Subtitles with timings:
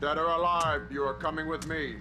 [0.00, 1.94] Dead or alive, you are coming with me.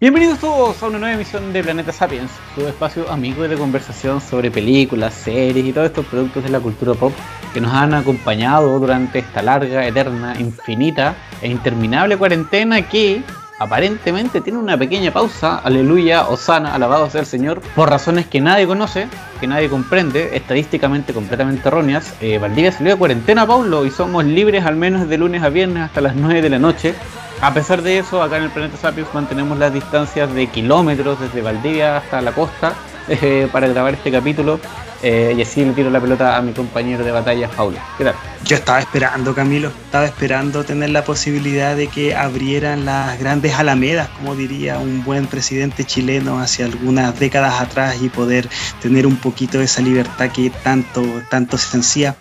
[0.00, 4.50] Bienvenidos todos a una nueva emisión de Planeta Sapiens, su espacio amigo de conversación sobre
[4.50, 7.12] películas, series y todos estos productos de la cultura pop
[7.52, 13.22] que nos han acompañado durante esta larga, eterna, infinita e interminable cuarentena que
[13.60, 18.66] aparentemente tiene una pequeña pausa, aleluya, osana, alabado sea el Señor, por razones que nadie
[18.66, 19.06] conoce,
[19.38, 22.14] que nadie comprende, estadísticamente completamente erróneas.
[22.22, 25.82] Eh, Valdivia salió de cuarentena, Paulo, y somos libres al menos de lunes a viernes
[25.82, 26.94] hasta las 9 de la noche.
[27.42, 31.42] A pesar de eso, acá en el planeta Sapiens mantenemos las distancias de kilómetros desde
[31.42, 32.72] Valdivia hasta la costa
[33.08, 34.58] eh, para grabar este capítulo.
[35.02, 37.78] Eh, y así le tiro la pelota a mi compañero de batalla, Paulo.
[37.96, 38.14] ¿Qué tal?
[38.44, 44.08] Yo estaba esperando, Camilo, estaba esperando tener la posibilidad de que abrieran las grandes alamedas,
[44.08, 48.48] como diría un buen presidente chileno hace algunas décadas atrás y poder
[48.80, 52.16] tener un poquito de esa libertad que tanto, tanto se ansía.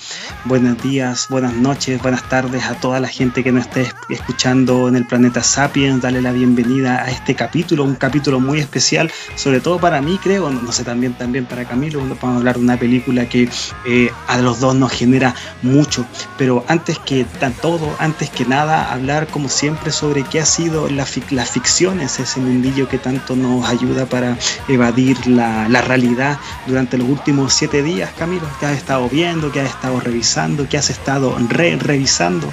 [0.46, 4.96] Buenos días, buenas noches, buenas tardes a toda la gente que nos esté escuchando en
[4.96, 6.02] el planeta Sapiens.
[6.02, 10.50] Dale la bienvenida a este capítulo, un capítulo muy especial, sobre todo para mí, creo,
[10.50, 13.50] no, sé, también, también para Camilo, vamos a hablar de una película que
[13.88, 16.06] eh, a los dos nos genera mucho
[16.38, 17.26] pero antes que
[17.62, 22.40] todo, antes que nada, hablar como siempre sobre qué ha sido la las ficciones, ese
[22.40, 28.12] mundillo que tanto nos ayuda para evadir la, la realidad durante los últimos siete días,
[28.18, 32.50] Camilo, que has estado viendo, que has estado revisando, que has estado re revisando.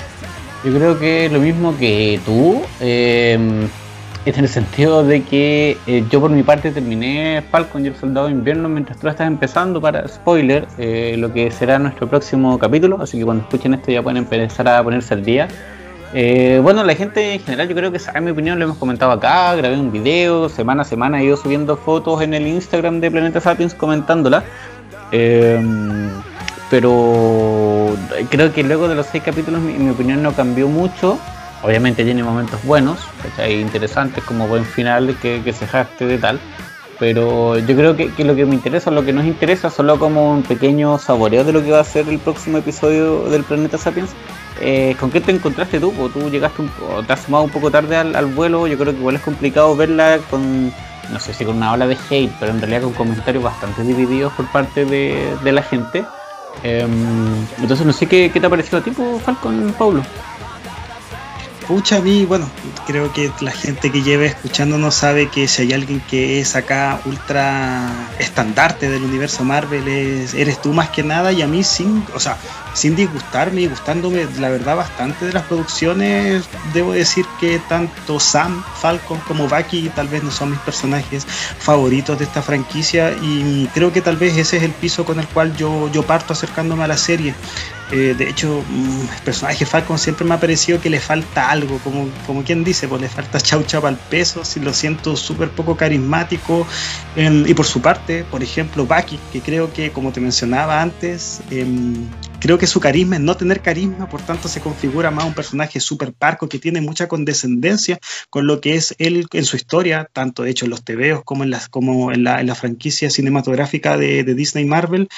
[0.65, 2.63] Yo creo que lo mismo que tú.
[2.81, 3.69] Eh
[4.35, 8.27] en el sentido de que eh, yo por mi parte terminé Falcon y el Soldado
[8.27, 13.01] de Invierno mientras tú estás empezando para spoiler eh, lo que será nuestro próximo capítulo,
[13.01, 15.47] así que cuando escuchen esto ya pueden empezar a ponerse al día.
[16.13, 19.13] Eh, bueno, la gente en general yo creo que sabe mi opinión, lo hemos comentado
[19.13, 23.13] acá, grabé un video, semana a semana he ido subiendo fotos en el Instagram de
[23.13, 24.43] Planeta Sapiens comentándola.
[26.69, 27.95] pero
[28.29, 31.17] creo que luego de los seis capítulos mi opinión no cambió mucho.
[31.63, 32.99] Obviamente tiene momentos buenos,
[33.49, 36.39] interesantes como buen final que, se jacte de tal.
[36.99, 40.43] Pero yo creo que, lo que me interesa, lo que nos interesa, solo como un
[40.43, 44.11] pequeño saboreo de lo que va a ser el próximo episodio del Planeta Sapiens.
[44.61, 45.93] Eh, ¿Con qué te encontraste tú?
[46.01, 46.71] ¿O tú llegaste un,
[47.07, 48.67] te has sumado un poco tarde al, vuelo?
[48.67, 50.73] Yo creo que igual es complicado verla con,
[51.13, 54.33] no sé si con una ola de hate, pero en realidad con comentarios bastante divididos
[54.33, 56.05] por parte de, la gente.
[56.63, 58.91] Em, entonces no sé qué, qué te ha parecido a ti,
[59.23, 60.03] Falcon, Paulo.
[61.67, 62.49] Pucha, a mí, bueno,
[62.87, 67.01] creo que la gente que lleve escuchándonos sabe que si hay alguien que es acá
[67.07, 67.91] ultra
[68.21, 72.39] estandarte del universo Marvel, eres tú más que nada, y a mí sin, o sea,
[72.73, 78.63] sin disgustarme y gustándome, la verdad, bastante de las producciones, debo decir que tanto Sam,
[78.81, 81.27] Falcon como Bucky tal vez no son mis personajes
[81.59, 85.27] favoritos de esta franquicia, y creo que tal vez ese es el piso con el
[85.27, 87.35] cual yo, yo parto acercándome a la serie.
[87.93, 91.79] Eh, de hecho, mm, el personaje Falcon siempre me ha parecido que le falta algo,
[91.79, 95.51] como, como quien dice, pues le falta chau chau al peso, si lo siento súper
[95.51, 96.67] poco carismático.
[97.17, 102.07] y por su parte, por ejemplo, Bucky, que creo que, como te mencionaba antes, em,
[102.41, 105.81] creo que su carisma es no tener carisma, por tanto se configura más un personaje
[105.81, 107.99] súper parco que tiene mucha condescendencia
[108.31, 111.45] con lo que es él en su historia, tanto de hecho en los tebeos como
[111.45, 115.09] en, las, como en, la, en la franquicia cinematográfica de, de Disney Marvel.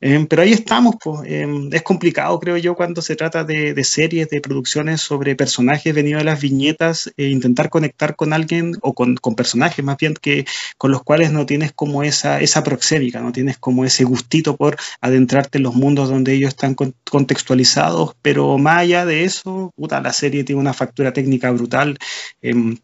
[0.00, 1.20] Em, pero ahí estamos, pues.
[1.26, 6.20] Em, es complicado, creo yo, cuando se trata de, series, de producciones sobre personajes venidos
[6.20, 10.44] de las viñetas, e intentar conectar con alguien o con, personajes más bien que
[10.78, 14.76] con los cuales no tienes como esa, esa proxémica, no tienes como ese gustito por
[15.00, 20.12] adentrarte en los mundos donde ellos están contextualizados, pero más allá de eso, puta, la
[20.12, 21.98] serie tiene una factura técnica brutal.
[22.42, 22.76] Em,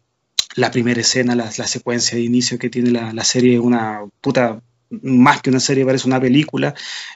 [0.55, 5.49] la primera escena, la, secuencia de inicio que tiene la, serie, una puta más que
[5.49, 6.73] una serie, parece una película.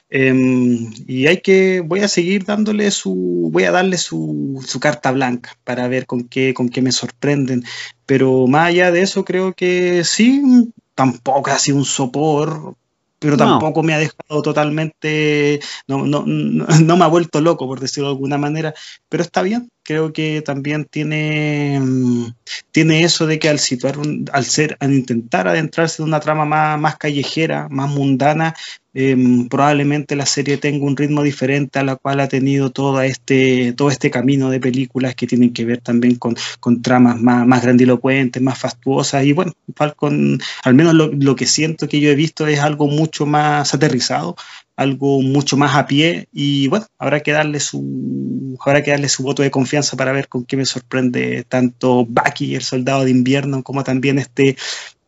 [0.08, 5.12] Em, y hay que, voy a seguir dándole su, voy a darle su, su, carta
[5.12, 7.64] blanca para ver con qué, con qué me sorprenden.
[8.06, 12.76] Pero más allá de eso, creo que sí, tampoco ha sido un sopor
[13.20, 18.08] pero tampoco me ha dejado totalmente, no, no, no, me ha vuelto loco, por decirlo
[18.08, 18.74] de alguna manera,
[19.10, 22.26] pero está bien, creo que también tiene, mm,
[22.70, 23.96] tiene eso de que al situar,
[24.32, 28.54] al ser, al intentar adentrarse en una trama más, más callejera, más mundana,
[28.92, 33.72] Em, probablemente la serie tenga un ritmo diferente a la cual ha tenido todo este,
[33.74, 37.62] todo este camino de películas que tienen que ver también con, con tramas más, más,
[37.62, 39.24] grandilocuentes, más fastuosas.
[39.24, 42.88] Y bueno, Falcon, al menos lo, lo, que siento que yo he visto es algo
[42.88, 44.34] mucho más aterrizado,
[44.80, 46.26] algo mucho más a pie.
[46.32, 50.28] Y bueno, habrá que darle su, habrá que darle su voto de confianza para ver
[50.28, 54.56] con qué me sorprende tanto Bucky, el soldado de invierno, como también este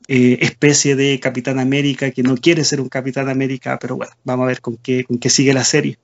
[0.09, 4.45] eh, especie de Capitán América que no quiere ser un Capitán América, pero bueno, vamos
[4.45, 5.97] a ver con qué, con qué sigue la serie.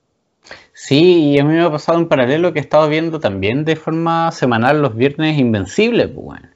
[0.72, 3.76] Sí, y a mí me ha pasado en paralelo que he estado viendo también de
[3.76, 6.48] forma semanal los viernes Invencibles, pues, bueno.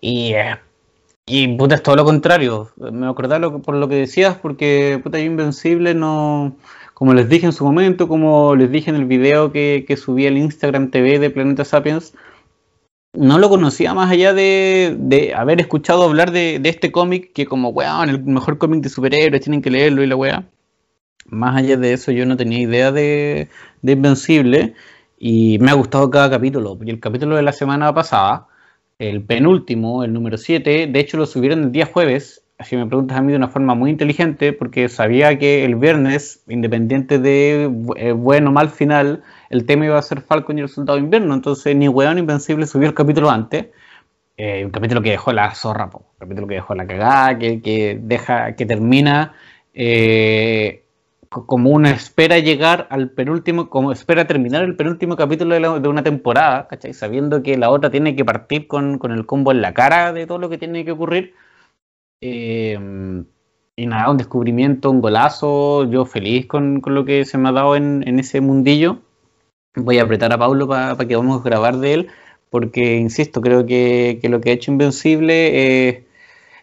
[0.00, 0.56] Y, eh,
[1.26, 2.70] y puta, es todo lo contrario.
[2.76, 6.56] Me acordaba por lo que decías, porque puta, Invencible no.
[6.94, 10.26] Como les dije en su momento, como les dije en el video que, que subí
[10.26, 12.14] al Instagram TV de Planeta Sapiens,
[13.16, 18.08] no lo conocía más allá de, haber escuchado hablar de, este cómic, que como, weón,
[18.08, 20.48] el mejor cómic de superhéroes, tienen que leerlo y la weá.
[21.26, 23.48] Más allá de eso, yo no tenía idea de,
[23.82, 24.74] de Invencible
[25.18, 26.78] y me ha gustado cada capítulo.
[26.84, 28.46] Y el capítulo de la semana pasada,
[28.98, 33.18] el penúltimo, el número 7, de hecho lo subieron el día jueves si me preguntas
[33.18, 38.12] a mí de una forma muy inteligente, porque sabía que el viernes, independiente de eh,
[38.12, 41.34] bueno o mal final, el tema iba a ser Falcon y el Soldado de Invierno.
[41.34, 43.66] Entonces, ni Weón Invencible subió el capítulo antes.
[44.38, 48.54] Eh, un capítulo que dejó la zorra, un capítulo que dejó la cagada, que, deja,
[48.54, 49.34] que termina
[49.74, 50.84] eh,
[51.44, 56.66] como una espera llegar al penúltimo, como espera terminar el penúltimo capítulo de, una temporada,
[56.68, 56.94] ¿cachai?
[56.94, 60.26] Sabiendo que la otra tiene que partir con, con el combo en la cara de
[60.26, 61.34] todo lo que tiene que ocurrir
[62.20, 62.78] eh,
[63.76, 65.84] y nada, un descubrimiento, un golazo.
[65.90, 69.02] Yo feliz con, lo que se me ha dado en, ese mundillo.
[69.74, 72.08] Voy a apretar a Pablo para que vamos a grabar de él,
[72.50, 76.05] porque insisto, creo que, lo que ha hecho Invencible es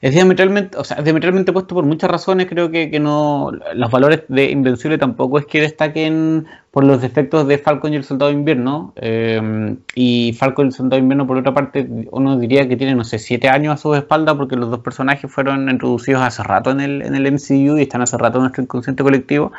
[0.03, 2.47] es diametralmente, o sea, diametralmente puesto por muchas razones.
[2.47, 3.51] Creo que, que, no.
[3.73, 8.03] Los valores de Invencible tampoco es que destaquen por los defectos de Falcon y el
[8.03, 8.91] Soldado de Invierno.
[8.97, 12.95] Eh, y Falcon y el Soldado de Invierno, por otra parte, uno diría que tiene,
[12.95, 16.71] no sé, siete años a su espalda, porque los dos personajes fueron introducidos hace rato
[16.71, 19.53] en el, en el MCU y están hace rato en nuestro inconsciente colectivo.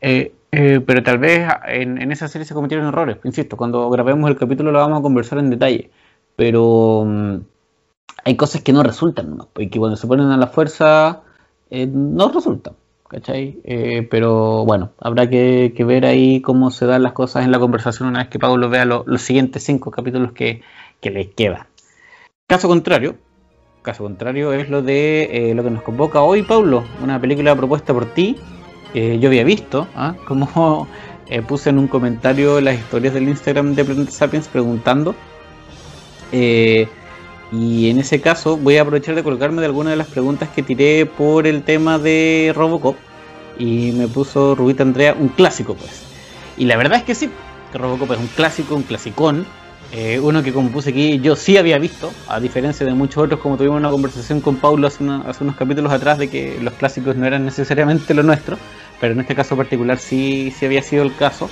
[0.00, 3.18] Eh, eh, pero tal vez en, en, esa serie se cometieron errores.
[3.24, 5.90] Insisto, cuando grabemos el capítulo lo vamos a conversar en detalle.
[6.36, 7.36] Pero mm,
[8.24, 9.48] hay cosas que no resultan, ¿no?
[9.56, 11.22] y que cuando se ponen a la fuerza
[11.70, 12.74] eh, no resultan,
[13.08, 13.60] ¿cachai?
[13.64, 18.08] Eh, pero bueno, habrá que, ver ahí cómo se dan las cosas en la conversación
[18.08, 20.62] una vez que Pablo vea los siguientes cinco capítulos que,
[21.00, 21.66] que les quedan.
[22.46, 23.16] Caso contrario,
[23.82, 27.92] caso contrario es lo de eh, lo que nos convoca hoy, Pablo, una película propuesta
[27.92, 28.36] por ti.
[28.94, 30.14] yo había visto, ¿ah?
[30.26, 30.88] como
[31.48, 35.14] puse en un comentario las historias del Instagram de Planet Sapiens preguntando.
[36.32, 36.88] Eh,
[37.56, 40.62] y en ese caso voy a aprovechar de colgarme de algunas de las preguntas que
[40.62, 42.96] tiré por el tema de Robocop.
[43.58, 46.02] Y me puso Rubita Andrea un clásico, pues.
[46.56, 47.30] Y la verdad es que sí,
[47.70, 49.46] que Robocop es un clásico, un clasicón.
[49.92, 53.38] Eh, uno que como puse aquí yo sí había visto, a diferencia de muchos otros,
[53.38, 57.26] como tuvimos una conversación con Paulo hace, unos capítulos atrás de que los clásicos no
[57.26, 58.58] eran necesariamente lo nuestro,
[59.00, 61.48] pero en este caso particular sí, sí había sido el caso.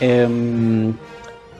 [0.00, 0.94] Em,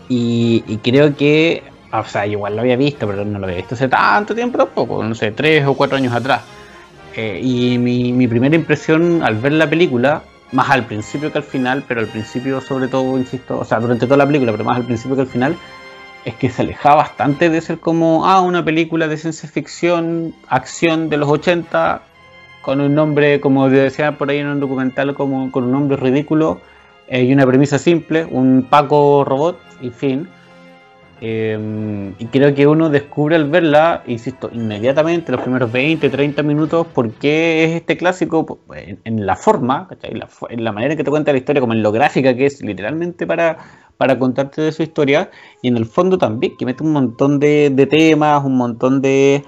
[0.09, 1.63] y, creo que
[2.01, 5.05] o sea, igual lo había visto, pero no lo había visto hace tanto tiempo tampoco,
[5.05, 6.43] no sé, tres o cuatro años atrás.
[7.15, 10.23] Eh, y mi, mi, primera impresión al ver la película,
[10.53, 14.07] más al principio que al final, pero al principio sobre todo, insisto, o sea, durante
[14.07, 15.57] toda la película, pero más al principio que al final,
[16.25, 21.11] es que se alejaba bastante de ser como, ah, una película de ciencia ficción, acción
[21.11, 22.03] de los 80,
[22.63, 26.61] con un nombre, como decía por ahí en un documental, como con un nombre ridículo
[27.09, 30.29] eh, y una premisa simple, un Paco robot y fin
[31.25, 36.85] Em, y creo que uno descubre al verla, insisto, inmediatamente, los primeros 20, 30 minutos,
[36.89, 41.31] por qué es este clásico en, la forma, en la manera en que te cuenta
[41.31, 43.57] la historia, como en lo gráfica que es literalmente para,
[43.97, 45.31] para contarte de su historia,
[45.63, 49.45] y en el fondo también, que mete un montón de, temas, un montón de...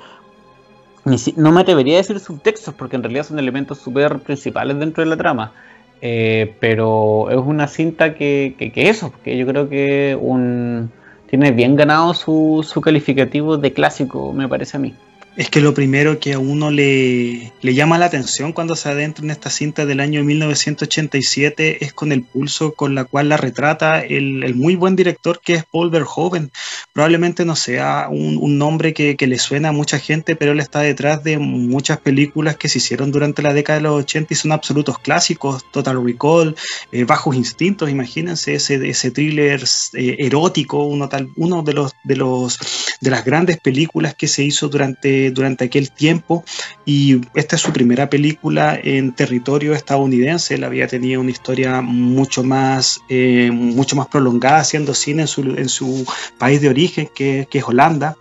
[1.37, 5.11] No me atrevería a decir subtextos, porque en realidad son elementos súper principales dentro de
[5.11, 5.53] la trama.
[6.01, 10.93] Eh, pero es una cinta que, que, que eso, que yo creo que un
[11.37, 14.95] tiene bien ganado su, su calificativo de clásico, me parece a mí.
[15.37, 19.33] Es que lo primero que a uno le, llama la atención cuando se adentra en
[19.33, 24.55] esta cinta del año 1987 es con el pulso con la cual la retrata el,
[24.55, 26.53] muy buen director que es Paul Verhoeven.
[26.93, 31.25] Probablemente no sea un, nombre que, le suena a mucha gente, pero él está detrás
[31.25, 35.01] de muchas películas que se hicieron durante la década de los 80 y son absolutos
[35.01, 35.65] clásicos.
[35.73, 36.55] Total Recall,
[36.93, 39.65] eh, Bajos Instintos, imagínense ese, ese thriller
[39.95, 42.59] eh, erótico, uno, tal, uno de, los, de, los,
[43.01, 46.45] de las grandes películas que se hizo durante durante aquel tiempo
[46.87, 50.55] y esta es su primera película en territorio estadounidense.
[50.55, 55.43] Él había tenido una historia mucho más, eh, mucho más prolongada haciendo cine en su,
[55.43, 56.07] en su
[56.39, 58.17] país de origen, que, es Holanda.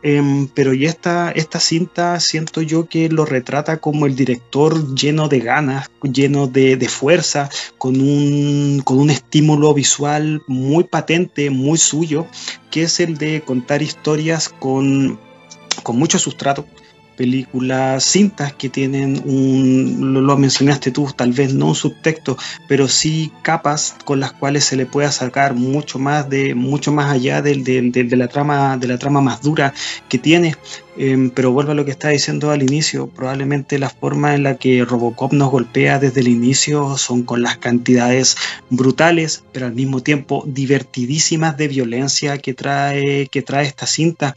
[0.00, 5.40] Em, pero esta, esta cinta siento yo que lo retrata como el director lleno de
[5.40, 12.26] ganas, lleno de, de fuerza, con un, con un estímulo visual muy patente, muy suyo,
[12.70, 15.18] que es el de contar historias con
[15.82, 16.66] con mucho sustrato,
[17.18, 23.32] películas cintas que tienen un, lo, mencionaste tú, tal vez no un subtexto, pero sí
[23.42, 27.56] capas con las cuales se le pueda sacar mucho más de mucho más allá de,
[28.16, 29.74] la trama de la trama más dura
[30.08, 30.54] que tiene.
[30.96, 34.56] Em, pero vuelvo a lo que estaba diciendo al inicio, probablemente la forma en la
[34.56, 38.36] que Robocop nos golpea desde el inicio son con las cantidades
[38.70, 44.34] brutales, pero al mismo tiempo divertidísimas de violencia que trae, que trae esta cinta.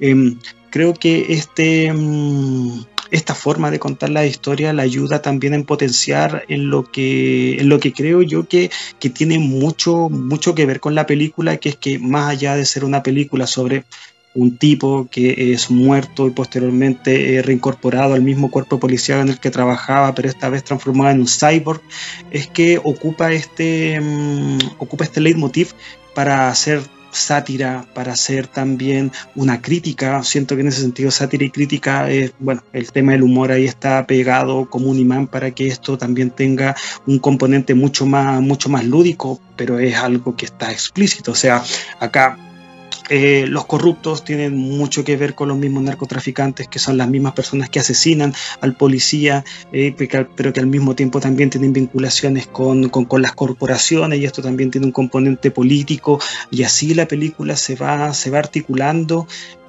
[0.00, 0.38] Em,
[0.74, 6.44] creo que este, mm, esta forma de contar la historia la ayuda también en potenciar
[6.48, 10.80] en lo que, en lo que creo yo que, que tiene mucho, mucho que ver
[10.80, 13.84] con la película, que es que más allá de ser una película sobre
[14.34, 19.52] un tipo que es muerto y posteriormente reincorporado al mismo cuerpo policial en el que
[19.52, 21.82] trabajaba, pero esta vez transformado en un cyborg,
[22.32, 25.72] es que ocupa este, mm, ocupa este leitmotiv
[26.16, 26.82] para hacer
[27.14, 30.22] sátira, para hacer también una crítica.
[30.22, 33.64] Siento que en ese sentido sátira y crítica es, bueno, el tema del humor ahí
[33.64, 38.68] está pegado como un imán para que esto también tenga un componente mucho más, mucho
[38.68, 41.32] más lúdico, pero es algo que está explícito.
[41.32, 41.62] O sea,
[42.00, 42.38] acá
[43.10, 47.34] eh, los corruptos tienen mucho que ver con los mismos narcotraficantes, que son las mismas
[47.34, 49.94] personas que asesinan al policía, eh,
[50.34, 54.70] pero que al mismo tiempo también tienen vinculaciones con, con, las corporaciones y esto también
[54.70, 56.18] tiene un componente político
[56.50, 59.26] y así la película se va, se va articulando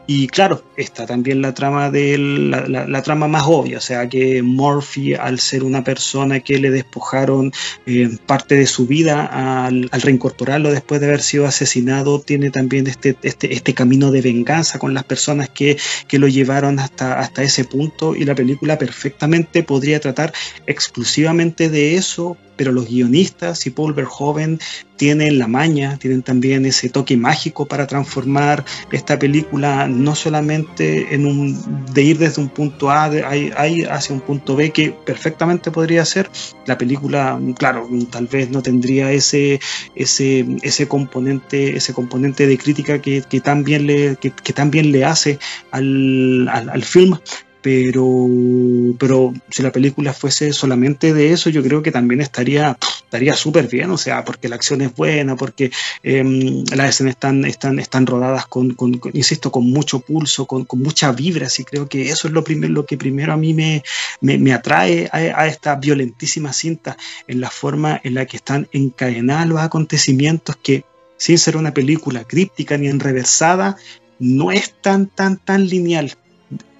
[0.08, 5.16] y claro, está también la trama de la, trama más obvia, o sea que Murphy,
[5.16, 7.52] al ser una persona que le despojaron
[7.86, 13.16] eh, parte de su vida al, reincorporarlo después de haber sido asesinado, tiene también este,
[13.24, 17.66] este, este camino de venganza con las personas que, que, lo llevaron hasta, hasta ese
[17.66, 18.16] punto.
[18.16, 20.34] Y la película perfectamente podría tratar
[20.68, 24.60] exclusivamente de eso, pero los guionistas y Paul Verhoeven
[24.96, 31.26] tienen la maña, tienen también ese toque mágico para transformar esta película no solamente en
[31.26, 36.30] un de ir desde un punto A hacia un punto B que perfectamente podría ser
[36.66, 39.60] la película, claro, tal vez no tendría ese
[39.96, 44.34] ese ese componente ese componente de crítica que, que tan bien le que,
[44.84, 45.40] le hace
[45.72, 47.18] al, al, al film
[47.66, 48.30] pero,
[49.00, 53.68] pero si la película fuese solamente de eso, yo creo que también estaría estaría súper
[53.68, 55.72] bien, o sea, porque la acción es buena, porque
[56.04, 58.76] em, las escenas están, están, están rodadas con,
[59.14, 62.72] insisto, con mucho pulso, con, con, mucha vibra, así creo que eso es lo, primero
[62.72, 63.82] lo que primero a mí me,
[64.22, 69.48] me, me atrae a, esta violentísima cinta, en la forma en la que están encadenados
[69.48, 70.86] los acontecimientos que,
[71.18, 73.78] sin ser una película críptica ni enrevesada,
[74.20, 76.16] no es tan, tan, tan lineal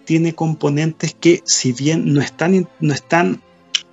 [0.06, 3.42] tiene componentes que si bien no están, no están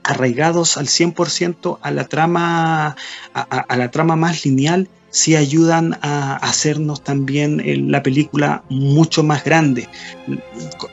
[0.05, 2.97] arraigados al 100% a la trama
[3.35, 9.87] a, la trama más lineal sí ayudan a hacernos también la película mucho más grande.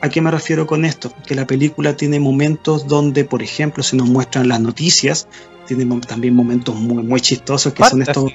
[0.02, 1.10] ¿A qué me refiero con esto?
[1.26, 5.26] Que la película tiene momentos donde, por ejemplo, se nos muestran las noticias,
[5.66, 8.30] tiene también momentos muy, muy chistosos que son estos...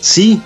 [0.00, 0.42] Sí,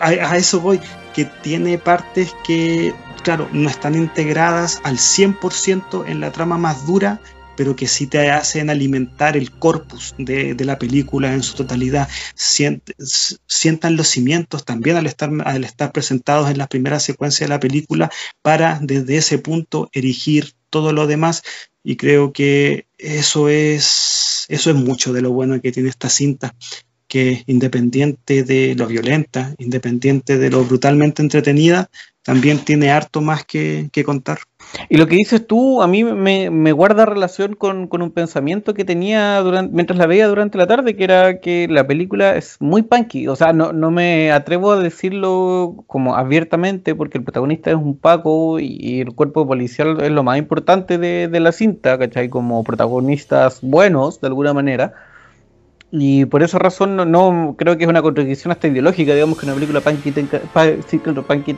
[0.00, 0.80] a eso voy,
[1.14, 7.20] que tiene partes que claro, no están integradas al 100% en la trama más dura,
[7.56, 12.08] pero que sí te hacen alimentar el corpus de, la película en su totalidad.
[12.34, 18.10] sientan los cimientos también al estar, presentados en la primera secuencia de la película
[18.42, 21.42] para desde ese punto erigir todo lo demás
[21.84, 26.54] y creo que eso es, eso es mucho de lo bueno que tiene esta cinta
[27.08, 31.90] que independiente de lo violenta, independiente de lo brutalmente entretenida,
[32.22, 34.38] también tiene harto más que, contar.
[34.88, 39.40] Y lo que dices tú a mí me, guarda relación con, un pensamiento que tenía
[39.40, 43.26] durante, mientras la veía durante la tarde, que era que la película es muy punky.
[43.28, 48.60] O sea, no, me atrevo a decirlo como abiertamente porque el protagonista es un Paco
[48.60, 52.28] y, el cuerpo policial es lo más importante de, de la cinta, ¿cachai?
[52.28, 54.94] Como protagonistas buenos, de alguna manera
[55.94, 59.54] y por esa razón no, creo que es una contradicción hasta ideológica, digamos, que una
[59.54, 60.40] película punky tenga,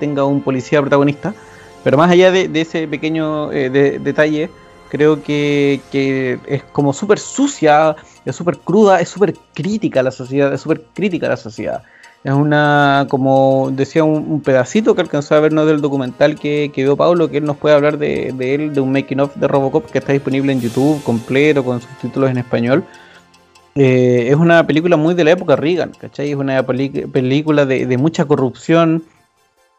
[0.00, 1.32] tenga un policía protagonista.
[1.84, 4.50] Pero más allá de, ese pequeño eh, detalle,
[4.88, 5.80] creo que,
[6.46, 10.82] es como súper sucia, es súper cruda, es súper crítica a la sociedad, es súper
[10.94, 11.82] crítica a la sociedad.
[12.24, 16.96] Es una, como decía, un, pedacito que alcanzó a vernos del documental que, que vio
[16.96, 19.88] Pablo, que él nos puede hablar de, de él, de un making of de Robocop
[19.92, 22.84] que está disponible en YouTube completo, con subtítulos en español
[23.76, 26.30] eh, es una película muy de la época Reagan, ¿cachai?
[26.30, 29.04] Es una película de, mucha corrupción.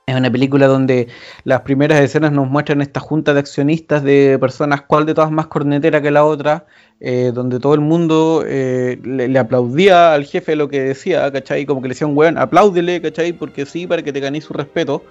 [0.06, 1.08] Es una película donde
[1.46, 5.48] las primeras escenas nos muestran esta junta de accionistas de personas, cuál de todas más
[5.48, 6.68] cornetera que la otra,
[7.00, 11.66] eh, donde todo el mundo eh, le, aplaudía al jefe lo que decía, ¿cachai?
[11.66, 13.34] Como que le decían, weón, apláudele, ¿cachai?
[13.34, 15.04] Porque sí, para que te ganes su respeto.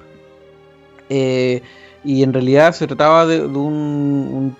[1.08, 4.54] y en realidad se trataba de, un,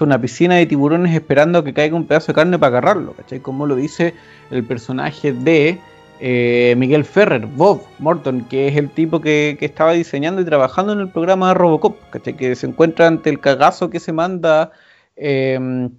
[0.00, 3.40] una piscina de tiburones esperando que caiga un pedazo de carne para agarrarlo, ¿cachai?
[3.40, 4.14] Como lo dice
[4.50, 5.78] el personaje de
[6.20, 11.00] eh, Miguel Ferrer, Bob Morton, que es el tipo que, estaba diseñando y trabajando en
[11.00, 12.36] el programa de Robocop, ¿cachai?
[12.36, 14.72] Que se encuentra ante el cagazo que se manda
[15.16, 15.90] em,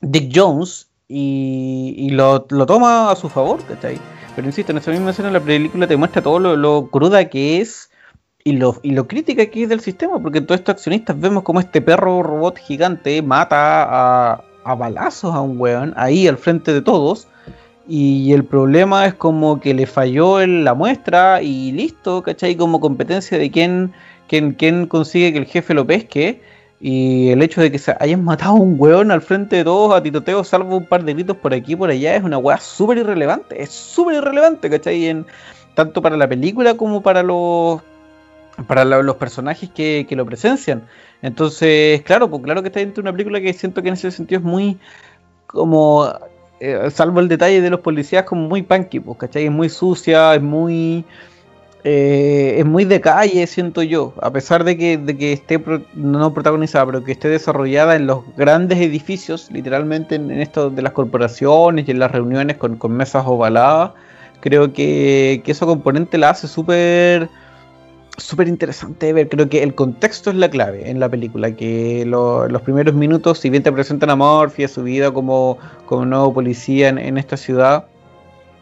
[0.00, 3.98] Dick Jones y, lo, toma a su favor, ¿cachai?
[4.36, 7.89] Pero insisto, en esa misma escena la película te muestra todo lo, cruda que es
[8.44, 11.60] y lo, y lo crítica que es del sistema, porque todos estos accionistas vemos como
[11.60, 16.82] este perro robot gigante mata a, a balazos a un weón ahí al frente de
[16.82, 17.28] todos.
[17.88, 22.54] Y el problema es como que le falló en la muestra y listo, ¿cachai?
[22.56, 23.92] Como competencia de quién,
[24.28, 26.40] quién, quién consigue que el jefe lo pesque.
[26.80, 29.92] Y el hecho de que se hayan matado a un weón al frente de todos
[29.94, 32.58] a tiroteo, salvo un par de gritos por aquí y por allá, es una weá
[32.58, 33.60] súper irrelevante.
[33.60, 35.08] Es súper irrelevante, ¿cachai?
[35.08, 35.26] En,
[35.74, 37.82] tanto para la película como para los
[38.66, 40.86] para los personajes que, lo presencian.
[41.22, 44.10] Entonces, claro, pues claro que está dentro de una película que siento que en ese
[44.10, 44.78] sentido es muy
[45.46, 46.12] como,
[46.60, 49.46] eh, salvo el detalle de los policías, como muy punky, pues, ¿cachai?
[49.46, 51.04] Es muy sucia, es muy
[51.82, 55.62] eh, es muy de calle, siento yo, a pesar de que, de que esté
[55.94, 60.92] no protagonizada, pero que esté desarrollada en los grandes edificios, literalmente en, esto de las
[60.92, 63.92] corporaciones y en las reuniones con, mesas ovaladas,
[64.40, 67.30] creo que, que eso componente la hace súper
[68.22, 69.28] súper interesante de ver.
[69.28, 71.52] Creo que el contexto es la clave en la película.
[71.52, 76.04] Que los primeros minutos, si bien te presentan a Morphy, a su vida como, como
[76.04, 77.86] nuevo policía en esta ciudad,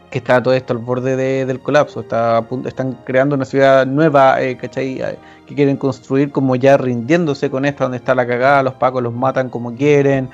[0.09, 2.01] que está todo esto al borde del colapso.
[2.01, 5.01] Está, están creando una ciudad nueva, eh, ¿cachai?
[5.01, 9.03] Eh, que quieren construir como ya rindiéndose con esta, donde está la cagada, los pacos
[9.03, 10.29] los matan como quieren.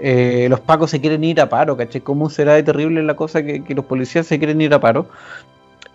[0.00, 2.00] Eh, los pacos se quieren ir a paro, ¿cachai?
[2.00, 5.06] ¿Cómo será de terrible la cosa que, los policías se quieren ir a paro?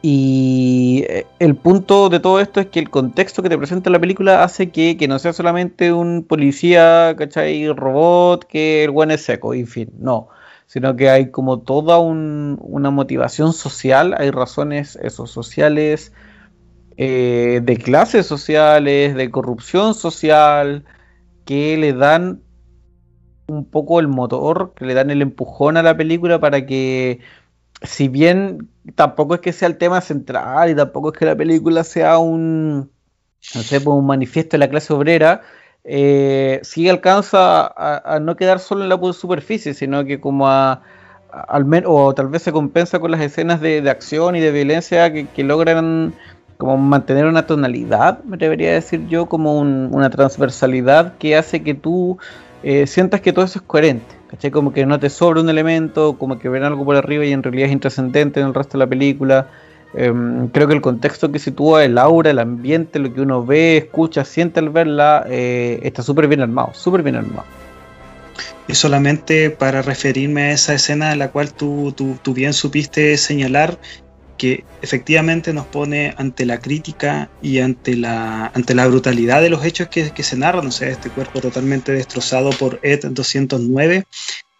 [0.07, 1.03] Y
[1.39, 4.69] el punto de todo esto es que el contexto que te presenta la película hace
[4.69, 7.67] que, que no sea solamente un policía, ¿cachai?
[7.73, 10.29] Robot, que el buen es seco, en fin, no
[10.67, 16.11] sino que hay como toda una motivación social, hay razones esos sociales,
[16.97, 20.85] eh, de clases sociales, de corrupción social,
[21.45, 22.41] que le dan
[23.47, 27.19] un poco el motor, que le dan el empujón a la película para que,
[27.85, 31.83] si bien tampoco es que sea el tema central y tampoco es que la película
[31.83, 32.91] sea un,
[33.55, 35.41] no sé, pues un manifiesto de la clase obrera,
[35.83, 40.81] eh, sí alcanza a, no quedar solo en la superficie, sino que como a,
[41.31, 45.11] al menos, o tal vez se compensa con las escenas de, acción y de violencia
[45.11, 46.13] que, logran
[46.57, 52.17] como mantener una tonalidad, me debería decir yo, como una transversalidad que hace que tú
[52.63, 54.15] eh, sientas que todo eso es coherente,
[54.51, 57.43] Como que no te sobra un elemento, como que ven algo por arriba y en
[57.43, 59.47] realidad es intrascendente en el resto de la película.
[59.93, 63.77] Em, creo que el contexto que sitúa, el aura, el ambiente, lo que uno ve,
[63.77, 67.45] escucha, siente al verla, eh, está súper bien armado, súper bien armado.
[68.67, 73.77] Y solamente para referirme a esa escena en la cual tú, tú, bien supiste señalar
[74.37, 79.63] que efectivamente nos pone ante la crítica y ante la, ante la brutalidad de los
[79.63, 84.05] hechos que, se narran, o sea, este cuerpo totalmente destrozado por Ed 209,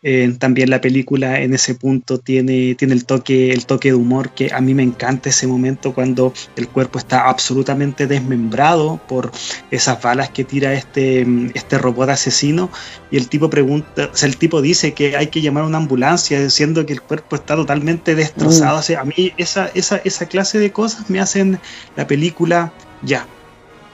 [0.08, 4.30] eh, también la película en ese punto tiene, tiene el, toque, el toque de humor
[4.36, 9.32] que a mí me encanta ese momento cuando el cuerpo está absolutamente desmembrado por
[9.72, 12.70] esas balas que tira este, este robot asesino
[13.10, 15.78] y el tipo pregunta, o sea, el tipo dice que hay que llamar a una
[15.78, 18.82] ambulancia diciendo que el cuerpo está totalmente destrozado.
[18.88, 19.00] Mm.
[19.00, 21.58] a mí esa, esa, esa clase de cosas me hacen
[21.96, 23.26] la película ya,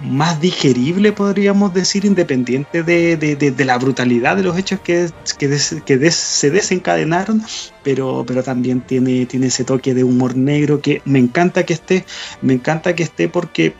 [0.02, 7.44] más digerible, podríamos decir, independiente de, la brutalidad de los hechos que, que, se desencadenaron,
[7.84, 12.06] pero, pero también tiene, tiene ese toque de humor negro que me encanta que esté,
[12.42, 13.74] me encanta que esté porque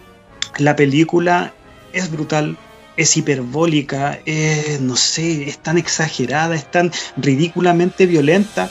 [0.58, 1.54] la película
[1.94, 2.58] es brutal,
[2.98, 4.20] es hiperbólica,
[4.80, 8.70] no sé, es tan exagerada, es tan ridículamente violenta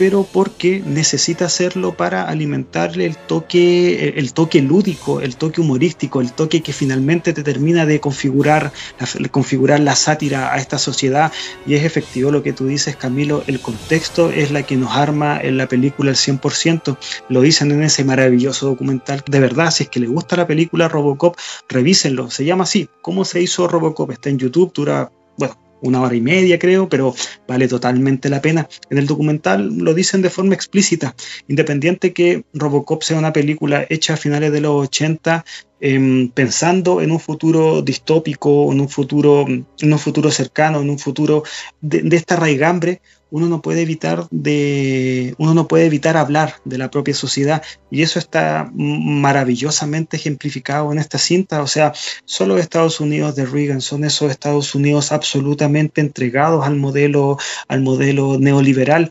[0.00, 6.32] pero porque necesita hacerlo para alimentarle el toque, el toque lúdico, el toque humorístico, el
[6.32, 11.30] toque que finalmente te termina de configurar, la, configurar la sátira a esta sociedad.
[11.66, 15.38] Y es efectivo lo que tú dices, Camilo, el contexto es la que nos arma
[15.38, 16.96] en la película al 100%.
[17.28, 19.22] Lo dicen en ese maravilloso documental.
[19.26, 21.36] De verdad, si es que le gusta la película Robocop,
[21.68, 22.30] revísenlo.
[22.30, 22.88] Se llama así.
[23.02, 24.12] ¿Cómo se hizo Robocop?
[24.12, 27.14] Está en YouTube, dura, bueno, una hora y media creo, pero
[27.46, 28.68] vale totalmente la pena.
[28.90, 31.14] En el documental lo dicen de forma explícita,
[31.48, 35.44] independiente que Robocop sea una película hecha a finales de los 80,
[35.80, 40.98] em, pensando en un futuro distópico, en un futuro, en un futuro cercano, en un
[40.98, 41.42] futuro
[41.80, 46.90] de, esta raigambre, uno no puede evitar de uno no puede evitar hablar de la
[46.90, 47.62] propia sociedad.
[47.90, 51.62] Y eso está maravillosamente ejemplificado en esta cinta.
[51.62, 51.92] O sea
[52.24, 57.38] solo Estados Unidos de Reagan son esos Estados Unidos absolutamente entregados al modelo
[57.68, 59.10] al modelo neoliberal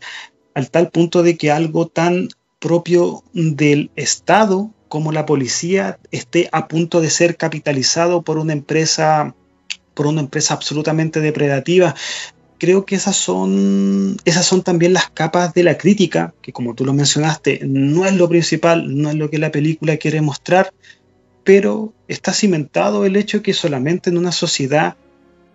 [0.54, 2.28] al tal punto de que algo tan
[2.58, 9.34] propio del Estado como la policía esté a punto de ser capitalizado por una empresa
[9.94, 11.94] por una empresa absolutamente depredativa.
[12.58, 16.84] Creo que esas son, esas son también las capas de la crítica, que como tú
[16.84, 20.72] lo mencionaste, no es lo principal, no es lo que la película quiere mostrar,
[21.44, 24.96] pero está cimentado el hecho que solamente en una sociedad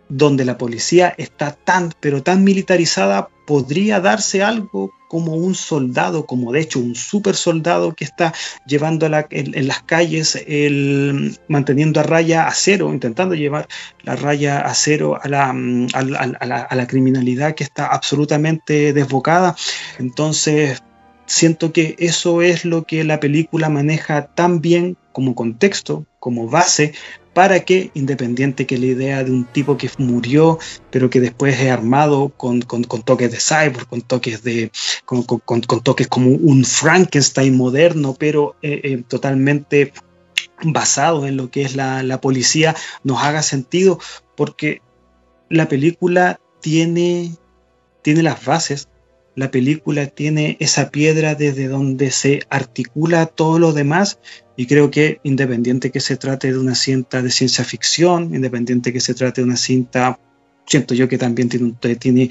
[0.10, 6.52] donde la policía está tan, pero tan militarizada, podría darse algo como un soldado, como
[6.52, 8.34] de hecho un super soldado que está
[8.68, 13.66] llevando en, las calles, el, manteniendo a raya a cero, intentando llevar
[14.04, 19.56] la raya a cero a la, a la criminalidad que está absolutamente desbocada.
[20.00, 20.84] Entonces,
[21.28, 26.94] siento que eso es lo que la película maneja tan bien como contexto, como base,
[27.36, 30.58] para que, independiente que la idea de un tipo que murió,
[30.90, 34.72] pero que después es armado con, toques de cyborg, con toques de
[35.04, 35.26] con,
[35.62, 39.92] toques como un Frankenstein moderno, pero eh, eh, totalmente
[40.64, 44.00] basado en lo que es la, la policía, nos haga sentido,
[44.38, 44.82] porque
[45.50, 47.36] la película tiene,
[48.02, 48.88] tiene las bases
[49.36, 54.20] la película tiene esa piedra desde donde se articula todo lo demás
[54.56, 59.02] y creo que independiente que se trate de una cinta de ciencia ficción, independiente que
[59.02, 60.18] se trate de una cinta,
[60.66, 62.30] siento yo que también tiene,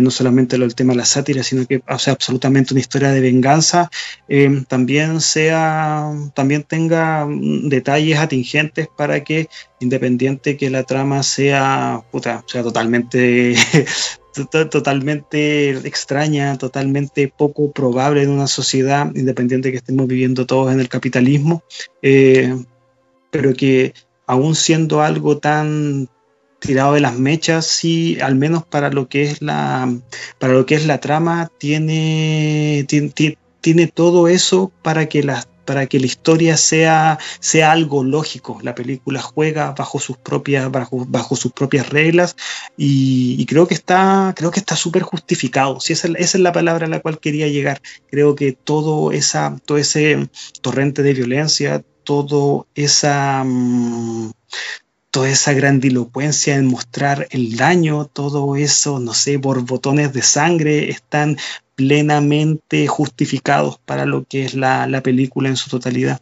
[0.00, 3.90] no solamente el tema de la sátira, sino que sea, absolutamente una historia de venganza,
[4.28, 9.48] eh, también sea, también tenga detalles atingentes para que
[9.80, 12.02] independiente que la trama sea,
[12.46, 13.54] sea totalmente
[14.70, 20.88] totalmente extraña, totalmente poco probable en una sociedad independiente que estemos viviendo todos en el
[20.88, 21.62] capitalismo,
[22.02, 22.54] eh,
[23.30, 23.94] pero que
[24.26, 26.08] aún siendo algo tan
[26.58, 29.92] tirado de las mechas, sí, al menos para lo que es la,
[30.38, 33.12] para lo que es la trama, tiene, tiene,
[33.60, 38.58] tiene todo eso para que las para que la historia sea, sea algo lógico.
[38.62, 42.36] La película juega bajo sus propias, bajo, bajo sus propias reglas
[42.76, 44.34] y, creo que está,
[44.76, 45.80] súper justificado.
[45.80, 47.80] Si esa, esa, es la palabra a la cual quería llegar.
[48.10, 50.28] Creo que todo esa, todo ese
[50.62, 54.30] torrente de violencia, todo esa mm,
[55.14, 61.38] toda esa grandilocuencia en mostrar el daño, todo eso, no sé, borbotones de sangre, están
[61.74, 66.20] plenamente justificados para lo que es la, película en su totalidad.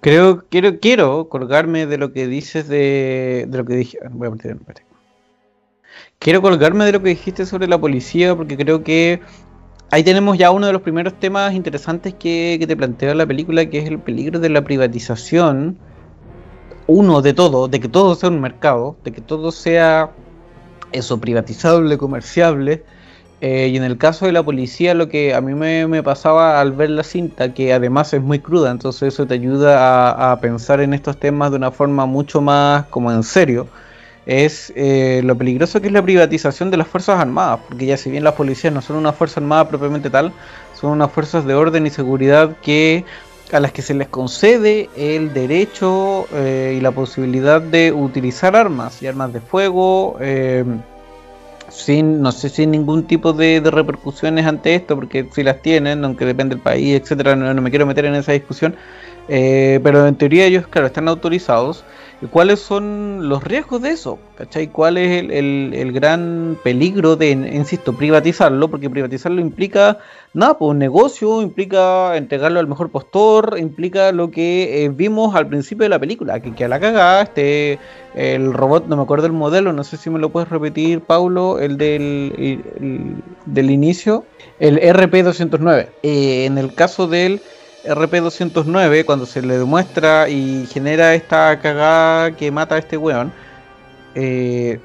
[0.00, 3.98] Creo, quiero, quiero colgarme de lo que dices de, de lo que dije.
[4.10, 4.30] Voy a
[6.18, 9.20] Quiero colgarme de lo que dijiste sobre la policía porque creo que
[9.90, 13.66] ahí tenemos ya uno de los primeros temas interesantes que, que te plantea la película,
[13.66, 15.78] que es el peligro de la privatización.
[16.86, 20.10] Uno de todo, de que todo sea un mercado, de que todo sea
[20.92, 22.84] eso, privatizable, comerciable
[23.40, 26.72] eh, y en el caso de la policía, lo que a mí me, pasaba al
[26.72, 30.92] ver la cinta, que además es muy cruda, entonces eso te ayuda a, pensar en
[30.92, 33.68] estos temas de una forma mucho más como en serio,
[34.26, 38.10] es eh, lo peligroso que es la privatización de las Fuerzas Armadas, porque ya si
[38.10, 40.32] bien las policías no son una fuerza armada propiamente tal,
[40.74, 43.04] son unas fuerzas de orden y seguridad que
[43.52, 49.00] a las que se les concede el derecho eh, y la posibilidad de utilizar armas
[49.00, 50.18] y armas de fuego
[51.78, 56.24] sin, no sé, sin ningún tipo de, repercusiones ante esto, porque si las tienen, aunque
[56.26, 58.74] depende del país, etcétera, no, me quiero meter en esa discusión,
[59.28, 61.84] eh, pero en teoría ellos, claro, están autorizados.
[62.26, 64.18] ¿Cuáles son los riesgos de eso?
[64.36, 64.66] ¿Cachai?
[64.66, 68.66] ¿Cuál es el, gran peligro de, insisto, privatizarlo?
[68.68, 69.98] Porque privatizarlo implica,
[70.34, 75.46] nada, pues un negocio, implica entregarlo al mejor postor, implica lo que eh, vimos al
[75.46, 77.78] principio de la película, que, que a la cagada, este,
[78.16, 81.60] el robot, no me acuerdo el modelo, no sé si me lo puedes repetir, Paulo,
[81.60, 83.14] el del,
[83.46, 84.24] del inicio,
[84.58, 85.86] el RP209.
[86.02, 87.40] Eh, en el caso del
[87.88, 93.32] RP209, cuando se le demuestra y genera esta cagada que mata a este weón,
[94.14, 94.80] eh,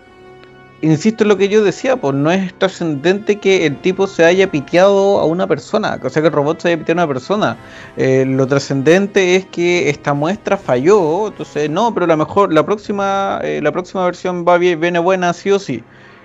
[0.82, 4.52] insisto en lo que yo decía, pues no es trascendente que el tipo se haya
[4.52, 7.58] piteado a una persona, o sea que el robot se haya piteado a una persona.
[7.98, 13.40] Eh, lo trascendente es que esta muestra falló, entonces no, pero la mejor, la próxima,
[13.44, 15.84] eh, la próxima versión va bien, viene buena sí o sí.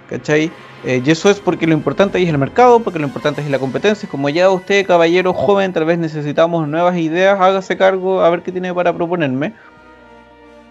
[0.09, 0.51] ¿Cachai?
[0.85, 3.51] Eh, y eso es porque lo importante ahí es el mercado, porque lo importante es
[3.51, 4.09] la competencia.
[4.09, 8.53] Como ya usted, caballero joven, tal vez necesitamos nuevas ideas, hágase cargo a ver qué
[8.53, 9.53] tiene para proponerme.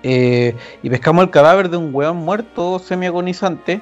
[0.04, 3.82] Eh, y pescamos el cadáver de un weón muerto semi-agonizante.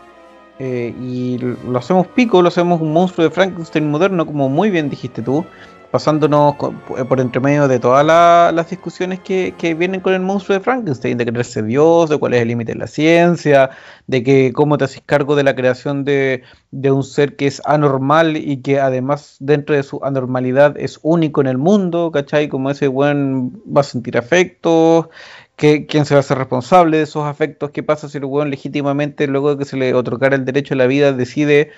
[0.58, 4.90] Eh, y lo hacemos pico, lo hacemos un monstruo de Frankenstein moderno, como muy bien
[4.90, 5.46] dijiste tú
[5.92, 11.18] pasándonos por entre medio de todas las discusiones que, vienen con el monstruo de Frankenstein,
[11.18, 13.70] de creerse Dios, de cuál es el límite de la ciencia,
[14.08, 18.38] de que cómo te haces cargo de la creación de, un ser que es anormal
[18.38, 22.50] y que además dentro de su anormalidad es único en el mundo, ¿cachai?
[22.50, 25.08] Como ese buen va a sentir afectos,
[25.56, 28.50] que, quién se va a hacer responsable de esos afectos, qué pasa si el buen
[28.50, 31.72] legítimamente, luego de que se le otorgara el derecho a la vida, decide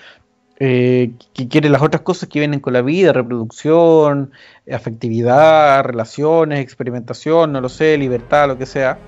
[0.60, 4.32] eh, que quiere las otras cosas que vienen con la vida, reproducción,
[4.70, 8.98] afectividad, relaciones, experimentación, no lo sé, libertad, lo que sea.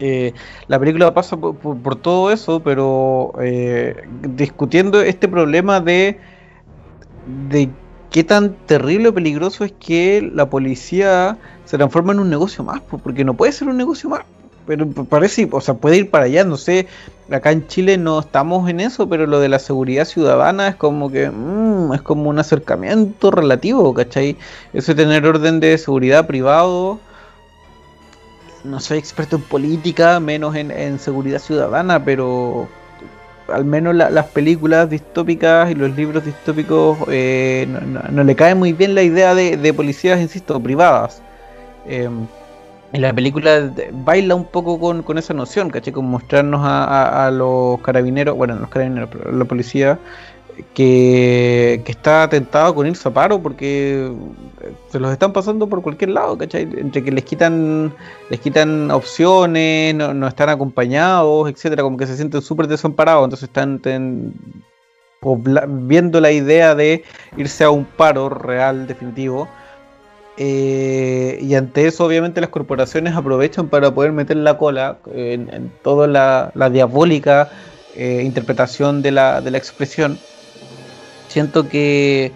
[0.00, 0.32] Eh,
[0.68, 6.18] la película pasa por, todo eso, pero eh, discutiendo este problema de,
[7.50, 7.68] de
[8.10, 12.80] qué tan terrible o peligroso es que la policía se transforma en un negocio más,
[12.80, 14.22] porque no puede ser un negocio más
[14.68, 16.86] pero parece, o sea, puede ir para allá, no sé,
[17.30, 21.10] acá en Chile no estamos en eso, pero lo de la seguridad ciudadana es como
[21.10, 24.36] que, mm, es como un acercamiento relativo, ¿cachai?
[24.74, 27.00] Eso de tener orden de seguridad privado,
[28.62, 32.68] no soy experto en política, menos en, seguridad ciudadana, pero
[33.48, 37.66] al menos las películas distópicas y los libros distópicos eh,
[38.10, 41.22] no, le cae muy bien la idea de, policías, insisto, privadas.
[41.86, 42.26] Em,
[42.92, 45.92] en la película baila un poco con, esa noción, ¿caché?
[45.92, 49.98] Como mostrarnos a, los carabineros, bueno, los carabineros, la policía,
[50.74, 54.10] que, está tentado con irse a paro porque
[54.88, 56.62] se los están pasando por cualquier lado, ¿cachai?
[56.62, 57.92] Entre que les quitan,
[58.30, 63.80] les quitan opciones, no, están acompañados, etcétera, como que se sienten súper desamparados, entonces están
[65.86, 67.04] viendo la idea de
[67.36, 69.48] irse a un paro real, definitivo
[70.40, 76.06] eh, y ante eso, obviamente, las corporaciones aprovechan para poder meter la cola en, toda
[76.06, 77.50] la, diabólica
[77.96, 80.16] eh, interpretación de la, de la, expresión.
[81.26, 82.30] Siento que,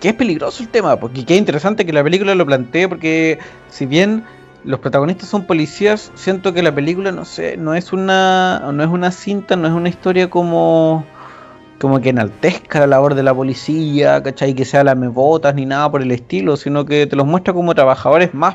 [0.00, 3.38] que es peligroso el tema, porque que es interesante que la película lo plantee, porque
[3.70, 4.24] si bien
[4.64, 8.90] los protagonistas son policías, siento que la película, no sé, no es una, no es
[8.90, 11.06] una cinta, no es una historia como
[11.82, 14.54] como que enaltezca la labor de la policía, ¿cachai?
[14.54, 17.74] Que sea la botas ni nada por el estilo, sino que te los muestra como
[17.74, 18.54] trabajadores más,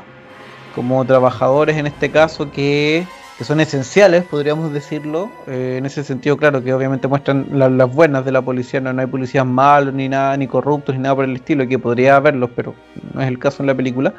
[0.74, 3.06] como trabajadores en este caso que,
[3.42, 5.28] son esenciales, podríamos decirlo.
[5.46, 9.06] Eh, en ese sentido, claro, que obviamente muestran las buenas de la policía, no, hay
[9.06, 12.74] policías malos ni nada, ni corruptos ni nada por el estilo, que podría haberlos, pero
[13.12, 14.14] no es el caso en la película.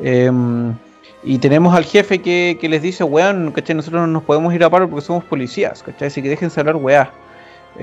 [0.00, 0.74] Em,
[1.22, 3.74] y tenemos al jefe que, les dice, weón, ¿cachai?
[3.74, 6.08] Nosotros no nos podemos ir a paro porque somos policías, ¿cachai?
[6.08, 7.10] Así que déjense hablar, weá.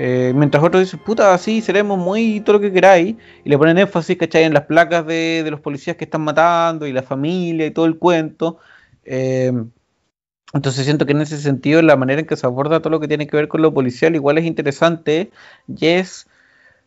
[0.00, 3.16] Eh, mientras otros dicen, puta, así seremos muy todo lo que queráis.
[3.44, 4.44] Y le ponen énfasis, ¿cachai?
[4.44, 7.98] En las placas de, los policías que están matando y la familia y todo el
[7.98, 8.58] cuento.
[9.04, 9.52] Eh,
[10.54, 13.08] entonces siento que en ese sentido la manera en que se aborda todo lo que
[13.08, 15.30] tiene que ver con lo policial igual es interesante
[15.66, 16.27] y es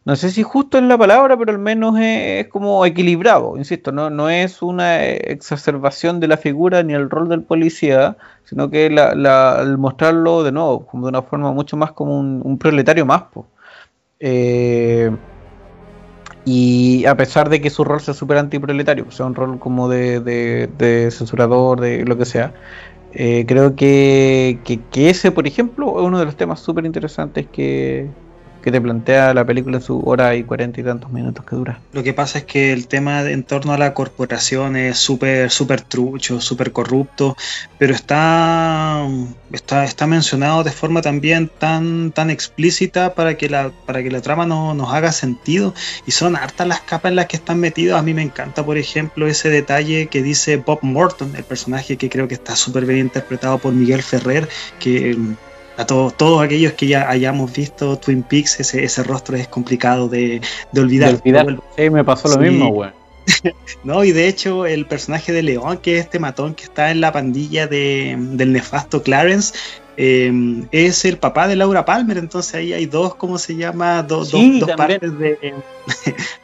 [0.03, 4.09] no sé si justo es la palabra, pero al menos es, como equilibrado, insisto, no,
[4.09, 9.51] no es una exacerbación de la figura ni el rol del policía, sino que la,
[9.53, 13.25] al mostrarlo de nuevo, como de una forma mucho más como un, proletario más.
[14.19, 15.11] Eh,
[16.45, 21.09] y a pesar de que su rol sea súper antiproletario, sea un rol como de,
[21.11, 22.53] censurador, de lo que sea,
[23.13, 28.09] eh, creo que, que ese, por ejemplo, es uno de los temas súper interesantes que,
[28.61, 31.79] que te plantea la película su hora y cuarenta y tantos minutos que dura.
[31.93, 35.81] Lo que pasa es que el tema en torno a la corporación es súper, súper
[35.81, 37.35] trucho, súper corrupto,
[37.77, 39.07] pero está,
[39.51, 44.21] está, está mencionado de forma también tan, tan explícita para que la, para que la
[44.21, 45.73] trama no, nos haga sentido
[46.05, 47.99] y son hartas las capas en las que están metidos.
[47.99, 52.09] A mí me encanta, por ejemplo, ese detalle que dice Bob Morton, el personaje que
[52.09, 54.47] creo que está súper bien interpretado por Miguel Ferrer,
[54.79, 55.17] que
[55.77, 60.09] a todos, todos aquellos que ya hayamos visto Twin Peaks, ese, ese rostro es complicado
[60.09, 60.41] de,
[60.75, 61.21] olvidar.
[61.75, 62.91] Sí, me pasó lo mismo, güey.
[63.83, 67.01] no, y de hecho el personaje de León, que es este matón que está en
[67.01, 69.53] la pandilla de, del nefasto Clarence,
[69.97, 74.03] Em, es el papá de Laura Palmer, entonces ahí hay dos, ¿cómo se llama?
[74.07, 74.31] dos,
[74.77, 75.53] partes de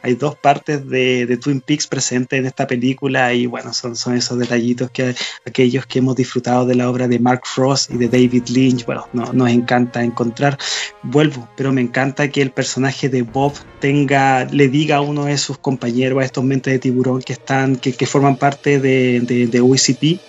[0.02, 4.38] hay dos partes de, Twin Peaks presentes en esta película y bueno, son, son esos
[4.38, 5.14] detallitos que
[5.46, 9.06] aquellos que hemos disfrutado de la obra de Mark Frost y de David Lynch, bueno,
[9.12, 10.58] no, nos encanta encontrar.
[11.02, 15.38] Vuelvo, pero me encanta que el personaje de Bob tenga, le diga a uno de
[15.38, 19.60] sus compañeros, a estos mentes de tiburón que están, que, forman parte de, de, de
[19.60, 20.20] UCP,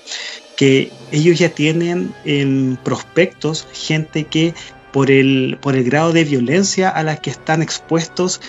[0.59, 4.53] que ellos ya tienen en prospectos gente que
[4.91, 8.41] por el, por el grado de violencia a la que están expuestos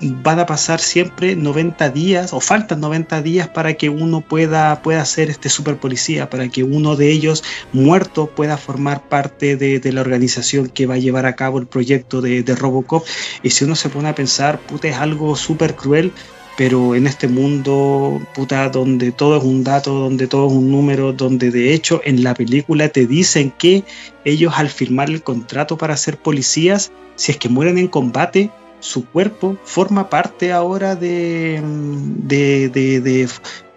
[0.00, 5.04] van a pasar siempre 90 días o faltan 90 días para que uno pueda, pueda
[5.04, 10.00] ser este super policía, para que uno de ellos muerto pueda formar parte de, la
[10.00, 13.06] organización que va a llevar a cabo el proyecto de, de Robocop.
[13.44, 16.12] Y si uno se pone a pensar, puta, es algo súper cruel
[16.56, 21.12] pero en este mundo, puta, donde todo es un dato, donde todo es un número,
[21.12, 23.84] donde de hecho en la película te dicen que
[24.24, 29.06] ellos al firmar el contrato para ser policías, si es que mueren en combate, su
[29.06, 33.28] cuerpo forma parte ahora de, de, de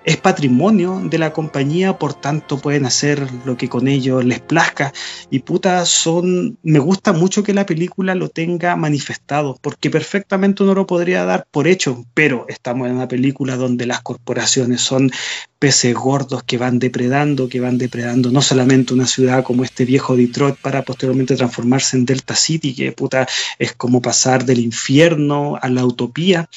[0.06, 4.94] es patrimonio de la compañía, por tanto pueden hacer lo que con ellos les plazca.
[5.32, 6.58] Y puta, son.
[6.62, 11.48] Me gusta mucho que la película lo tenga manifestado, porque perfectamente uno lo podría dar
[11.50, 15.12] por hecho, pero estamos en una película donde las corporaciones son
[15.58, 20.16] peces gordos que van depredando, que van depredando no solamente una ciudad como este viejo
[20.16, 25.68] Detroit para posteriormente transformarse en Delta City, que puta es como pasar del infierno a
[25.70, 26.48] la utopía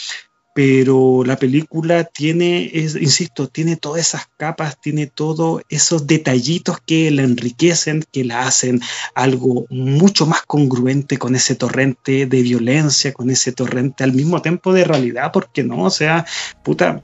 [0.54, 7.22] pero la película tiene, insisto, tiene todas esas capas, tiene todos esos detallitos que la
[7.22, 8.80] enriquecen, que la hacen
[9.14, 14.72] algo mucho más congruente con ese torrente de violencia, con ese torrente al mismo tiempo
[14.72, 16.26] de realidad, porque no, o sea,
[16.64, 17.02] puta,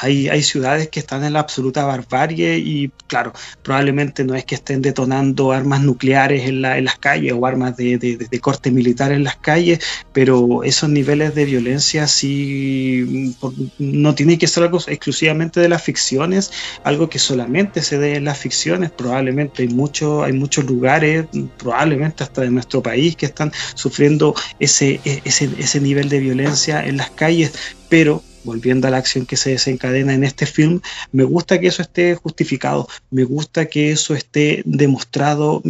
[0.00, 3.32] hay, ciudades que están en la absoluta barbarie y claro,
[3.62, 8.70] probablemente no es que estén detonando armas nucleares en, las calles o armas de, corte
[8.70, 9.80] militar en las calles,
[10.12, 13.34] pero esos niveles de violencia sí
[13.78, 16.52] no tiene que ser algo exclusivamente de las ficciones,
[16.84, 21.26] algo que solamente se dé en las ficciones, probablemente hay, mucho, hay muchos lugares,
[21.58, 26.98] probablemente hasta de nuestro país, que están sufriendo ese, ese, ese nivel de violencia en
[26.98, 27.52] las calles,
[27.88, 30.80] pero volviendo a la acción que se desencadena en este film,
[31.12, 35.62] me gusta que eso esté justificado, me gusta que eso esté demostrado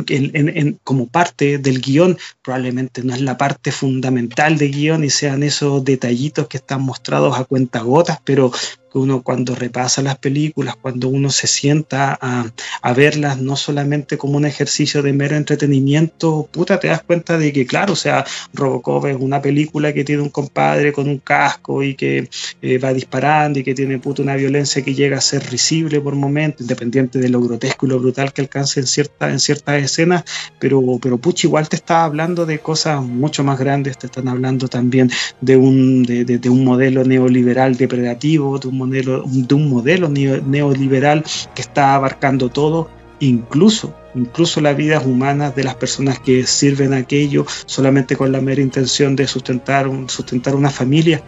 [0.85, 5.85] como parte del guion, probablemente no es la parte fundamental del guion y sean esos
[5.85, 8.53] detallitos que están mostrados a cuentagotas, pero
[8.99, 14.47] uno cuando repasa las películas, cuando uno se sienta a, verlas no solamente como un
[14.47, 19.17] ejercicio de mero entretenimiento, puta, te das cuenta de que, claro, o sea, Robocop es
[19.19, 22.31] una película que tiene un compadre con un casco y que
[22.63, 26.15] eh, va disparando y que tiene puta una violencia que llega a ser risible por
[26.15, 30.25] momentos, independiente de lo grotesco y lo brutal que alcance en, cierta, en ciertas escenas,
[30.59, 34.69] pero, pero pucha, igual te está hablando de cosas mucho más grandes, te están hablando
[34.69, 41.25] también de un, de, de un modelo neoliberal depredativo, de un de un modelo neoliberal
[41.55, 47.47] que está abarcando todo, incluso incluso las vidas humanas de las personas que sirven aquello
[47.67, 51.23] solamente con la mera intención de sustentar, un, sustentar una familia.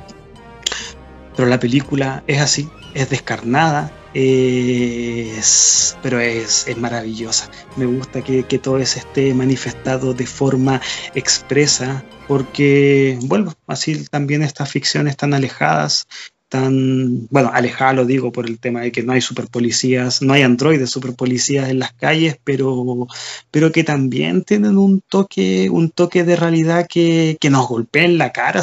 [1.37, 7.51] Pero la película es así, es descarnada, es, pero es, es, maravillosa.
[7.77, 10.81] Me gusta que, que, todo eso esté manifestado de forma
[11.15, 16.09] expresa, porque, bueno, así también estas ficciones tan alejadas
[16.49, 20.43] tan, bueno, alejada lo digo por el tema de que no hay superpolicías, no hay
[20.43, 23.07] androides superpolicías en las calles, pero,
[23.51, 28.19] pero que también tienen un toque, un toque de realidad que, que nos golpea en
[28.19, 28.61] la cara,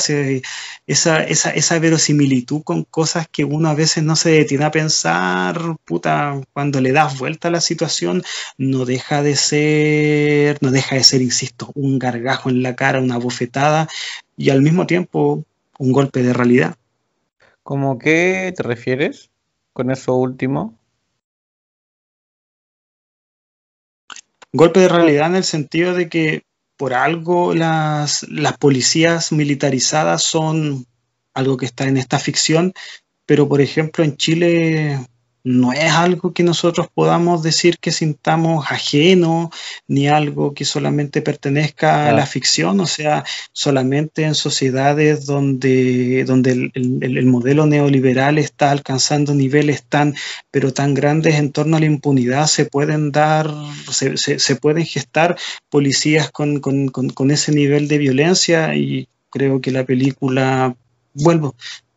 [0.87, 5.59] esa, esa, esa verosimilitud con cosas que uno a veces no se detiene a pensar,
[5.85, 8.23] puta, cuando le das vuelta a la situación,
[8.57, 13.17] no deja de ser, no deja de ser, insisto, un gargajo en la cara, una
[13.17, 13.87] bofetada
[14.37, 15.43] y al mismo tiempo
[15.77, 16.75] un golpe de realidad.
[17.65, 19.31] ¿Cómo qué te refieres
[19.73, 20.77] con eso último?
[24.53, 26.43] Golpe de realidad en el sentido de que
[26.77, 30.85] por algo las, las policías militarizadas son
[31.33, 32.71] algo que está en esta ficción,
[33.25, 34.99] pero por ejemplo en Chile
[35.45, 39.51] no es algo que nosotros podamos decir que sintamos ajeno,
[39.87, 46.71] ni algo que solamente pertenezca a la ficción, o sea, solamente en sociedades donde, donde
[46.73, 50.15] el, modelo neoliberal está alcanzando niveles tan,
[50.49, 53.53] pero tan grandes en torno a la impunidad, se pueden dar,
[53.91, 55.37] se, se, pueden gestar
[55.69, 60.75] policías con, con, con ese nivel de violencia y creo que la película
[61.13, 61.55] vuelvo,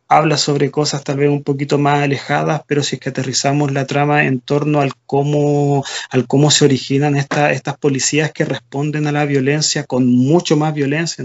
[0.09, 3.85] habla sobre cosas tal vez un poquito más alejadas, pero si es que aterrizamos la
[3.85, 9.25] trama en torno al cómo, al cómo se originan estas policías que responden a la
[9.25, 11.23] violencia con mucho más violencia,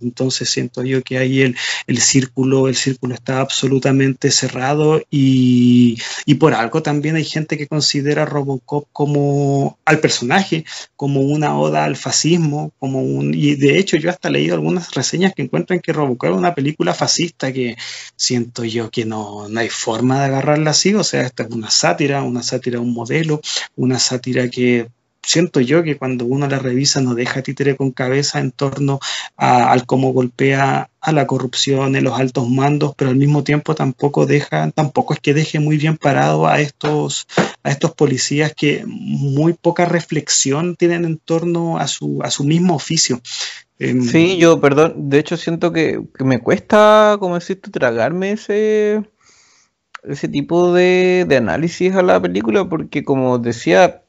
[0.00, 6.34] entonces siento yo que ahí el, el círculo, el círculo está absolutamente cerrado y, y,
[6.34, 10.64] por algo también hay gente que considera Robocop como al personaje,
[10.96, 14.92] como una oda al fascismo, como un, y de hecho yo hasta he leído algunas
[14.94, 17.76] reseñas que encuentran que Robocop es una película fascista que
[18.16, 22.22] siento yo que no, hay forma de agarrarla así, o sea, esta es una sátira,
[22.22, 23.40] una sátira, un modelo,
[23.76, 24.88] una sátira que
[25.26, 29.00] siento yo que cuando uno la revisa no deja títere con cabeza en torno
[29.36, 34.24] al cómo golpea a la corrupción en los altos mandos, pero al mismo tiempo tampoco
[34.26, 37.26] deja, tampoco es que deje muy bien parado a estos,
[37.62, 42.74] a estos policías que muy poca reflexión tienen en torno a su, a su mismo
[42.74, 43.20] oficio.
[43.78, 49.04] Em, sí, yo, perdón, de hecho siento que, me cuesta, como decís tragarme ese,
[50.02, 54.02] ese tipo de, de análisis a la película, porque como decía,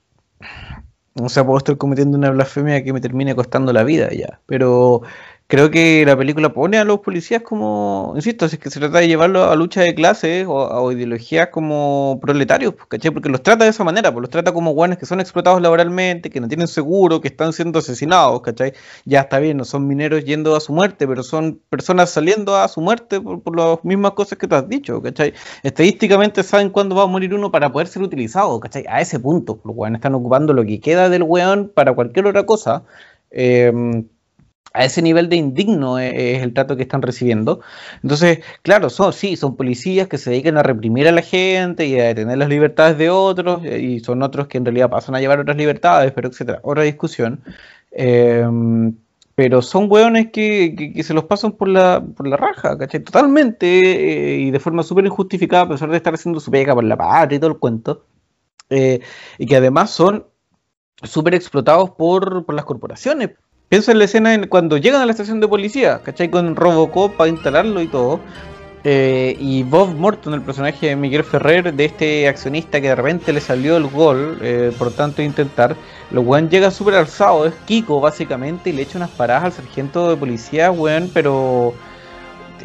[1.15, 5.01] o sea, puedo estar cometiendo una blasfemia que me termine costando la vida ya, pero
[5.48, 9.08] creo que la película pone a los policías como, insisto, es que se trata de
[9.08, 13.12] llevarlo a lucha de clases o a ideologías como proletarios, pues, ¿cachai?
[13.12, 16.30] Porque los trata de esa manera, pues los trata como guanes que son explotados laboralmente,
[16.30, 18.74] que no tienen seguro, que están siendo asesinados, ¿cachai?
[19.06, 22.68] Ya está bien, no son mineros yendo a su muerte, pero son personas saliendo a
[22.68, 25.34] su muerte por, las mismas cosas que tú has dicho, ¿cachai?
[25.64, 28.86] Estadísticamente saben cuándo va a morir uno para poder ser utilizado, ¿cachai?
[28.89, 32.45] A ese punto, los guanes están ocupando lo que queda del weón para cualquier otra
[32.45, 32.84] cosa.
[33.32, 33.72] Eh,
[34.78, 37.61] a ese nivel de indigno e, es, el trato que están recibiendo.
[38.03, 41.99] Entonces, claro, son, sí, son policías que se dedican a reprimir a la gente y
[41.99, 45.19] a detener las libertades de otros, eh, y son otros que en realidad pasan a
[45.19, 46.59] llevar otras libertades, pero etcétera.
[46.63, 47.41] Otra discusión.
[47.91, 48.95] Em,
[49.36, 53.01] pero son hueones que, se los pasan por la, por la raja, ¿cachai?
[53.01, 56.84] Totalmente eh, y de forma súper injustificada, a pesar de estar haciendo su pega por
[56.84, 58.05] la patria y todo el cuento.
[58.69, 58.99] Eh,
[59.38, 60.25] y que además son
[61.03, 63.32] súper explotados por, por las corporaciones.
[63.70, 66.30] Pienso en la escena cuando llegan a la estación de policía, ¿cachai?
[66.30, 68.22] Con Robocop para instalarlo y todo.
[68.86, 73.34] Eh, y Bob Morton, el personaje de Miguel Ferrer, de este accionista que de repente
[73.34, 75.76] le salió el gol, eh, por tanto intentar,
[76.11, 80.09] lo weón llega súper alzado, es Kiko básicamente, y le echa unas paradas al sargento
[80.11, 81.74] de policía, weón, pero...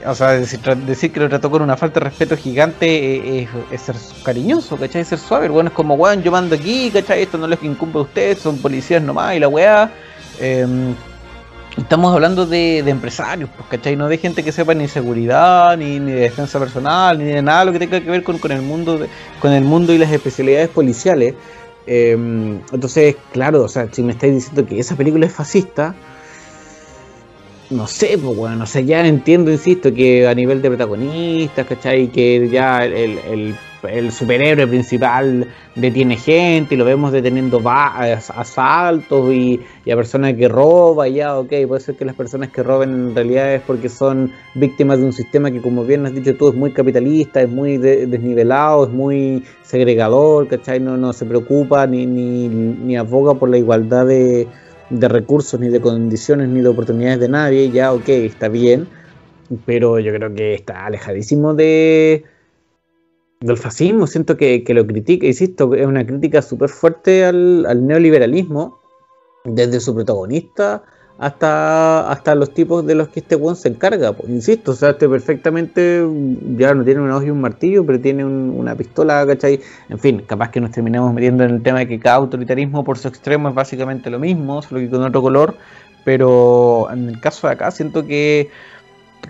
[0.07, 3.97] O sea, decir, que lo trató con una falta de respeto gigante eh, es, ser
[4.25, 5.03] cariñoso, ¿cachai?
[5.03, 7.23] Es ser suave, weón es como, weón, yo mando aquí, ¿cachai?
[7.23, 9.91] Esto no les incumbe a ustedes, son policías nomás, y la weá...
[10.41, 10.95] Em,
[11.77, 13.97] estamos hablando de, empresarios, pues, ¿cachai?
[13.97, 17.73] No de gente que sepa ni seguridad, ni, de defensa personal, ni de nada lo
[17.73, 19.07] que tenga que ver con, el mundo
[19.41, 21.35] con el mundo y las especialidades policiales.
[21.87, 25.95] Em, entonces, claro, o sea, si me estáis diciendo que esa película es fascista,
[27.71, 32.09] no sé, pues bueno, no sé, ya entiendo, insisto, que a nivel de protagonistas, ¿cachai?
[32.09, 33.57] Que ya el
[34.11, 39.61] superhéroe principal detiene gente y lo vemos deteniendo asaltos y,
[39.91, 43.55] a personas que roban, ya, ok, puede ser que las personas que roben en realidad
[43.55, 46.73] es porque son víctimas de un sistema que, como bien has dicho tú, es muy
[46.73, 50.79] capitalista, es muy desnivelado, es muy segregador, ¿cachai?
[50.81, 54.47] No, no se preocupa ni, ni, ni aboga por la igualdad de,
[54.91, 58.87] de recursos, ni de condiciones, ni de oportunidades de nadie, ya, ok, está bien,
[59.65, 62.25] pero yo creo que está alejadísimo de
[63.43, 68.81] del fascismo, siento que, lo critica, insisto, es una crítica súper fuerte al, neoliberalismo,
[69.45, 70.85] desde su protagonista
[71.19, 74.91] hasta, hasta los tipos de los que este weón se encarga, pues, insisto, o sea,
[74.91, 76.07] este perfectamente
[76.57, 79.61] ya no tiene un ojo y un martillo, pero tiene una pistola, ¿cachai?
[79.89, 82.99] En fin, capaz que nos terminemos metiendo en el tema de que cada autoritarismo por
[82.99, 85.57] su extremo es básicamente lo mismo, solo que con otro color,
[86.05, 88.51] pero en el caso de acá siento que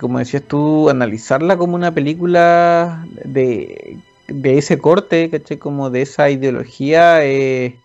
[0.03, 5.59] como decías tú, analizarla como una película de, ese corte, ¿cachai?
[5.59, 7.79] Como de esa ideología, eh,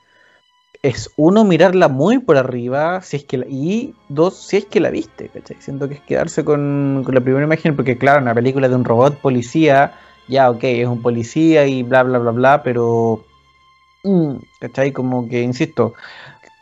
[0.82, 4.90] es uno, mirarla muy por arriba, si es que y dos, si es que la
[4.90, 5.58] viste, ¿cachai?
[5.60, 9.20] Siento que es quedarse con, la primera imagen, porque claro, una película de un robot
[9.20, 9.94] policía,
[10.28, 13.24] ya, ok, es un policía y bla, bla, bla, bla, pero,
[14.04, 14.92] mm, ¿cachai?
[14.92, 15.94] Como que, insisto,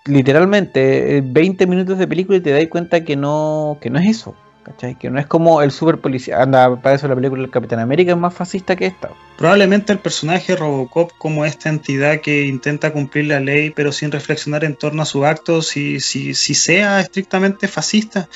[0.06, 4.08] literalmente 20 eh, minutos de película y te das cuenta que no, que no es
[4.08, 4.36] eso.
[4.66, 4.98] ¿Cachai?
[4.98, 6.42] Que no es como el super policía.
[6.42, 9.12] Anda, para eso la película del Capitán América es más fascista que esta.
[9.38, 14.64] Probablemente el personaje Robocop como esta entidad que intenta cumplir la ley pero sin reflexionar
[14.64, 18.28] en torno a sus actos, si, si, si sea estrictamente fascista.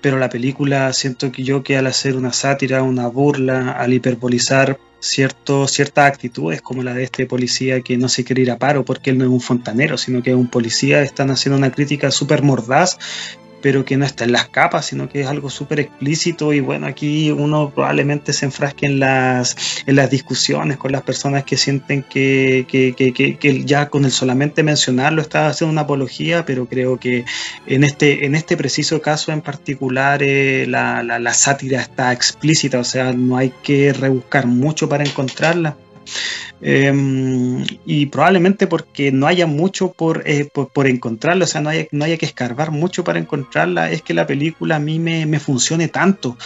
[0.00, 4.78] Pero la película siento que yo que al hacer una sátira, una burla, al hiperbolizar
[5.02, 9.10] ciertas actitudes como la de este policía que no se quiere ir a paro porque
[9.10, 12.42] él no es un fontanero, sino que es un policía, están haciendo una crítica súper
[12.42, 12.98] mordaz
[13.62, 16.86] pero que no está en las capas, sino que es algo súper explícito y bueno,
[16.86, 19.56] aquí uno probablemente se enfrasque en las,
[19.86, 24.10] en las discusiones con las personas que sienten que, que, que, que ya con el
[24.10, 27.24] solamente mencionarlo está haciendo una apología, pero creo que
[27.66, 32.78] en este, en este preciso caso en particular eh, la, la, la sátira está explícita,
[32.78, 35.76] o sea, no hay que rebuscar mucho para encontrarla.
[36.60, 41.86] Em, y probablemente porque no haya mucho por, eh, por, encontrarla, o sea, no haya,
[41.90, 45.40] no haya que escarbar mucho para encontrarla, es que la película a mí me, me
[45.40, 46.36] funcione tanto.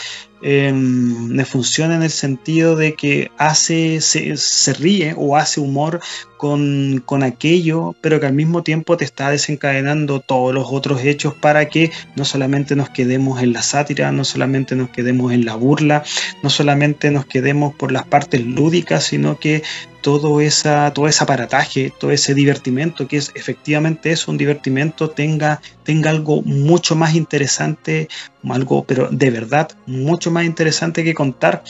[0.42, 6.00] Em, me funciona en el sentido de que hace, se, ríe o hace humor
[6.36, 11.34] con, con, aquello, pero que al mismo tiempo te está desencadenando todos los otros hechos
[11.34, 15.54] para que no solamente nos quedemos en la sátira, no solamente nos quedemos en la
[15.54, 16.04] burla,
[16.42, 19.62] no solamente nos quedemos por las partes lúdicas, sino que
[20.06, 25.60] todo, esa, todo ese aparataje, todo ese divertimento, que es efectivamente eso, un divertimento, tenga,
[25.82, 28.06] tenga algo mucho más interesante,
[28.48, 31.64] algo, pero de verdad, mucho más interesante que contar.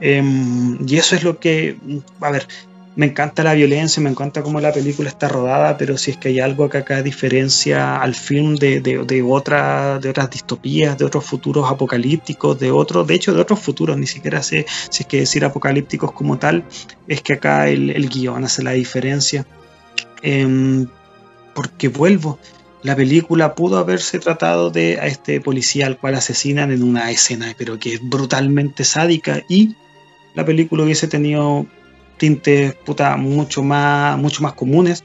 [0.00, 1.78] Em, y eso es lo que,
[2.20, 2.46] a ver,
[3.00, 6.28] me encanta la violencia, me encanta cómo la película está rodada, pero si es que
[6.28, 11.24] hay algo que acá diferencia al film de, de, de, de otras distopías, de otros
[11.24, 15.20] futuros apocalípticos, de otros, de hecho de otros futuros, ni siquiera sé si es que
[15.20, 16.62] decir apocalípticos como tal,
[17.08, 19.46] es que acá el, el guion hace la diferencia.
[20.20, 20.86] Em,
[21.54, 22.38] porque vuelvo,
[22.82, 27.54] la película pudo haberse tratado de a este policía al cual asesinan en una escena,
[27.56, 29.74] pero que es brutalmente sádica y
[30.34, 31.66] la película hubiese tenido
[32.20, 35.02] tintes puta, mucho, más, mucho más comunes.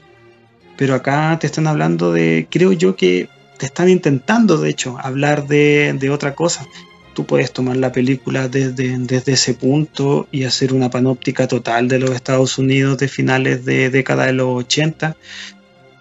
[0.76, 5.48] Pero acá te están hablando de, creo yo que te están intentando, de hecho, hablar
[5.48, 6.66] de, otra cosa.
[7.14, 11.98] Tú puedes tomar la película desde, desde ese punto y hacer una panóptica total de
[11.98, 15.16] los Estados Unidos de finales de década de los 80,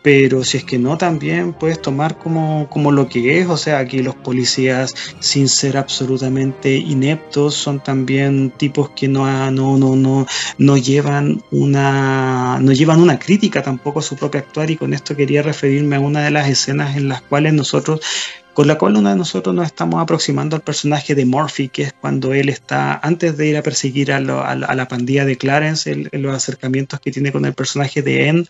[0.06, 3.80] pero si es que no, también puedes tomar como, como lo que es, o sea,
[3.80, 10.28] aquí los policías, sin ser absolutamente ineptos, son también tipos que no, no, no, no,
[10.60, 15.16] no, llevan una, no llevan una crítica tampoco a su propio actuar, y con esto
[15.16, 18.00] quería referirme a una de las escenas en las cuales nosotros
[18.56, 21.94] con la cual uno de nosotros nos estamos aproximando al personaje de Murphy, que es
[21.94, 26.34] cuando él está, antes de ir a perseguir a, la pandilla de Clarence, en los
[26.34, 28.48] acercamientos que tiene con el personaje de End,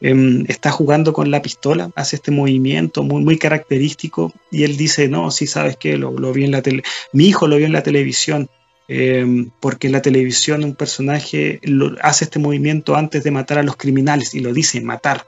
[0.00, 5.30] em, está jugando con la pistola, hace este movimiento muy, característico, y él dice, no,
[5.30, 6.82] sí sabes que lo, vi en la tele,
[7.12, 8.48] mi hijo lo vio en la televisión,
[8.88, 11.60] em, porque en la televisión un personaje
[12.00, 15.26] hace este movimiento antes de matar a los criminales y lo dice matar.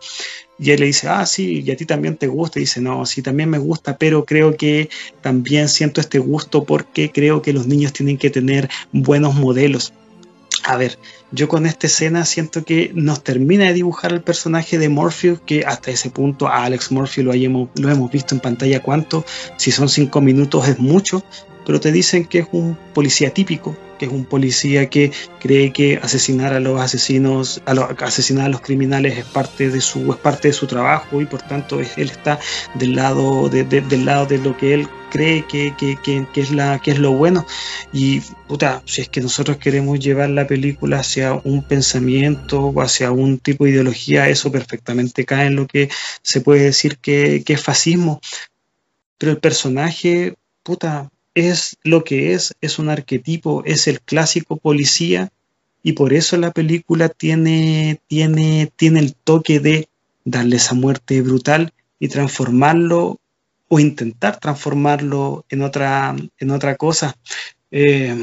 [0.59, 2.59] Y él le dice, ah, sí, y a ti también te gusta.
[2.59, 4.88] Y dice, no, sí, también me gusta, pero creo que
[5.20, 9.92] también siento este gusto porque creo que los niños tienen que tener buenos modelos.
[10.62, 10.98] A ver,
[11.30, 15.64] yo con esta escena siento que nos termina de dibujar el personaje de Morpheus, que
[15.64, 19.24] hasta ese punto a Alex Morpheus lo, lo hemos visto en pantalla cuánto,
[19.59, 21.22] si son cinco minutos es mucho,
[21.65, 25.99] pero te dicen que es un policía típico, que es un policía que cree que
[26.03, 30.49] asesinar a los asesinos, a los, asesinar a los criminales es parte de su, parte
[30.49, 32.39] de su trabajo y por tanto él está
[32.75, 36.81] del lado de, del lado de lo que él cree que, que, que, es la,
[36.81, 37.47] que es lo bueno.
[37.93, 43.12] Y puta, si es que nosotros queremos llevar la película hacia un pensamiento o hacia
[43.12, 45.89] un tipo de ideología, eso perfectamente cae en lo que
[46.23, 48.21] se puede decir que, que es fascismo.
[49.17, 50.35] Pero el personaje,
[50.65, 55.30] puta, es lo que es, es un arquetipo, es el clásico policía
[55.82, 59.89] y por eso la película tiene, tiene, tiene el toque de
[60.24, 63.20] darle esa muerte brutal y transformarlo
[63.68, 67.16] o intentar transformarlo en otra, en otra cosa.
[67.70, 68.14] Eh,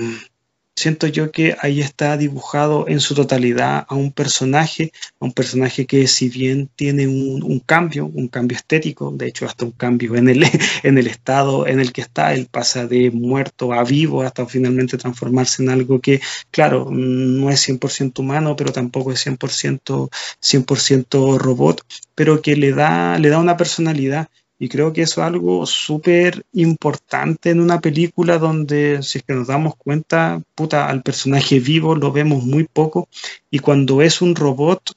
[0.81, 5.85] siento yo que ahí está dibujado en su totalidad a un personaje, a un personaje
[5.85, 10.27] que si bien tiene un, cambio, un cambio estético, de hecho hasta un cambio en
[10.27, 10.43] el,
[10.83, 14.97] en el estado en el que está, él pasa de muerto a vivo hasta finalmente
[14.97, 16.19] transformarse en algo que,
[16.49, 20.09] claro, no es 100% humano, pero tampoco es 100%,
[20.39, 21.05] 100
[21.37, 24.29] robot, pero que le da, le da una personalidad
[24.61, 29.33] y creo que eso es algo súper importante en una película donde, si es que
[29.33, 33.09] nos damos cuenta, puta, al personaje vivo lo vemos muy poco.
[33.49, 34.91] Y cuando es un robot,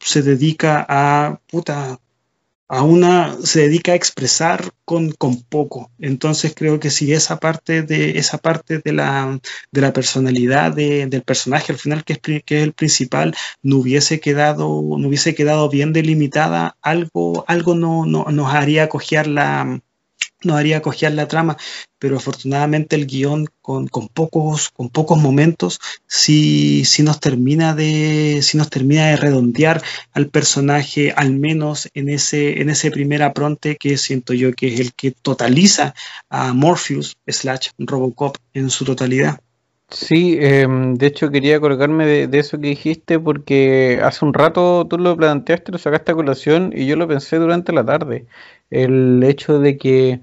[0.00, 2.00] se dedica a, puta,
[2.68, 5.90] a una se dedica a expresar con, con, poco.
[5.98, 9.40] Entonces creo que si esa parte de esa parte de la,
[9.72, 14.20] de la personalidad del personaje al final que es, que es el principal no hubiese
[14.20, 14.66] quedado
[14.98, 19.80] no hubiese quedado bien delimitada algo algo no, no nos haría cojear la
[20.42, 21.56] nos haría cojear la trama,
[21.98, 28.40] pero afortunadamente el guion con, con, pocos, con pocos momentos sí, sí, nos termina de,
[28.42, 29.82] sí nos termina de redondear
[30.12, 34.80] al personaje, al menos en ese, en ese primer apronte que siento yo que es
[34.80, 35.94] el que totaliza
[36.30, 39.40] a Morpheus slash Robocop en su totalidad.
[39.90, 44.98] Sí, em, de hecho quería colgarme de, eso que dijiste porque hace un rato tú
[44.98, 48.26] lo planteaste, lo sacaste a colación y yo lo pensé durante la tarde.
[48.70, 50.20] El hecho de que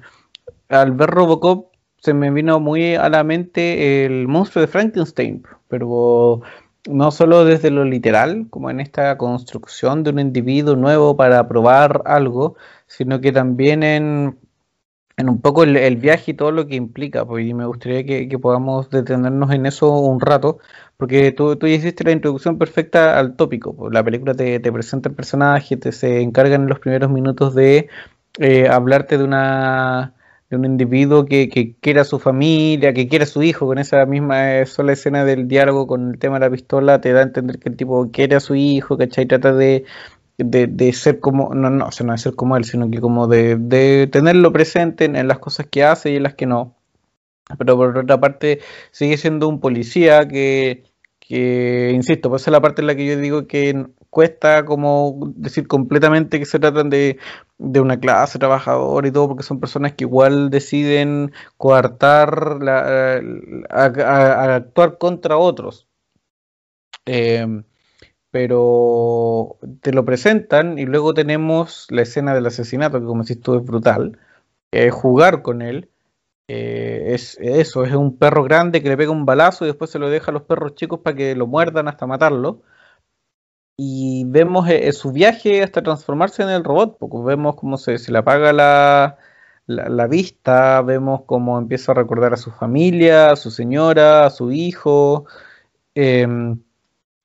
[0.69, 6.41] al ver Robocop se me vino muy a la mente el monstruo de Frankenstein, pero
[6.87, 12.03] no solo desde lo literal, como en esta construcción de un individuo nuevo para probar
[12.05, 12.55] algo,
[12.87, 14.37] sino que también en
[15.17, 18.89] en un poco el, viaje y todo lo que implica, pues, me gustaría que, podamos
[18.89, 20.59] detenernos en eso un rato,
[20.97, 25.15] porque tú, tú hiciste la introducción perfecta al tópico, pues, la película te, presenta el
[25.15, 27.87] personaje, te se encargan en los primeros minutos de
[28.39, 30.13] eh, hablarte de una
[30.49, 34.59] de un individuo que, que quiera su familia, que quiera su hijo, con esa misma
[34.59, 37.59] eh, sola escena del diálogo con el tema de la pistola, te da a entender
[37.59, 39.25] que el tipo quiere a su hijo, ¿cachai?
[39.25, 39.85] Trata de,
[40.37, 43.27] de, ser como, no, no, o sea, no de ser como él, sino que como
[43.27, 46.75] de, tenerlo presente en, las cosas que hace y en las que no.
[47.57, 48.59] Pero por otra parte,
[48.91, 50.83] sigue siendo un policía que,
[51.19, 55.33] que insisto, pues esa es la parte en la que yo digo que cuesta como
[55.35, 57.19] decir completamente que se tratan de,
[57.57, 63.19] de una clase trabajadora y todo, porque son personas que igual deciden coartar, la,
[63.69, 65.89] actuar contra otros.
[67.05, 67.45] Eh,
[68.31, 73.55] pero te lo presentan y luego tenemos la escena del asesinato, que como decís tú
[73.57, 74.17] es brutal,
[74.91, 75.89] jugar con él,
[76.47, 79.99] eh, es eso, es un perro grande que le pega un balazo y después se
[79.99, 82.61] lo deja a los perros chicos para que lo muerdan hasta matarlo.
[83.77, 88.17] Y vemos eh, su viaje hasta transformarse en el robot, porque vemos cómo se, le
[88.17, 89.17] apaga la,
[89.67, 94.51] la, vista, vemos cómo empieza a recordar a su familia, a su señora, a su
[94.51, 95.25] hijo.
[95.95, 96.61] Em,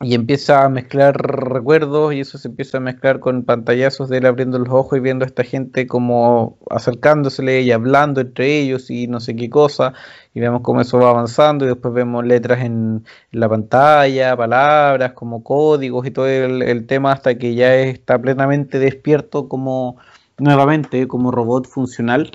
[0.03, 4.27] y empieza a mezclar recuerdos y eso se empieza a mezclar con pantallazos de él
[4.27, 9.09] abriendo los ojos y viendo a esta gente como acercándosele y hablando entre ellos y
[9.09, 9.93] no sé qué cosa
[10.33, 15.45] y vemos cómo eso va avanzando y después vemos letras en, la pantalla, palabras como
[15.45, 19.97] códigos y todo el, tema hasta que ya está plenamente despierto como
[20.39, 22.33] nuevamente como robot funcional.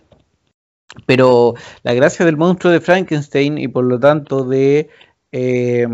[1.08, 4.90] Pero la gracia del monstruo de Frankenstein y por lo tanto de
[5.32, 5.88] eh,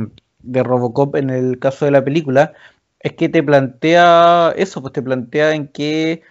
[0.44, 2.54] de Robocop en el caso de la película
[3.00, 6.22] es que te plantea eso, pues te plantea en qué,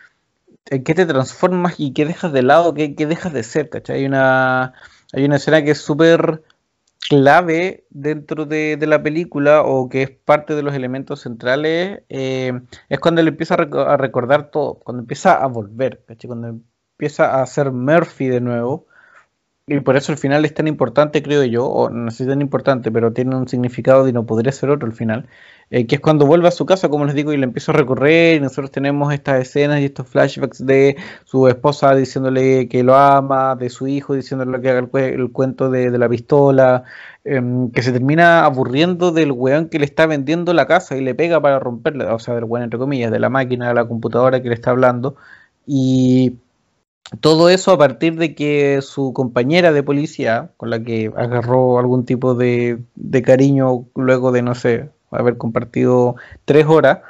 [0.66, 3.98] en qué te transformas y qué dejas de lado, qué, qué dejas de ser, ¿cachai?
[3.98, 4.74] Hay una,
[5.12, 6.42] hay una escena que es súper
[7.08, 12.52] clave dentro de, la película o que es parte de los elementos centrales, eh,
[12.88, 16.04] es cuando él empieza a, recordar todo, cuando empieza a volver.
[16.26, 18.86] Cuando empieza a ser Murphy de nuevo
[19.70, 22.40] y por eso el final es tan importante, creo yo, o no sé si tan
[22.40, 25.28] importante, pero tiene un significado y no podría ser otro el final,
[25.70, 27.76] eh, que es cuando vuelve a su casa, como les digo, y le empieza a
[27.76, 32.96] recorrer, y nosotros tenemos estas escenas y estos flashbacks de su esposa diciéndole que lo
[32.96, 36.82] ama, de su hijo diciéndole que haga el, cuento de, la pistola,
[37.22, 41.14] em, que se termina aburriendo del weón que le está vendiendo la casa y le
[41.14, 44.42] pega para romperla, o sea, del weón entre comillas, de la máquina, de la computadora
[44.42, 45.14] que le está hablando,
[45.64, 46.38] y
[47.20, 52.04] todo eso a partir de que su compañera de policía, con la que agarró algún
[52.04, 52.84] tipo de,
[53.24, 57.00] cariño luego de, no sé, haber compartido tres horas,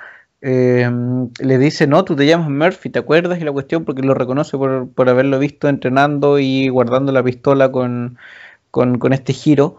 [0.41, 3.41] em, le dice, no, tú te llamas Murphy, ¿te acuerdas?
[3.41, 7.71] Y la cuestión porque lo reconoce por, por haberlo visto entrenando y guardando la pistola
[7.71, 8.19] con,
[8.71, 9.79] con, este giro.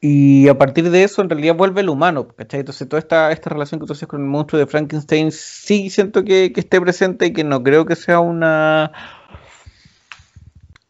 [0.00, 2.60] Y a partir de eso, en realidad vuelve el humano, ¿cachai?
[2.60, 6.24] Entonces, toda esta, esta relación que tú haces con el monstruo de Frankenstein, sí siento
[6.24, 8.92] que esté presente y que no creo que sea una,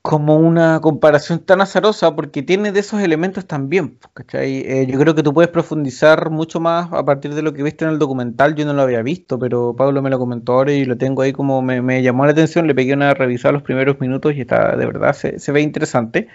[0.02, 3.98] como una comparación tan azarosa porque tiene de esos elementos también.
[4.32, 7.84] Eh, yo creo que tú puedes profundizar mucho más a partir de lo que viste
[7.84, 8.56] en el documental.
[8.56, 11.32] Yo no lo había visto, pero Pablo me lo comentó ahora y lo tengo ahí
[11.32, 12.66] como me, llamó la atención.
[12.66, 16.28] Le pegué una revisada los primeros minutos y está de verdad, se, ve interesante.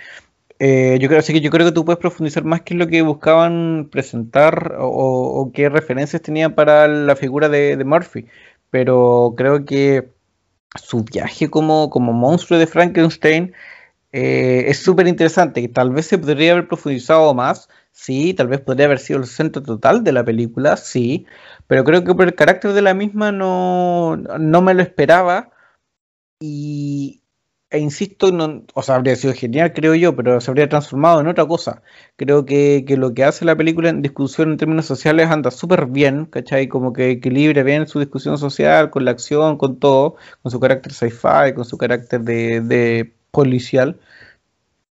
[0.59, 2.87] Eh, yo creo, así que yo creo que tú puedes profundizar más qué es lo
[2.87, 8.27] que buscaban presentar o, qué referencias tenían para la figura de, de Murphy.
[8.71, 10.16] Pero creo que
[10.77, 13.53] su viaje como, como monstruo de Frankenstein
[14.11, 18.61] eh, es súper interesante, que tal vez se podría haber profundizado más, sí, tal vez
[18.61, 21.25] podría haber sido el centro total de la película, sí,
[21.67, 25.51] pero creo que por el carácter de la misma no, no me lo esperaba.
[26.39, 27.23] Y,
[27.69, 28.27] e insisto,
[28.73, 31.81] o sea, habría sido genial, creo yo, pero se habría transformado en otra cosa.
[32.15, 36.25] Creo que, lo que hace la película en discusión en términos sociales anda súper bien,
[36.25, 36.67] ¿cachai?
[36.69, 40.93] Como que equilibra bien su discusión social con la acción, con todo, con su carácter
[40.93, 43.99] sci-fi, con su carácter de, policial.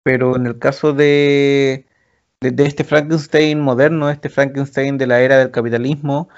[0.03, 1.87] Pero en el caso de,
[2.41, 6.29] de, este Frankenstein moderno, este Frankenstein de la era del capitalismo,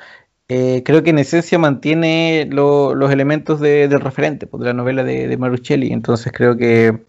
[0.48, 5.02] eh, creo que en esencia mantiene los elementos de, del referente pues, de la novela
[5.02, 5.92] de, de Maruchelli.
[5.92, 7.04] Entonces creo que,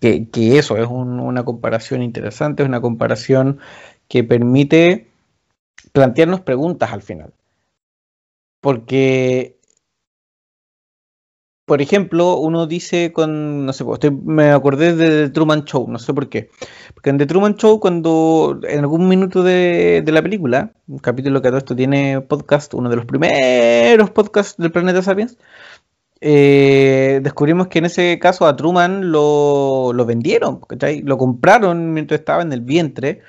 [0.00, 3.58] que, eso es una comparación interesante, es una comparación
[4.08, 5.08] que permite
[5.92, 7.32] plantearnos preguntas al final.
[8.60, 9.55] Porque
[11.66, 15.98] por ejemplo, uno dice con, no sé, pues, me acordé de The Truman Show, no
[15.98, 16.48] sé por qué.
[16.94, 21.48] Porque en The Truman Show, cuando en algún minuto de, la película, un capítulo que
[21.48, 25.38] todo esto tiene podcast, uno de los primeros podcasts del planeta Sapiens,
[26.20, 30.60] eh, descubrimos que en ese caso a Truman lo, vendieron,
[31.02, 33.22] lo compraron mientras estaba en el vientre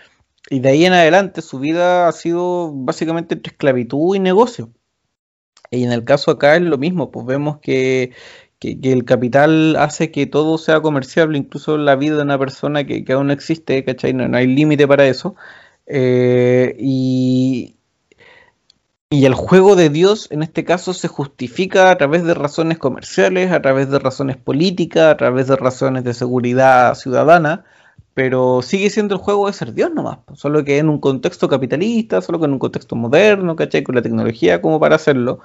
[0.50, 4.72] y de ahí en adelante su vida ha sido básicamente entre esclavitud y negocio.
[5.72, 8.14] Y en el caso acá es lo mismo, pues vemos que,
[8.62, 13.28] el capital hace que todo sea comerciable, incluso la vida de una persona que, aún
[13.28, 14.14] no existe, ¿cachai?
[14.14, 15.36] No, hay límite para eso.
[15.86, 17.78] Eh, y,
[19.10, 23.52] y el juego de Dios en este caso se justifica a través de razones comerciales,
[23.52, 27.64] a través de razones políticas, a través de razones de seguridad ciudadana,
[28.18, 32.20] pero sigue siendo el juego de ser Dios nomás, solo que en un contexto capitalista,
[32.20, 33.84] solo que en un contexto moderno, ¿cachai?
[33.84, 35.40] Con la tecnología como para hacerlo.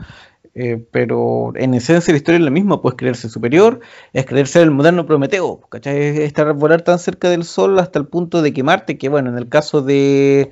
[0.54, 3.80] Eh, pero en esencia la historia es la misma, pues creerse superior,
[4.14, 5.98] es creerse el moderno Prometeo, ¿cachai?
[5.98, 9.36] Es estar volar tan cerca del sol hasta el punto de quemarte, que bueno, en
[9.36, 10.50] el caso de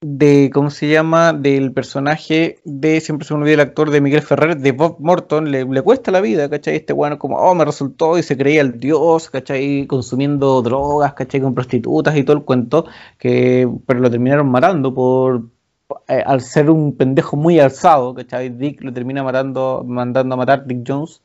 [0.00, 1.32] de, ¿cómo se llama?
[1.32, 5.50] Del personaje de, siempre se me olvida el actor de Miguel Ferrer, de Bob Morton,
[5.50, 6.76] le, cuesta la vida, ¿cachai?
[6.76, 9.86] Este bueno como, oh, me resultó y se creía el dios, ¿cachai?
[9.86, 11.40] Consumiendo drogas, ¿cachai?
[11.40, 12.86] Con prostitutas y todo el cuento,
[13.18, 15.48] que, pero lo terminaron matando por,
[16.06, 18.50] eh, al ser un pendejo muy alzado, ¿cachai?
[18.50, 21.22] Dick lo termina matando, mandando a matar Dick Jones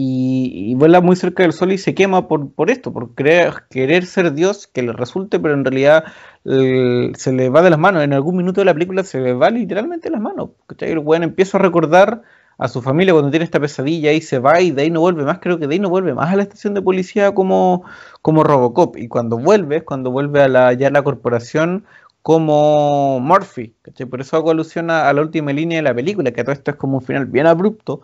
[0.00, 4.32] y, vuela muy cerca del sol y se quema por, por esto, por querer ser
[4.32, 6.04] Dios, que le resulte, pero en realidad
[6.44, 8.04] se le va de las manos.
[8.04, 10.50] En algún minuto de la película se le va literalmente de las manos.
[10.78, 12.22] El weón empieza a recordar
[12.58, 15.24] a su familia cuando tiene esta pesadilla y se va y de ahí no vuelve
[15.24, 15.40] más.
[15.40, 17.82] Creo que de ahí no vuelve más a la estación de policía como,
[18.22, 18.96] como Robocop.
[18.98, 21.86] Y cuando vuelve, cuando vuelve a la, ya la corporación
[22.22, 23.74] como Murphy.
[24.08, 26.70] Por eso hago alusión a, a, la última línea de la película, que todo esto
[26.72, 28.02] es como un final bien abrupto,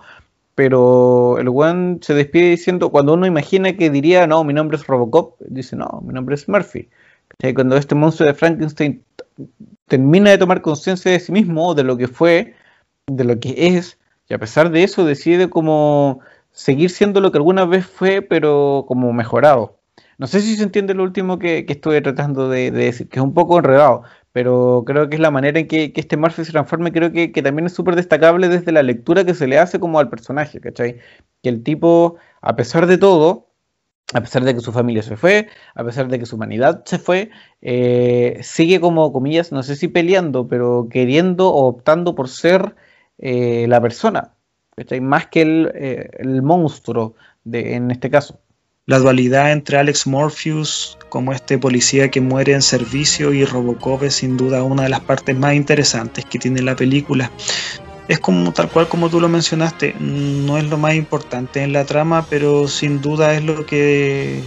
[0.55, 4.87] pero el weón se despide diciendo, cuando uno imagina que diría, no, mi nombre es
[4.87, 6.89] Robocop, dice, no, mi nombre es Murphy.
[7.55, 9.03] Cuando este monstruo de Frankenstein
[9.87, 12.55] termina de tomar conciencia de sí mismo, de lo que fue,
[13.07, 13.99] de lo que es,
[14.29, 16.21] y a pesar de eso decide como
[16.53, 19.79] seguir siendo lo que alguna vez fue, pero como mejorado.
[20.19, 23.35] No sé si se entiende lo último que, estuve tratando de, decir, que es un
[23.35, 24.05] poco enredado,
[24.35, 27.67] pero creo que es la manera en que, este Murphy se transforma creo que, también
[27.67, 30.99] es súper destacable desde la lectura que se le hace como al personaje, ¿cachai?
[31.41, 33.53] Que el tipo, a pesar de todo,
[34.13, 36.99] a pesar de que su familia se fue, a pesar de que su humanidad se
[36.99, 37.31] fue,
[37.63, 42.75] eh, sigue como, comillas, no sé si peleando, pero queriendo o optando por ser
[43.19, 44.35] eh, la persona,
[44.77, 45.01] ¿cachai?
[45.01, 47.15] Más que el, eh, el monstruo
[47.45, 48.41] de, en este caso
[48.87, 54.17] la dualidad entre Alex Morpheus como este policía que muere en servicio y Robocop es
[54.17, 57.31] sin duda una de las partes más interesantes que tiene la película.
[58.09, 61.87] Es como tal cual como tú lo mencionaste, no es lo más importante en la
[61.87, 64.43] trama, pero sin duda es lo que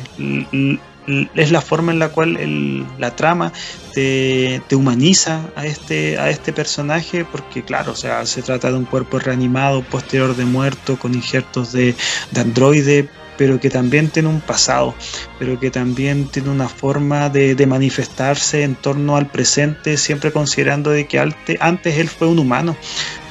[1.36, 3.52] es la forma en la cual la trama
[3.94, 8.86] te, humaniza a este, a este personaje, porque claro, o sea, se trata de un
[8.86, 11.96] cuerpo reanimado posterior de muerto con injertos de,
[12.32, 14.96] de androide, pero que también tiene un pasado,
[15.40, 21.06] pero que también tiene una forma de, manifestarse en torno al presente, siempre considerando de
[21.06, 22.76] que antes él fue un humano.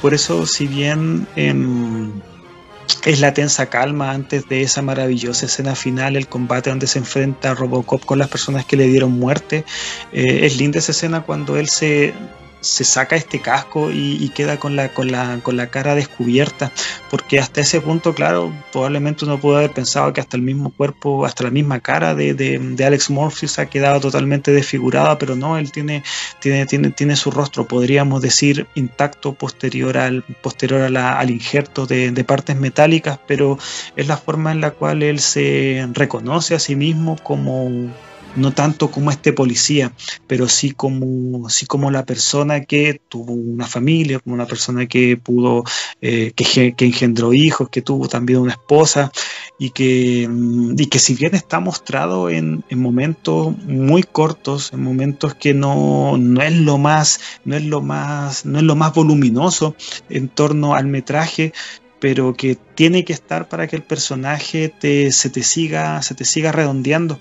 [0.01, 2.11] Por eso, si bien em,
[3.05, 7.55] es la tensa calma antes de esa maravillosa escena final, el combate donde se enfrenta
[7.55, 9.65] Robocop con las personas que le dieron muerte,
[10.11, 12.13] eh, es linda esa escena cuando él se
[12.61, 16.71] se saca este casco y, queda con la, con, la, con la cara descubierta,
[17.09, 21.25] porque hasta ese punto, claro, probablemente uno puede haber pensado que hasta el mismo cuerpo,
[21.25, 25.71] hasta la misma cara de, de, Alex Morpheus ha quedado totalmente desfigurada, pero no, él
[25.71, 26.03] tiene,
[26.39, 32.23] tiene, tiene, tiene su rostro, podríamos decir, intacto posterior al, posterior al injerto de, de
[32.23, 33.57] partes metálicas, pero
[33.95, 37.91] es la forma en la cual él se reconoce a sí mismo como
[38.35, 39.93] no tanto como este policía,
[40.27, 45.17] pero sí como, sí como la persona que tuvo una familia, como una persona que
[45.17, 45.63] pudo,
[46.01, 49.11] eh, que, engendró hijos, que tuvo también una esposa
[49.57, 55.33] y que, mm, y que si bien está mostrado en, momentos muy cortos, en momentos
[55.35, 59.75] que no, no es lo más, no es lo más, no es lo más voluminoso
[60.09, 61.53] en torno al metraje,
[61.99, 66.25] pero que tiene que estar para que el personaje te, se te siga se te
[66.25, 67.19] siga redondeando.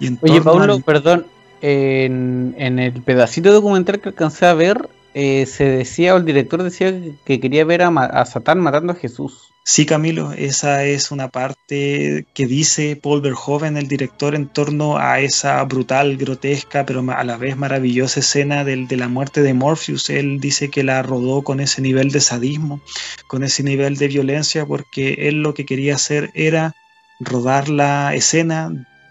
[0.00, 1.26] Y Oye, Pablo, perdón,
[1.60, 6.62] en, en, el pedacito documental que alcancé a ver, eh, se decía, o el director
[6.62, 6.94] decía
[7.24, 9.50] que quería ver a, a Satán matando a Jesús.
[9.64, 15.20] Sí, Camilo, esa es una parte que dice Paul Verhoeven, el director, en torno a
[15.20, 20.10] esa brutal, grotesca, pero a la vez maravillosa escena de la muerte de Morpheus.
[20.10, 22.82] Él dice que la rodó con ese nivel de sadismo,
[23.26, 26.74] con ese nivel de violencia, porque él lo que quería hacer era
[27.20, 28.70] rodar la escena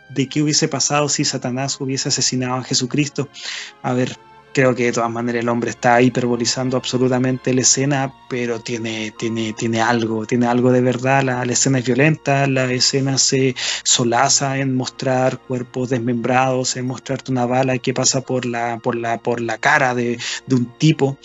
[0.09, 3.27] de qué hubiese pasado si Satanás hubiese asesinado a Jesucristo.
[3.81, 4.15] A ver,
[4.55, 9.51] creo que de todas maneras el hombre está hiperbolizando absolutamente la escena, pero tiene, tiene,
[9.51, 11.23] tiene algo, tiene algo de verdad.
[11.23, 13.53] La, escena es violenta, la escena se
[13.83, 19.17] solaza en mostrar cuerpos desmembrados, en mostrarte una bala que pasa por la, por la,
[19.17, 21.17] por la cara de, de un tipo.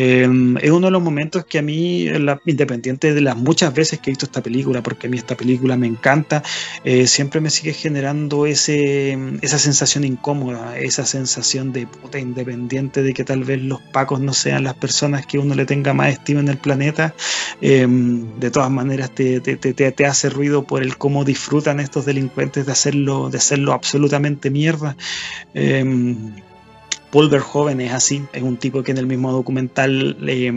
[0.00, 2.06] Em, es uno de los momentos que a mí,
[2.46, 5.76] independiente de las muchas veces que he visto esta película, porque a mí esta película
[5.76, 6.44] me encanta,
[6.84, 13.12] eh, siempre me sigue generando ese, esa sensación incómoda, esa sensación de puta independiente de
[13.12, 16.38] que tal vez los pacos no sean las personas que uno le tenga más estima
[16.38, 17.12] en el planeta.
[17.60, 22.70] Em, de todas maneras te, te, hace ruido por el cómo disfrutan estos delincuentes de
[22.70, 24.96] hacerlo, de hacerlo absolutamente mierda.
[27.10, 30.52] Paul Verhoeven es así, es un tipo que en el mismo documental eh,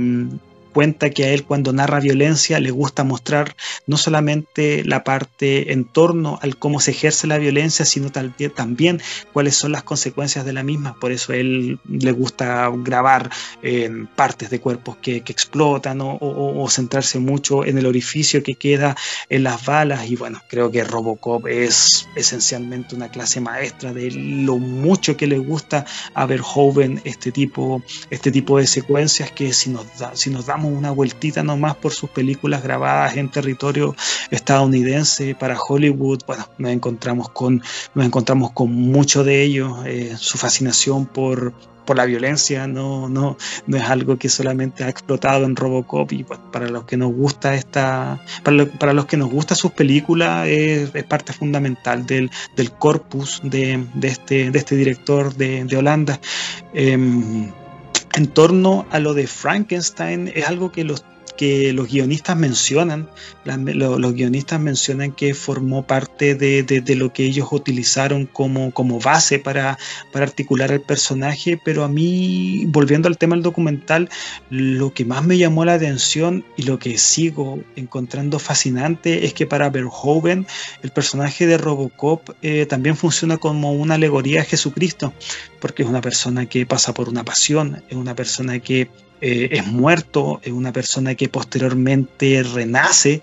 [0.71, 3.55] cuenta que a él cuando narra violencia le gusta mostrar
[3.87, 9.01] no solamente la parte en torno al cómo se ejerce la violencia, sino también
[9.33, 10.95] cuáles son las consecuencias de la misma.
[10.99, 13.29] Por eso a él le gusta grabar
[13.61, 18.97] en partes de cuerpos que, explotan o, centrarse mucho en el orificio que queda
[19.29, 20.09] en las balas.
[20.09, 25.37] Y bueno, creo que Robocop es esencialmente una clase maestra de lo mucho que le
[25.37, 30.45] gusta a Verhoeven este tipo, este tipo de secuencias que si nos, da, si nos
[30.45, 33.95] damos una vueltita nomás por sus películas grabadas en territorio
[34.29, 37.61] estadounidense para Hollywood, bueno, nos encontramos con,
[37.95, 41.53] nos encontramos con mucho de ellos, eh, su fascinación por,
[41.85, 43.37] por la violencia no, no,
[43.67, 47.55] no es algo que solamente ha explotado en Robocop y para los que nos gusta
[47.55, 53.85] esta para, los que nos gusta sus películas es, parte fundamental del, del corpus de,
[53.93, 56.19] de, este, de este director de, de Holanda.
[56.73, 57.51] Em,
[58.15, 61.03] en torno a lo de Frankenstein es algo que los
[61.41, 63.09] que los guionistas mencionan,
[63.45, 69.79] los, guionistas mencionan que formó parte de, lo que ellos utilizaron como, base para,
[70.11, 74.07] para, articular el personaje, pero a mí, volviendo al tema del documental,
[74.51, 79.47] lo que más me llamó la atención y lo que sigo encontrando fascinante es que
[79.47, 80.45] para Verhoeven
[80.83, 85.11] el personaje de Robocop eh, también funciona como una alegoría a Jesucristo,
[85.59, 89.67] porque es una persona que pasa por una pasión, es una persona que eh, es
[89.67, 93.21] muerto, es una persona que posteriormente renace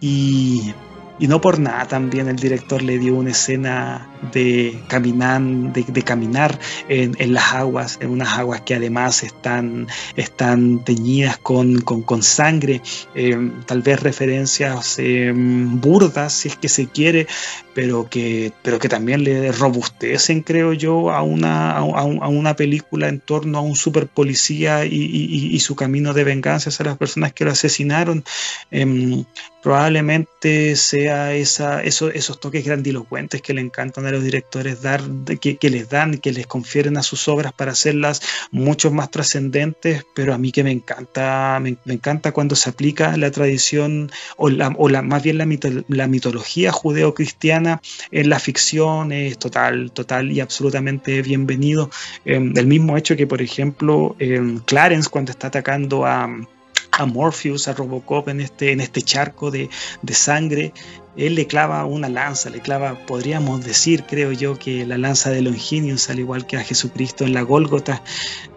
[0.00, 0.72] y,
[1.18, 6.58] y, no por nada también el director le dio una escena de caminar, de, caminar
[6.88, 9.86] en, las aguas, en unas aguas que además están,
[10.16, 11.82] están teñidas con,
[12.22, 12.80] sangre,
[13.14, 17.26] eh, tal vez referencias eh, burdas si es que se quiere,
[17.74, 23.20] pero que, pero que también le robustecen, creo yo, a una, a, una película en
[23.20, 27.50] torno a un super policía y, su camino de venganza hacia las personas que lo
[27.52, 28.24] asesinaron.
[28.70, 29.24] Em,
[29.62, 35.02] probablemente esa, esos toques grandilocuentes que le encantan a los directores dar,
[35.40, 40.34] que, les dan, que les confieren a sus obras para hacerlas mucho más trascendentes, pero
[40.34, 44.88] a mí que me encanta, me, encanta cuando se aplica la tradición o, la, o
[44.88, 45.46] la, más bien la,
[45.88, 47.80] la mitología judeo-cristiana
[48.10, 51.90] en la ficción, es total, total y absolutamente bienvenido.
[52.24, 54.16] Eh, el mismo hecho que, por ejemplo,
[54.64, 56.28] Clarence cuando está atacando a
[56.98, 59.68] a Morpheus, a Robocop en este, en este charco de,
[60.02, 60.72] de sangre,
[61.16, 65.42] él le clava una lanza, le clava, podríamos decir, creo yo, que la lanza de
[65.42, 68.02] Longinius, al igual que a Jesucristo en la Gólgota,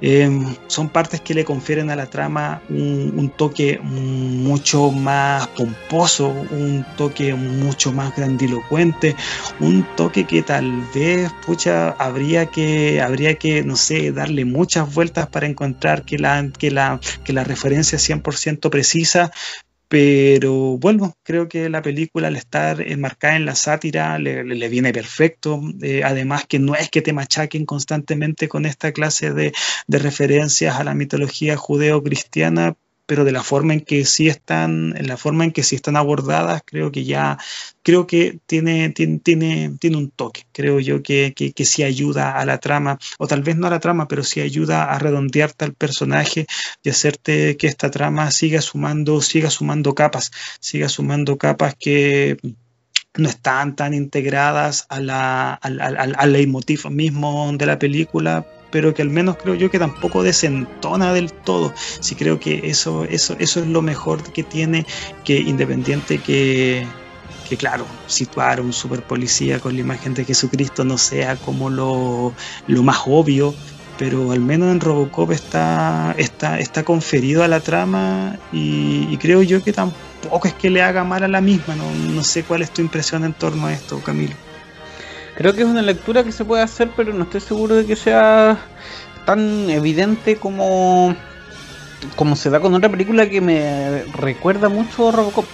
[0.01, 6.85] em, son partes que le confieren a la trama un, toque mucho más pomposo, un
[6.95, 9.15] toque mucho más grandilocuente,
[9.59, 15.27] un toque que tal vez, pucha, habría que, habría que, no sé, darle muchas vueltas
[15.27, 19.31] para encontrar que la, que la, que la referencia es 100% precisa,
[19.87, 25.61] pero bueno, creo que la película al estar enmarcada en la sátira le, viene perfecto.
[25.81, 29.53] Eh, además que no es que te machaquen constantemente con esta clase de,
[29.87, 32.75] de referencias a la mitología judeo-cristiana,
[33.07, 35.95] pero de la forma en que sí están, en la forma en que sí están
[35.95, 37.37] abordadas, creo que ya,
[37.81, 39.19] creo que tiene, tiene,
[39.79, 43.55] tiene, un toque, creo yo que, que, sí ayuda a la trama, o tal vez
[43.55, 46.45] no a la trama, pero sí ayuda a redondearte al personaje
[46.83, 52.37] y hacerte que esta trama siga sumando, siga sumando capas, siga sumando capas que
[53.15, 58.93] no están tan integradas a la, al, al, al leitmotiv mismo de la película, pero
[58.93, 61.73] que al menos creo yo que tampoco desentona del todo.
[61.99, 64.85] Sí creo que eso, eso, eso es lo mejor que tiene,
[65.23, 66.85] que independiente que,
[67.47, 72.33] que claro, situar un super policía con la imagen de Jesucristo no sea como lo,
[72.67, 73.53] lo más obvio,
[73.97, 79.41] pero al menos en Robocop está, está, está conferido a la trama y, y, creo
[79.41, 81.75] yo que tampoco es que le haga mal a la misma.
[81.75, 84.35] No, no sé cuál es tu impresión en torno a esto, Camilo.
[85.37, 87.95] Creo que es una lectura que se puede hacer, pero no estoy seguro de que
[87.95, 88.57] sea
[89.23, 91.15] tan evidente como,
[92.15, 95.45] como se da con otra película que me recuerda mucho a Robocop.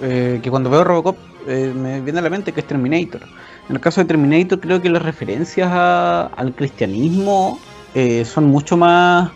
[0.00, 3.20] Eh, que cuando veo Robocop eh, me viene a la mente que es Terminator.
[3.68, 7.60] En el caso de Terminator creo que las referencias al cristianismo
[7.94, 9.32] eh, son mucho más...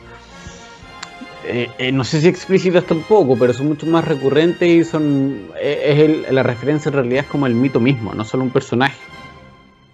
[1.92, 6.88] no sé si explícitas tampoco, pero son mucho más recurrentes y son es la referencia
[6.88, 8.96] en realidad es como el mito mismo, no solo un personaje.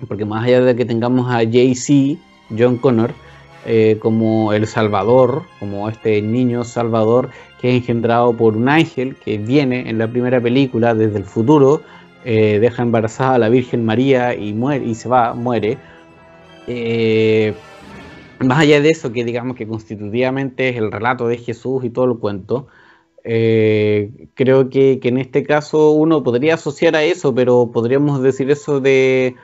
[0.09, 2.21] Porque más allá de que tengamos a Jay-Z,
[2.57, 3.15] John Connor,
[3.69, 7.31] eh, como el Salvador, como este niño Salvador
[7.61, 11.83] que es engendrado por un ángel que viene en la primera película desde el futuro,
[12.25, 15.79] eh, deja embarazada a la Virgen María y muere y se va, muere.
[16.69, 17.55] Eh,
[18.39, 22.05] más allá de eso, que digamos que constitutivamente es el relato de Jesús y todo
[22.05, 22.69] el cuento,
[23.25, 28.79] creo que, que, en este caso uno podría asociar a eso, pero podríamos decir eso
[28.79, 29.35] de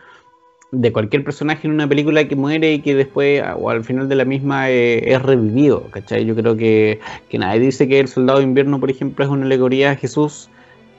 [0.72, 4.16] de cualquier personaje en una película que muere y que después, o al final de
[4.16, 6.24] la misma, eh, es revivido, ¿cachai?
[6.24, 6.98] Yo creo que,
[7.28, 10.48] que, nadie dice que el soldado de invierno, por ejemplo, es una alegoría a Jesús,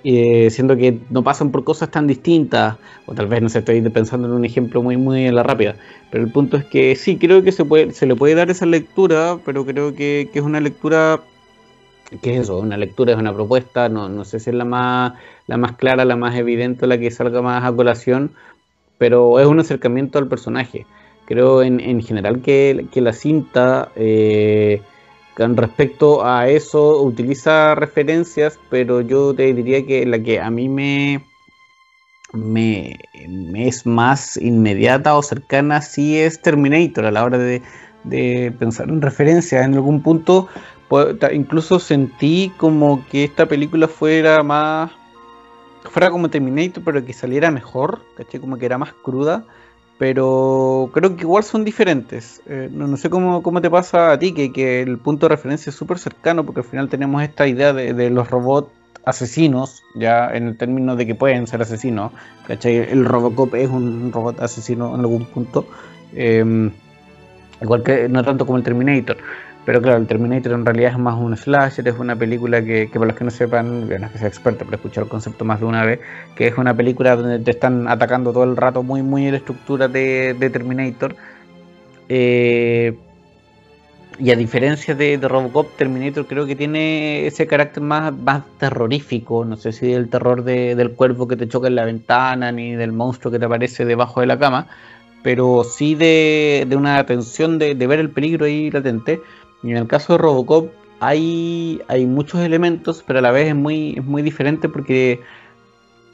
[0.04, 3.82] eh, siendo que no pasan por cosas tan distintas, o tal vez, no sé, estoy
[3.90, 5.76] pensando en un ejemplo muy, muy en la rápida,
[6.12, 8.68] pero el punto es que sí, creo que se, puede, se le puede dar esa
[8.68, 11.20] lectura, pero creo que, que es una lectura
[12.22, 12.60] ¿qué es eso?
[12.60, 15.14] Una lectura es una propuesta, no, no sé si es la más,
[15.48, 18.32] la más clara, la más evidente, la que salga más a colación,
[18.98, 20.86] pero es un acercamiento al personaje.
[21.26, 24.82] Creo en, en general que, la cinta, eh,
[25.36, 30.68] con respecto a eso, utiliza referencias, pero yo te diría que la que a mí
[30.68, 31.24] me,
[32.34, 33.00] me,
[33.56, 37.62] es más inmediata o cercana sí es Terminator a la hora de,
[38.04, 39.66] de pensar en referencias.
[39.66, 40.50] En algún punto,
[40.90, 44.92] pues, incluso sentí como que esta película fuera más
[45.90, 48.40] fuera como Terminator, pero que saliera mejor, ¿caché?
[48.40, 49.46] Como que era más cruda.
[49.98, 52.42] Pero creo que igual son diferentes.
[52.48, 55.76] Eh, no, sé cómo, te pasa a ti, que, que el punto de referencia es
[55.76, 58.70] súper cercano, porque al final tenemos esta idea de, los robots
[59.06, 62.12] asesinos, ya en el término de que pueden ser asesinos.
[62.48, 62.78] ¿cachai?
[62.78, 65.68] El Robocop es un robot asesino en algún punto.
[66.14, 66.72] Em,
[67.62, 69.18] igual que no tanto como el Terminator.
[69.66, 73.00] Pero claro, el Terminator en realidad es más un slasher, es una película que, que
[73.00, 75.46] para los que no sepan, no es que sea experto, pero he escuchado el concepto
[75.46, 76.00] más de una vez,
[76.36, 79.88] que es una película donde te están atacando todo el rato muy, muy la estructura
[79.88, 81.16] de, Terminator.
[82.10, 82.94] Eh,
[84.20, 89.56] y a diferencia de, Robocop, Terminator creo que tiene ese carácter más, más terrorífico, no
[89.56, 93.32] sé si del terror del cuervo que te choca en la ventana, ni del monstruo
[93.32, 94.68] que te aparece debajo de la cama,
[95.24, 99.22] pero sí de, una atención de, de ver el peligro ahí latente
[99.64, 103.96] y en el caso de Robocop hay, muchos elementos, pero a la vez es muy,
[103.98, 105.22] es muy diferente porque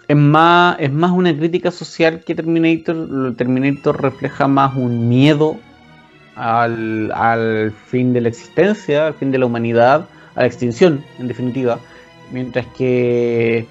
[0.07, 3.35] es más, es más una crítica social que Terminator.
[3.35, 5.57] Terminator refleja más un miedo
[6.35, 11.27] al, al, fin de la existencia, al fin de la humanidad, a la extinción, en
[11.27, 11.79] definitiva.
[12.31, 13.67] Mientras que,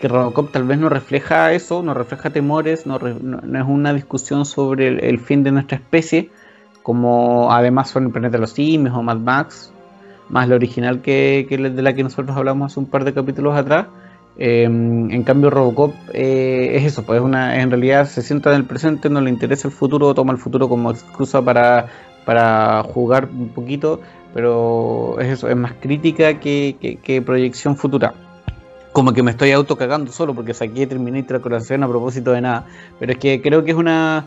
[0.00, 5.08] que Robocop tal vez no refleja eso, no refleja temores, no, es una discusión sobre
[5.08, 6.30] el, fin de nuestra especie,
[6.82, 9.72] como además son el planeta de los simios o Mad Max,
[10.28, 13.86] más la original que, de la que nosotros hablamos hace un par de capítulos atrás.
[14.38, 18.64] Em, en cambio Robocop eh, es eso, pues una, en realidad se sienta en el
[18.64, 21.88] presente, no le interesa el futuro, toma el futuro como excusa para,
[22.24, 24.00] para jugar un poquito,
[24.32, 28.14] pero es eso, es más crítica que, que, proyección futura
[28.92, 32.66] como que me estoy auto cagando solo porque saqué Terminator corazón a propósito de nada.
[32.98, 34.26] Pero es que creo que es una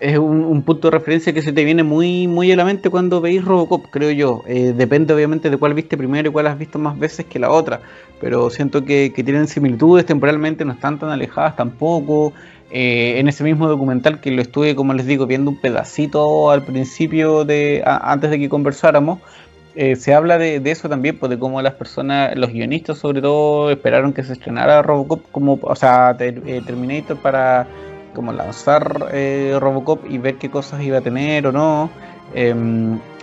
[0.00, 3.20] es un, punto de referencia que se te viene muy, muy a la mente cuando
[3.20, 4.42] veis Robocop, creo yo.
[4.46, 7.50] Eh, depende obviamente de cuál viste primero y cuál has visto más veces que la
[7.50, 7.82] otra.
[8.18, 12.32] Pero siento que, tienen similitudes temporalmente, no están tan alejadas tampoco.
[12.70, 16.64] Eh, en ese mismo documental que lo estuve, como les digo, viendo un pedacito al
[16.64, 19.18] principio de antes de que conversáramos,
[19.74, 23.70] eh, se habla de, eso también, pues de cómo las personas, los guionistas sobre todo,
[23.70, 27.66] esperaron que se estrenara Robocop como, o sea, Terminator para
[28.14, 31.90] como lanzar eh, Robocop y ver qué cosas iba a tener o no.
[32.34, 32.54] Eh,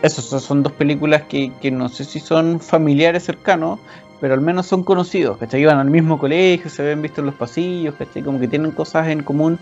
[0.01, 3.79] esos son dos películas que, no sé si son familiares cercanos,
[4.19, 5.61] pero al menos son conocidos, ¿cachai?
[5.61, 7.95] Iban al mismo colegio, se ven visto en los pasillos.
[8.23, 9.59] Como que tienen cosas en común,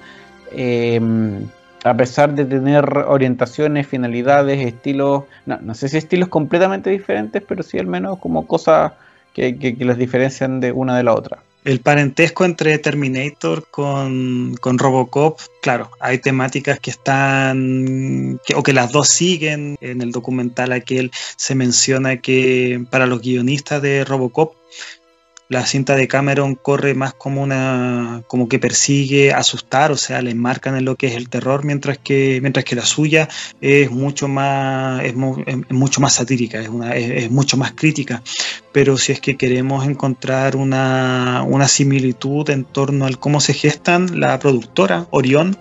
[0.51, 1.47] em,
[1.83, 7.63] a pesar de tener orientaciones, finalidades, estilos, no, no sé si estilos completamente diferentes, pero
[7.63, 8.93] sí al menos como cosas
[9.33, 14.55] que, que, que las diferencian de una de la otra el parentesco entre Terminator con,
[14.61, 19.75] Robocop, claro, hay temáticas que están, o que las dos siguen.
[19.81, 24.53] En el documental aquel se menciona que para los guionistas de Robocop,
[25.47, 30.33] la cinta de Cameron corre más como una como que persigue asustar, o sea, le
[30.33, 33.29] marcan en lo que es el terror, mientras que mientras que la suya
[33.61, 38.23] es mucho más es, mucho más satírica, es, una, es, mucho más crítica.
[38.71, 44.19] Pero si es que queremos encontrar una, una similitud en torno al cómo se gestan
[44.19, 45.57] la productora Orión,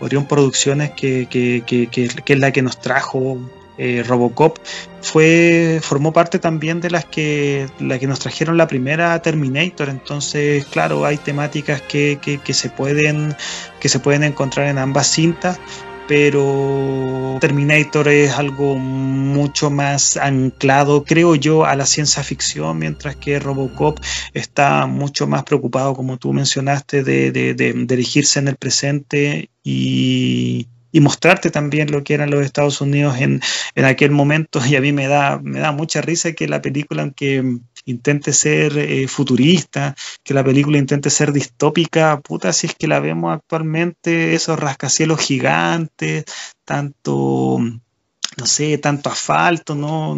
[0.00, 3.38] Orión Producciones, que, que, que, que es la que nos trajo
[3.78, 4.58] eh, Robocop
[5.02, 9.88] fue formó parte también de las que la que nos trajeron la primera Terminator.
[9.88, 13.36] Entonces claro hay temáticas que, que, se pueden
[13.80, 15.58] que se pueden encontrar en ambas cintas
[16.06, 23.38] pero Terminator es algo mucho más anclado, creo yo, a la ciencia ficción, mientras que
[23.38, 23.98] Robocop
[24.34, 30.68] está mucho más preocupado, como tú mencionaste, de, de, de dirigirse en el presente y,
[30.94, 33.40] y mostrarte también lo que eran los Estados Unidos en,
[33.74, 34.60] en, aquel momento.
[34.64, 37.42] Y a mí me da, me da mucha risa que la película, aunque
[37.84, 43.00] intente ser eh, futurista, que la película intente ser distópica, puta, si es que la
[43.00, 46.26] vemos actualmente, esos rascacielos gigantes,
[46.64, 50.16] tanto, no sé, tanto asfalto, ¿no?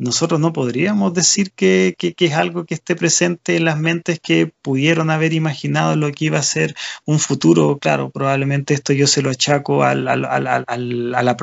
[0.00, 5.10] Nosotros no podríamos decir que, es algo que esté presente en las mentes que pudieron
[5.10, 6.74] haber imaginado lo que iba a ser
[7.04, 7.78] un futuro.
[7.78, 11.36] Claro, probablemente esto yo se lo achaco a, la,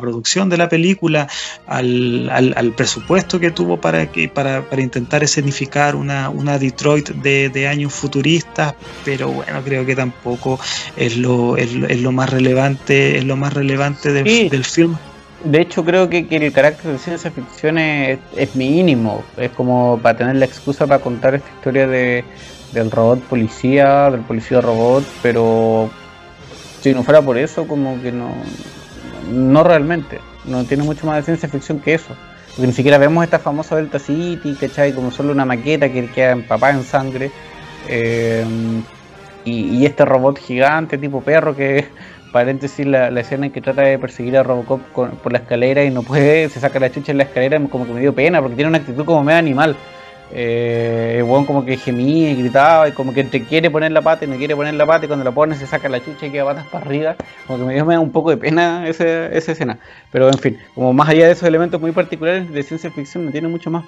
[0.00, 1.28] producción de la película,
[1.66, 8.74] al, presupuesto que tuvo para, que, para, intentar escenificar una, una Detroit de, años futuristas,
[9.04, 10.60] pero bueno, creo que tampoco
[10.96, 14.96] es lo, es, lo más relevante, es lo más relevante del film
[15.44, 18.18] de hecho, creo que, el carácter de ciencia ficción es,
[18.54, 19.24] mínimo.
[19.36, 22.24] Es como para tener la excusa para contar esta historia de,
[22.72, 25.90] del robot policía, del policía robot, pero
[26.80, 28.30] si no fuera por eso, como que no,
[29.30, 30.20] no realmente.
[30.44, 32.16] No tiene mucho más de ciencia ficción que eso.
[32.50, 34.94] Porque ni siquiera vemos esta famosa Delta City, ¿cachai?
[34.94, 37.30] Como solo una maqueta que queda empapada en sangre.
[37.88, 38.44] Eh,
[39.44, 41.86] y, y, este robot gigante tipo perro que
[42.36, 45.90] paréntesis, la, la, escena en que trata de perseguir a Robocop por la escalera y
[45.90, 48.56] no puede, se saca la chucha en la escalera, como que me dio pena, porque
[48.56, 49.74] tiene una actitud como medio animal.
[50.32, 54.26] Eh, bueno, como que gemía y gritaba y como que te quiere poner la pata
[54.26, 56.30] y no quiere poner la pata y cuando la pone se saca la chucha y
[56.30, 57.16] queda patas para arriba.
[57.46, 59.78] Como que me dio, un poco de pena esa, esa escena.
[60.12, 63.30] Pero en fin, como más allá de esos elementos muy particulares de ciencia ficción no
[63.30, 63.84] tiene mucho más.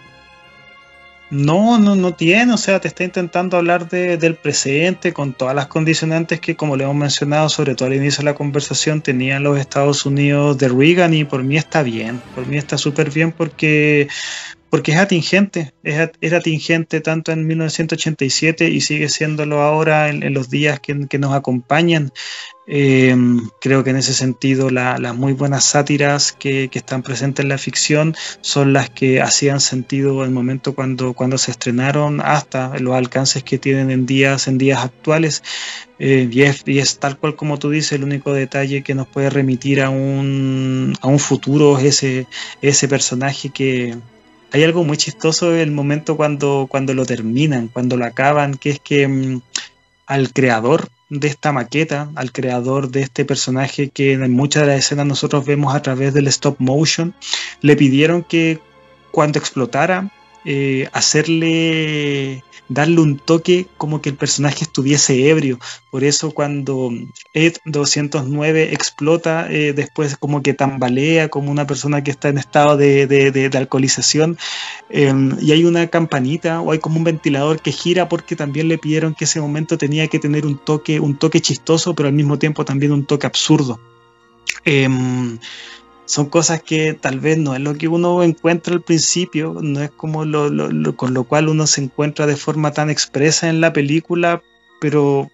[1.31, 5.55] No, no, no tiene, o sea, te está intentando hablar de, del presente con todas
[5.55, 9.43] las condicionantes que, como le hemos mencionado, sobre todo al inicio de la conversación, tenían
[9.43, 13.33] los Estados Unidos de Reagan y por mí está bien, por mí está súper bien
[13.33, 14.09] porque,
[14.71, 20.51] porque es atingente, es, es, atingente tanto en 1987 y sigue siéndolo ahora en, los
[20.51, 22.13] días que, nos acompañan.
[22.71, 23.17] Eh,
[23.63, 28.15] creo que en ese sentido las muy buenas sátiras que, están presentes en la ficción
[28.43, 33.43] son las que hacían sentido en el momento cuando, cuando se estrenaron hasta los alcances
[33.43, 35.43] que tienen en días, en días actuales.
[35.99, 39.09] Eh, y, es, y, es, tal cual como tú dices, el único detalle que nos
[39.09, 42.27] puede remitir a un, a un futuro es ese,
[42.63, 43.97] ese personaje que,
[44.53, 48.81] hay algo muy chistoso el momento cuando, cuando lo terminan, cuando lo acaban, que es
[48.81, 49.41] que mm,
[50.07, 54.79] al creador de esta maqueta, al creador de este personaje que en muchas de las
[54.79, 57.15] escenas nosotros vemos a través del stop motion,
[57.61, 58.61] le pidieron que
[59.11, 60.11] cuando explotara,
[60.45, 65.59] eh, hacerle darle un toque como que el personaje estuviese ebrio.
[65.91, 66.91] Por eso cuando
[67.33, 72.77] Ed 209 explota, eh, después como que tambalea como una persona que está en estado
[72.77, 74.39] de, alcoholización
[74.91, 78.79] em, y hay una campanita o hay como un ventilador que gira porque también le
[78.79, 82.39] pidieron que ese momento tenía que tener un toque, un toque chistoso, pero al mismo
[82.39, 83.81] tiempo también un toque absurdo.
[86.09, 89.91] Son cosas que tal vez no es lo que uno encuentra al principio, no es
[89.91, 94.43] como lo, con lo cual uno se encuentra de forma tan expresa en la película,
[94.81, 95.31] pero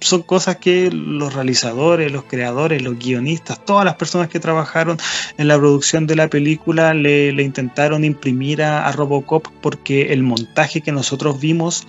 [0.00, 4.96] son cosas que los realizadores, los creadores, los guionistas, todas las personas que trabajaron
[5.36, 10.92] en la producción de la película le, intentaron imprimir a, Robocop porque el montaje que
[10.92, 11.86] nosotros vimos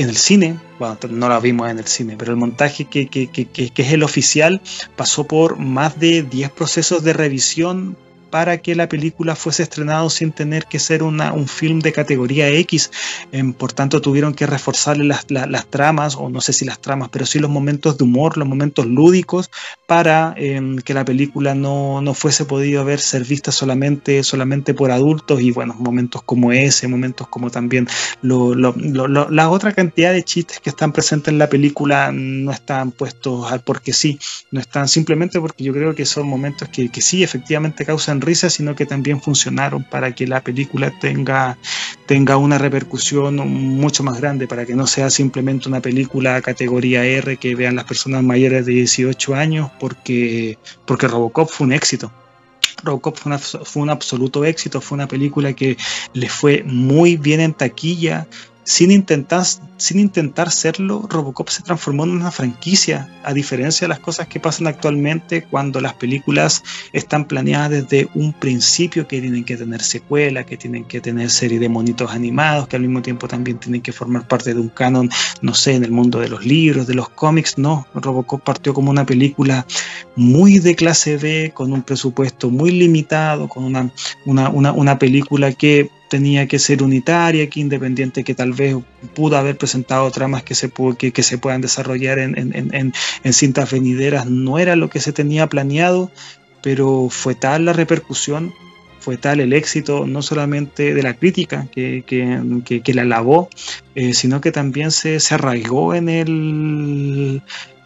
[0.00, 3.26] en el cine, bueno, no la vimos en el cine, pero el montaje que, que,
[3.26, 4.62] que, que, es el oficial
[4.96, 7.98] pasó por más de 10 procesos de revisión
[8.30, 12.48] para que la película fuese estrenado sin tener que ser una, un film de categoría
[12.48, 12.90] X.
[13.32, 17.08] Em, por tanto, tuvieron que reforzarle las, las, tramas, o no sé si las tramas,
[17.10, 19.50] pero sí los momentos de humor, los momentos lúdicos,
[19.86, 24.90] para em, que la película no, no, fuese podido ver ser vista solamente, solamente por
[24.90, 25.40] adultos.
[25.40, 27.88] Y bueno, momentos como ese, momentos como también
[28.22, 33.50] lo, la otra cantidad de chistes que están presentes en la película no están puestos
[33.50, 34.18] al porque sí,
[34.50, 38.50] no están simplemente porque yo creo que son momentos que, que sí efectivamente causan risa,
[38.50, 41.58] sino que también funcionaron para que la película tenga,
[42.06, 47.36] tenga una repercusión mucho más grande, para que no sea simplemente una película categoría R
[47.36, 52.12] que vean las personas mayores de 18 años, porque, porque Robocop fue un éxito.
[52.82, 55.76] Robocop fue, fue, un absoluto éxito, fue una película que
[56.14, 58.26] le fue muy bien en taquilla,
[58.64, 59.44] sin intentar,
[59.78, 64.40] sin intentar serlo, Robocop se transformó en una franquicia, a diferencia de las cosas que
[64.40, 66.62] pasan actualmente cuando las películas
[66.92, 71.58] están planeadas desde un principio, que tienen que tener secuela, que tienen que tener serie
[71.58, 75.10] de monitos animados, que al mismo tiempo también tienen que formar parte de un canon,
[75.42, 77.58] no sé, en el mundo de los libros, de los cómics.
[77.58, 79.66] No, Robocop partió como una película
[80.16, 83.90] muy de clase B, con un presupuesto muy limitado, con una,
[84.26, 88.76] una, una, una película que tenía que ser unitaria, que independiente, que tal vez
[89.14, 92.92] pudo haber presentado tramas que se, que, se puedan desarrollar en, en,
[93.22, 96.10] en, cintas venideras, no era lo que se tenía planeado,
[96.62, 98.52] pero fue tal la repercusión,
[98.98, 103.48] fue tal el éxito, no solamente de la crítica que, que, que la alabó,
[103.94, 107.42] eh, sino que también se, se arraigó en el,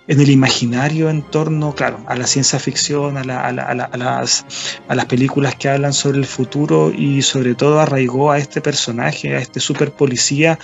[0.06, 4.44] en el imaginario en torno, claro, a la ciencia ficción, a, las,
[4.88, 9.34] a las películas que hablan sobre el futuro y sobre todo arraigó a este personaje,
[9.34, 10.58] a este super policía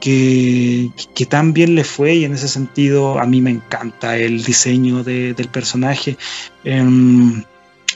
[0.00, 4.44] que, que tan bien le fue y en ese sentido a mí me encanta el
[4.44, 6.18] diseño del personaje.
[6.62, 7.42] Em,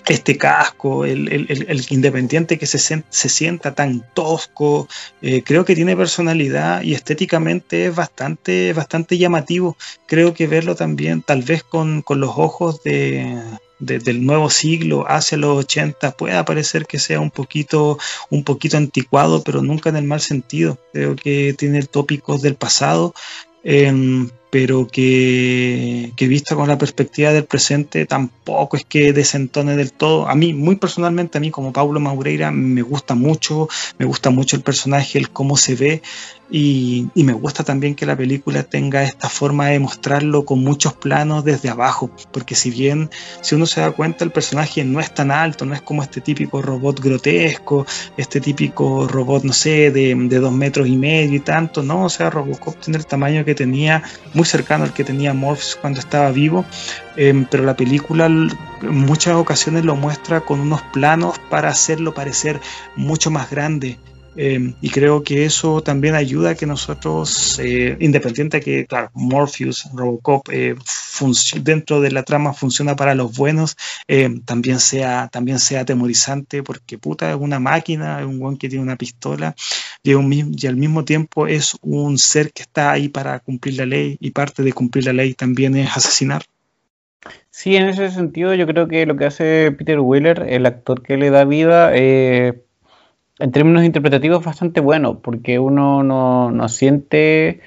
[0.09, 4.89] este casco, el, el, independiente que se, se, sienta tan tosco,
[5.21, 9.77] eh, creo que tiene personalidad y estéticamente es bastante, bastante llamativo.
[10.07, 13.39] Creo que verlo también, tal vez con, con los ojos de,
[13.79, 17.99] del nuevo siglo hacia los 80 puede parecer que sea un poquito,
[18.31, 20.79] un poquito anticuado, pero nunca en el mal sentido.
[20.93, 23.15] Creo que tiene tópicos del pasado,
[23.63, 29.93] em, pero que, que visto con la perspectiva del presente tampoco es que desentone del
[29.93, 30.29] todo.
[30.29, 33.69] A mí, muy personalmente, a mí como Paulo Maureira me gusta mucho,
[33.99, 36.03] me gusta mucho el personaje, el cómo se ve,
[36.51, 41.45] y, me gusta también que la película tenga esta forma de mostrarlo con muchos planos
[41.45, 43.11] desde abajo, porque si bien,
[43.43, 46.23] si uno se da cuenta, el personaje no es tan alto, no es como este
[46.23, 51.41] típico robot grotesco, este típico robot, no sé, de, de dos metros y medio y
[51.41, 54.03] tanto, no, o sea, Robocop tiene el tamaño que tenía,
[54.35, 56.65] muy cercano al que tenía Morphs cuando estaba vivo,
[57.17, 58.51] em, pero la película en
[58.83, 62.61] muchas ocasiones lo muestra con unos planos para hacerlo parecer
[62.97, 63.99] mucho más grande.
[64.37, 69.11] Em, y creo que eso también ayuda a que nosotros, eh, independiente de que, claro,
[69.15, 70.77] Morpheus, Robocop, eh,
[71.63, 73.77] dentro de la trama funciona para los buenos,
[74.07, 78.69] em, también, sea, también sea atemorizante, porque puta, es una máquina, es un buen que
[78.69, 79.57] tiene una pistola,
[80.03, 84.17] y, y al mismo tiempo es un ser que está ahí para cumplir la ley,
[84.21, 86.45] y parte de cumplir la ley también es asesinar.
[87.51, 91.17] Sí, en ese sentido yo creo que lo que hace Peter Wheeler, el actor que
[91.17, 92.63] le da vida, eh,
[93.39, 97.61] en términos interpretativos bastante bueno, porque uno no, no siente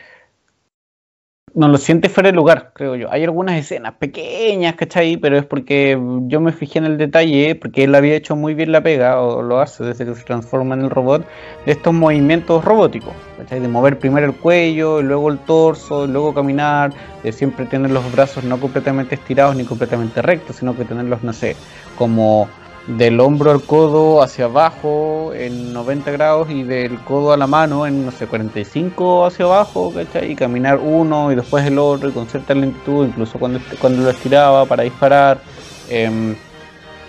[1.54, 3.12] no lo siente fuera de lugar, creo yo.
[3.12, 5.18] Hay algunas escenas pequeñas, ¿cachai?
[5.18, 8.72] Pero es porque yo me fijé en el detalle, porque él había hecho muy bien
[8.72, 11.26] la pega, o lo hace desde que se transforma en el robot,
[11.66, 13.60] de estos movimientos robóticos, ¿cachai?
[13.60, 16.94] De mover primero el cuello, luego el torso, luego caminar,
[17.24, 21.34] de siempre tener los brazos no completamente estirados ni completamente rectos, sino que tenerlos, no
[21.34, 21.56] sé,
[21.98, 22.48] como
[22.88, 27.86] del hombro al codo hacia abajo en 90 grados y del codo a la mano
[27.86, 30.32] en, no sé, 45 hacia abajo, ¿cachai?
[30.32, 34.10] Y caminar uno y después el otro y con cierta lentitud, incluso cuando, cuando lo
[34.10, 35.42] estiraba para disparar,
[35.90, 36.36] em,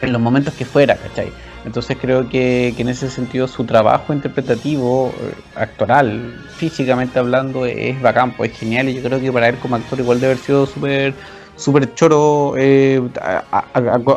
[0.03, 1.33] en los momentos que fuera, ¿cachai?
[1.65, 8.01] Entonces creo que, que en ese sentido su trabajo interpretativo, eh, actoral, físicamente hablando, es
[8.03, 10.45] bacán, pues es genial y yo creo que para él como actor igual debe haber
[10.45, 11.15] sido súper
[11.57, 13.01] súper choro eh,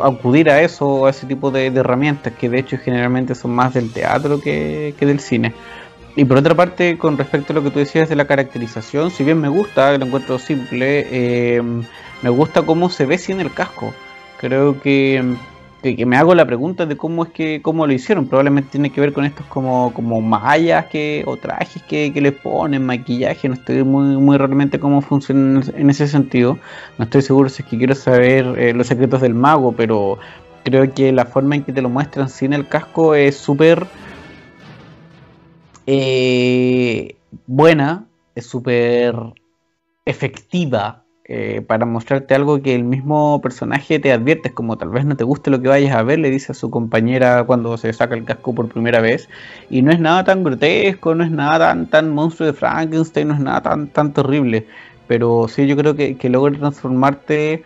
[0.02, 3.92] acudir a eso, a ese tipo de, herramientas, que de hecho generalmente son más del
[3.92, 5.54] teatro que, del cine.
[6.16, 9.22] Y por otra parte, con respecto a lo que tú decías de la caracterización, si
[9.22, 11.62] bien me gusta, lo encuentro simple, eh,
[12.22, 13.92] me gusta cómo se ve sin el casco.
[14.38, 15.36] Creo que
[15.94, 18.26] que, me hago la pregunta de cómo es que cómo lo hicieron.
[18.26, 22.32] Probablemente tiene que ver con estos como, como mallas que, o trajes que, que le
[22.32, 23.48] ponen, maquillaje.
[23.48, 26.58] No estoy muy, muy realmente cómo funciona en ese sentido.
[26.98, 30.18] No estoy seguro si es que quiero saber eh, los secretos del mago, pero
[30.64, 33.86] creo que la forma en que te lo muestran sin el casco es súper
[35.86, 37.14] eh,
[37.46, 39.14] buena, es súper
[40.04, 45.16] efectiva eh, para mostrarte algo que el mismo personaje te advierte, como tal vez no
[45.16, 48.14] te guste lo que vayas a ver, le dice a su compañera cuando se saca
[48.14, 49.28] el casco por primera vez,
[49.68, 53.34] y no es nada tan grotesco, no es nada tan, tan monstruo de Frankenstein, no
[53.34, 54.68] es nada tan, tan terrible,
[55.08, 57.64] pero sí yo creo que, que logra transformarte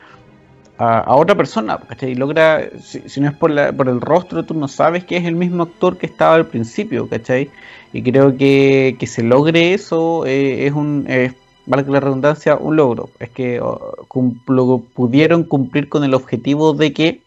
[0.79, 2.15] a, otra persona, ¿cachai?
[2.15, 5.65] Logra, si, no es por, por el rostro, tú no sabes que es el mismo
[5.65, 7.51] actor que estaba al principio, ¿cachai?
[7.93, 11.05] Y creo que, que se logre eso eh, es un,
[11.71, 13.11] valga la redundancia, un logro.
[13.21, 13.63] Es que
[14.95, 17.23] pudieron cumplir con el objetivo de que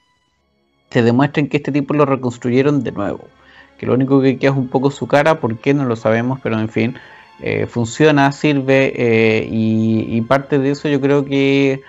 [0.89, 3.27] te demuestren que este tipo lo reconstruyeron de nuevo.
[3.79, 6.39] Que lo único que queda es un poco su cara, ¿por qué no lo sabemos?
[6.43, 6.95] Pero en fin,
[7.41, 11.81] eh, funciona, sirve eh, y, parte de eso yo creo que,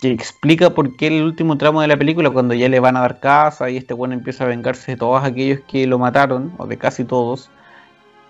[0.00, 3.00] que, explica por qué el último tramo de la película, cuando ya le van a
[3.00, 6.66] dar casa y este bueno empieza a vengarse de todos aquellos que lo mataron, o
[6.66, 7.50] de casi todos,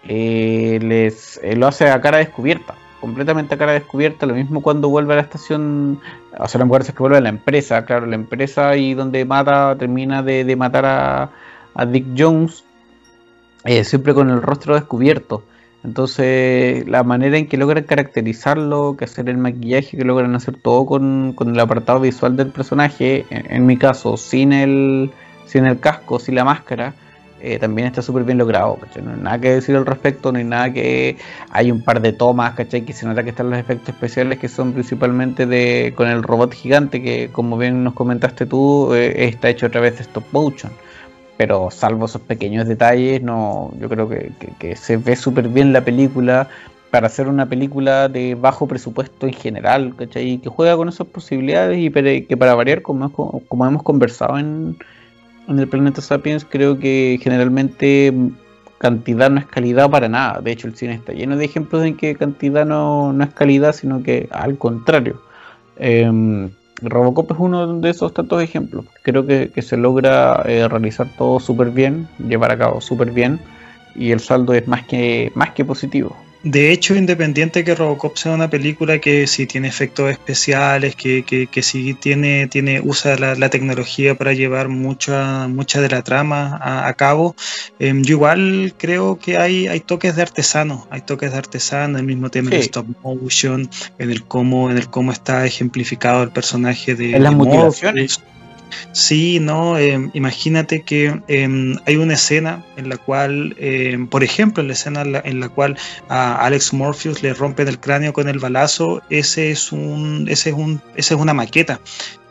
[0.04, 4.26] eh, les lo hace a cara descubierta completamente a cara descubierta.
[4.26, 6.00] Lo mismo cuando vuelve a la estación,
[6.38, 9.76] o sea, en es que vuelve a la empresa, claro, la empresa y donde mata,
[9.78, 12.64] termina de, matar a, Dick Jones,
[13.64, 15.44] eh, siempre con el rostro descubierto.
[15.84, 20.86] Entonces, la manera en que logran caracterizarlo, que hacer el maquillaje, que logran hacer todo
[20.86, 25.12] con, el apartado visual del personaje, en, mi caso, sin el,
[25.46, 26.94] sin el casco, sin la máscara,
[27.40, 30.44] eh, también está súper bien logrado, No hay nada que decir al respecto, no hay
[30.44, 31.16] nada que...
[31.50, 32.84] Hay un par de tomas, ¿cachai?
[32.84, 36.52] Que se nota que están los efectos especiales que son principalmente de con el robot
[36.52, 40.72] gigante que, como bien nos comentaste tú, eh, está hecho a través de stop motion.
[41.36, 46.48] Pero salvo esos pequeños detalles, no yo creo que, se ve súper bien la película
[46.90, 50.38] para hacer una película de bajo presupuesto en general, ¿cachai?
[50.38, 51.90] Que juega con esas posibilidades y
[52.24, 54.78] que para variar, como, como hemos conversado en
[55.48, 58.12] en el planeta Sapiens creo que generalmente
[58.78, 60.40] cantidad no es calidad para nada.
[60.40, 64.02] De hecho, el cine está lleno de ejemplos en que cantidad no, es calidad, sino
[64.02, 65.20] que al contrario.
[65.76, 66.50] Em,
[66.80, 68.84] Robocop es uno de esos tantos ejemplos.
[69.02, 73.40] Creo que, se logra eh, realizar todo súper bien, llevar a cabo súper bien,
[73.96, 76.16] y el saldo es más que, más que positivo.
[76.42, 81.48] De hecho, independiente que Robocop sea una película que sí tiene efectos especiales, que, que,
[81.48, 86.92] que sí tiene, tiene, usa la, tecnología para llevar mucha, mucha de la trama a,
[86.94, 87.34] cabo,
[87.80, 92.04] em, yo igual creo que hay, hay toques de artesano, hay toques de artesano, el
[92.04, 96.94] mismo tema de stop motion, en el cómo, en el cómo está ejemplificado el personaje
[96.94, 97.16] de.
[97.16, 97.34] En las.
[98.92, 104.62] Sí, no, em, imagínate que em, hay una escena en la cual, em, por ejemplo,
[104.62, 105.76] la escena en la, cual
[106.08, 110.56] a Alex Morpheus le rompen el cráneo con el balazo, ese es un, ese es
[110.56, 111.80] un, esa es una maqueta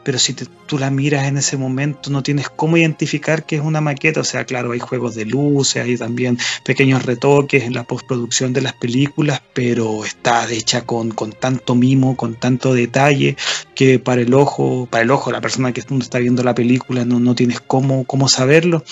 [0.07, 3.81] pero si tú la miras en ese momento no tienes cómo identificar que es una
[3.81, 4.21] maqueta.
[4.21, 8.61] O sea, claro, hay juegos de luces, hay también pequeños retoques en la postproducción de
[8.61, 13.35] las películas, pero está hecha con, con tanto mimo, con tanto detalle,
[13.75, 17.19] que para el ojo, para el ojo, la persona que está viendo la película no,
[17.19, 18.85] no tienes cómo, cómo saberlo.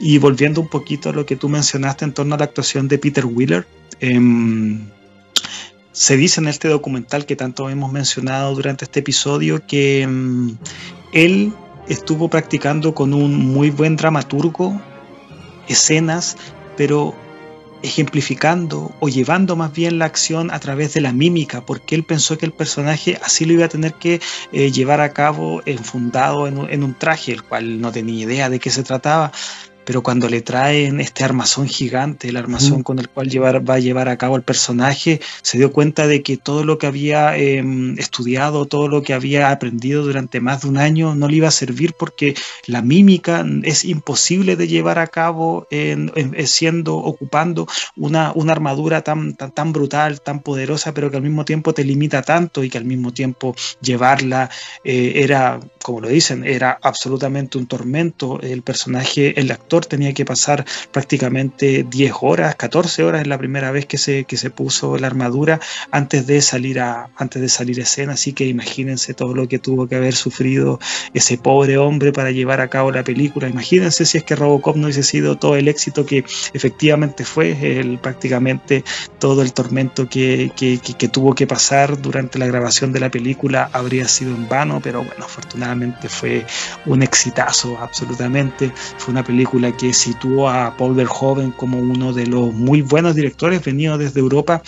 [0.00, 2.98] Y volviendo un poquito a lo que tú mencionaste en torno a la actuación de
[2.98, 3.68] Peter Wheeler,
[4.00, 4.18] eh,
[5.96, 10.50] se dice en este documental que tanto hemos mencionado durante este episodio que mm,
[11.14, 11.54] él
[11.88, 14.78] estuvo practicando con un muy buen dramaturgo
[15.68, 16.36] escenas,
[16.76, 17.14] pero
[17.82, 22.36] ejemplificando o llevando más bien la acción a través de la mímica, porque él pensó
[22.36, 24.20] que el personaje así lo iba a tener que
[24.52, 28.60] eh, llevar a cabo enfundado en en un traje, el cual no tenía idea de
[28.60, 29.32] qué se trataba
[29.86, 33.78] pero cuando le traen este armazón gigante, el armazón con el cual llevar, va a
[33.78, 37.96] llevar a cabo el personaje, se dio cuenta de que todo lo que había em,
[37.96, 41.52] estudiado, todo lo que había aprendido durante más de un año no le iba a
[41.52, 42.34] servir porque
[42.66, 46.10] la mímica es imposible de llevar a cabo en,
[46.46, 51.44] siendo, ocupando una, una armadura tan, tan, tan brutal, tan poderosa, pero que al mismo
[51.44, 54.50] tiempo te limita tanto y que al mismo tiempo llevarla
[54.82, 58.40] eh, era, como lo dicen, era absolutamente un tormento.
[58.40, 63.70] El personaje, el actor, tenía que pasar prácticamente 10 horas, 14 horas en la primera
[63.70, 67.80] vez que se, que se puso la armadura antes de salir a, antes de salir
[67.80, 70.78] a escena, así que imagínense todo lo que tuvo que haber sufrido
[71.12, 73.48] ese pobre hombre para llevar a cabo la película.
[73.48, 76.24] Imagínense si es que Robocop no hubiese sido todo el éxito que
[76.54, 78.84] efectivamente fue, el, prácticamente
[79.18, 83.68] todo el tormento que, que, que tuvo que pasar durante la grabación de la película
[83.72, 86.46] habría sido en vano, pero bueno, afortunadamente fue
[86.86, 88.72] un exitazo, absolutamente.
[88.98, 93.64] Fue una película que situó a Paul Verhoeven como uno de los muy buenos directores
[93.64, 94.62] venidos desde Europa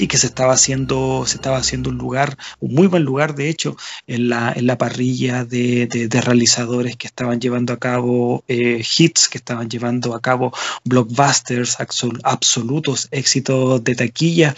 [0.00, 3.48] y que se estaba haciendo, se estaba haciendo un lugar, un muy buen lugar de
[3.48, 3.76] hecho,
[4.06, 9.38] en la, en la parrilla de, realizadores que estaban llevando a cabo eh, hits, que
[9.38, 10.52] estaban llevando a cabo
[10.84, 11.76] blockbusters,
[12.24, 14.54] absolutos éxitos de taquilla.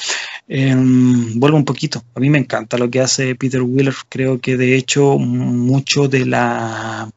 [0.48, 4.56] Em, vuelvo un poquito, a mí me encanta lo que hace Peter Wheeler, creo que
[4.56, 7.10] de hecho mucho de la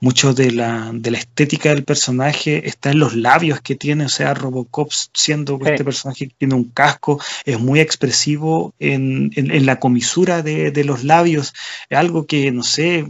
[0.00, 4.08] mucho de la, de la estética del personaje está en los labios que tiene, o
[4.08, 9.80] sea, Robocop siendo este personaje que tiene un casco, es muy expresivo en, en, la
[9.80, 11.54] comisura de, de, los labios,
[11.90, 13.06] algo que, no sé,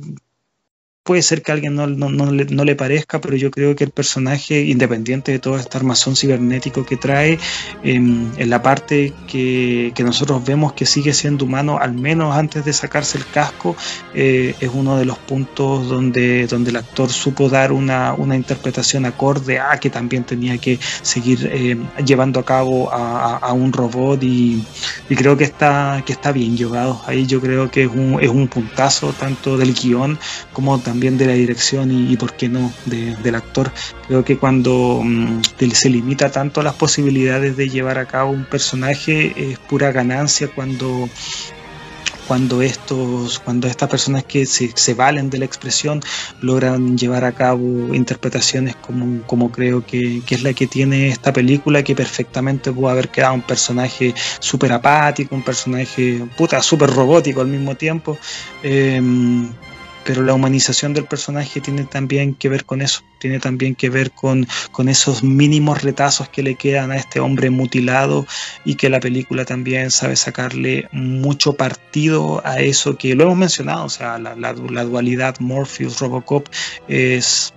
[1.06, 4.62] puede ser que a alguien no, no, le, parezca, pero yo creo que el personaje,
[4.62, 7.38] independiente de todo este armazón cibernético que trae,
[7.84, 12.72] em, en la parte que, nosotros vemos que sigue siendo humano, al menos antes de
[12.72, 13.76] sacarse el casco,
[14.14, 19.58] eh, es uno de los puntos donde, donde el actor supo dar una, interpretación acorde
[19.58, 24.62] a que también tenía que seguir em, llevando a cabo a, un robot y,
[25.08, 27.00] creo que está, que está bien llevado.
[27.06, 30.18] Ahí yo creo que es un, es un puntazo tanto del guion
[30.52, 33.70] como también también de la dirección y, por qué no, del actor.
[34.06, 35.42] Creo que cuando mm,
[35.74, 41.10] se limita tanto las posibilidades de llevar a cabo un personaje, es pura ganancia cuando
[42.26, 46.00] cuando estos, cuando estas personas que se, valen de la expresión
[46.40, 51.32] logran llevar a cabo interpretaciones como, como creo que, que, es la que tiene esta
[51.32, 57.42] película, que perfectamente pudo haber quedado un personaje súper apático, un personaje puta súper robótico
[57.42, 58.18] al mismo tiempo.
[58.64, 59.00] Eh,
[60.06, 64.12] pero la humanización del personaje tiene también que ver con eso, tiene también que ver
[64.12, 68.24] con, con, esos mínimos retazos que le quedan a este hombre mutilado
[68.64, 73.84] y que la película también sabe sacarle mucho partido a eso que lo hemos mencionado,
[73.84, 74.52] o sea, la, la,
[74.84, 76.48] dualidad Morpheus-Robocop
[76.86, 77.52] es,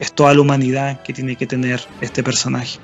[0.00, 2.80] es toda la humanidad que tiene que tener este personaje.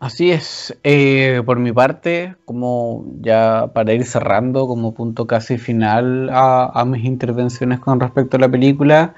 [0.00, 6.28] Así es, eh, por mi parte, como ya para ir cerrando como punto casi final
[6.30, 9.14] a, mis intervenciones con respecto a la película,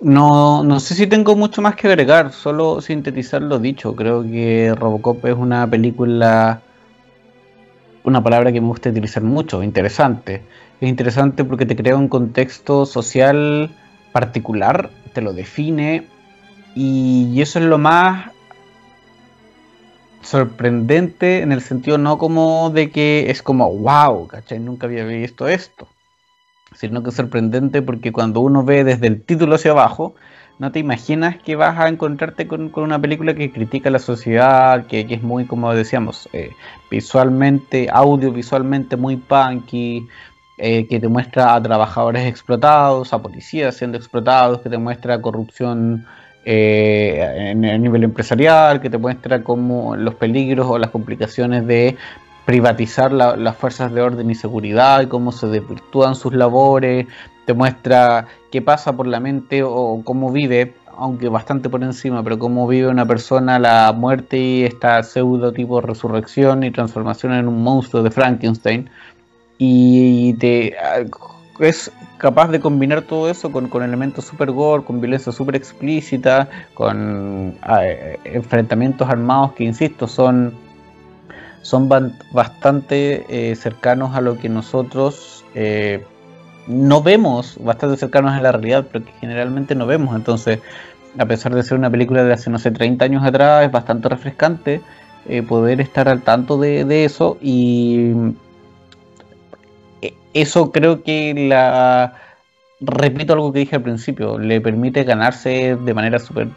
[0.00, 3.94] no, no, sé si tengo mucho más que agregar, solo sintetizar lo dicho.
[3.94, 6.60] Creo que Robocop es una película,
[8.04, 10.42] una palabra que me gusta utilizar mucho, interesante.
[10.80, 13.70] Es interesante porque te crea un contexto social
[14.12, 16.06] particular, te lo define
[16.74, 18.35] y eso es lo más
[20.26, 24.58] sorprendente en el sentido no como de que es como, wow, ¿cachai?
[24.58, 25.88] Nunca había visto esto.
[26.74, 30.14] Sino que es sorprendente porque cuando uno ve desde el título hacia abajo,
[30.58, 35.06] no te imaginas que vas a encontrarte con, una película que critica la sociedad, que,
[35.08, 36.50] es muy, como decíamos, eh,
[36.90, 40.08] visualmente, audiovisualmente muy punky,
[40.58, 46.06] eh, que te muestra a trabajadores explotados, a policías siendo explotados, que te muestra corrupción
[46.48, 51.96] eh, en el nivel empresarial, que te muestra cómo los peligros o las complicaciones de
[52.44, 57.08] privatizar las fuerzas de orden y seguridad y cómo se desvirtúan sus labores,
[57.46, 62.38] te muestra qué pasa por la mente o cómo vive, aunque bastante por encima, pero
[62.38, 67.60] cómo vive una persona la muerte y esta pseudo tipo resurrección y transformación en un
[67.60, 68.88] monstruo de Frankenstein.
[69.58, 70.76] Y te
[71.58, 77.56] es capaz de combinar todo eso con, elementos super gore, con violencia super explícita, con
[77.80, 80.54] eh, enfrentamientos armados que, insisto, son,
[81.62, 81.88] son
[82.32, 86.04] bastante eh, cercanos a lo que nosotros eh,
[86.66, 90.16] no vemos, bastante cercanos a la realidad, pero que generalmente no vemos.
[90.16, 90.60] Entonces,
[91.18, 94.08] a pesar de ser una película de hace, no sé, 30 años atrás, es bastante
[94.08, 94.80] refrescante
[95.48, 98.12] poder estar al tanto de, de eso y
[100.34, 102.14] eso creo que la
[102.80, 106.48] repito algo que dije al principio, le permite ganarse de manera súper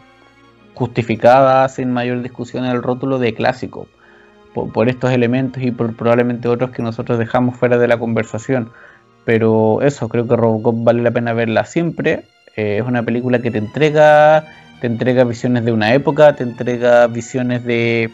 [0.74, 3.86] justificada, sin mayor discusión, el rótulo de clásico,
[4.54, 8.70] por, estos elementos y por probablemente otros que nosotros dejamos fuera de la conversación.
[9.24, 12.24] Pero eso, creo que Robocop vale la pena verla siempre.
[12.56, 14.44] Eh, es una película que te entrega,
[14.80, 18.10] te entrega visiones de una época, te entrega visiones de,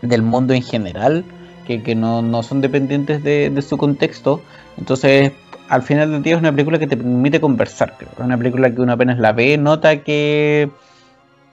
[0.00, 1.24] del mundo en general,
[1.66, 4.42] que, no, son dependientes de, de su contexto
[4.78, 5.32] entonces,
[5.68, 8.10] al final del día es una película que te permite conversar, creo.
[8.12, 10.70] Es una película que uno apenas la ve, nota que,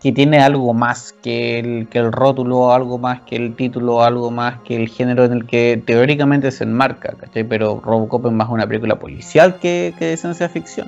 [0.02, 4.32] que tiene algo más que el, que el rótulo, algo más que el título, algo
[4.32, 7.44] más que el género en el que teóricamente se enmarca, ¿cachai?
[7.44, 10.88] Pero Robocop es más una película policial que, que de ciencia ficción.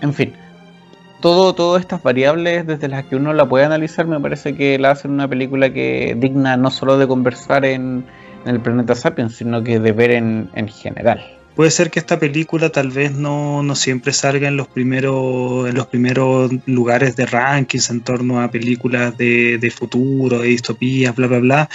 [0.00, 0.32] En fin,
[1.20, 4.92] todo, todas estas variables desde las que uno la puede analizar me parece que la
[4.92, 8.04] hacen una película que digna no solo de conversar en,
[8.44, 11.24] en el planeta Sapiens, sino que de ver en, en general.
[11.54, 15.74] Puede ser que esta película tal vez no, no, siempre salga en los primeros en
[15.74, 21.26] los primeros lugares de rankings en torno a películas de, de futuro, de distopías, bla
[21.26, 21.68] bla bla,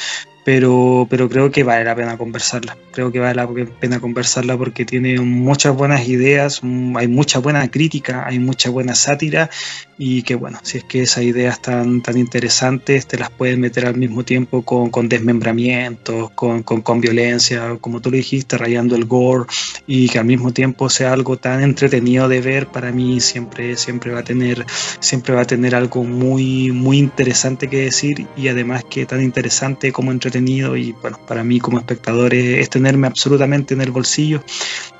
[0.47, 2.77] pero, pero creo que vale la pena conversarla.
[2.93, 3.49] Creo que vale la
[3.81, 6.61] pena conversarla porque tiene muchas buenas ideas,
[6.95, 9.49] hay mucha buena crítica, hay mucha buena sátira
[9.97, 13.87] y que bueno, si es que esas ideas tan, tan interesantes te las puedes meter
[13.87, 18.95] al mismo tiempo con, con desmembramientos, con, con, con, violencia, como tú lo dijiste, rayando
[18.95, 19.47] el gore
[19.85, 24.11] y que al mismo tiempo sea algo tan entretenido de ver, para mí siempre, siempre
[24.11, 24.65] va a tener,
[25.01, 29.91] siempre va a tener algo muy, muy interesante que decir y además que tan interesante
[29.91, 34.43] como entretenido y bueno, para mí como espectador es tenerme absolutamente en el bolsillo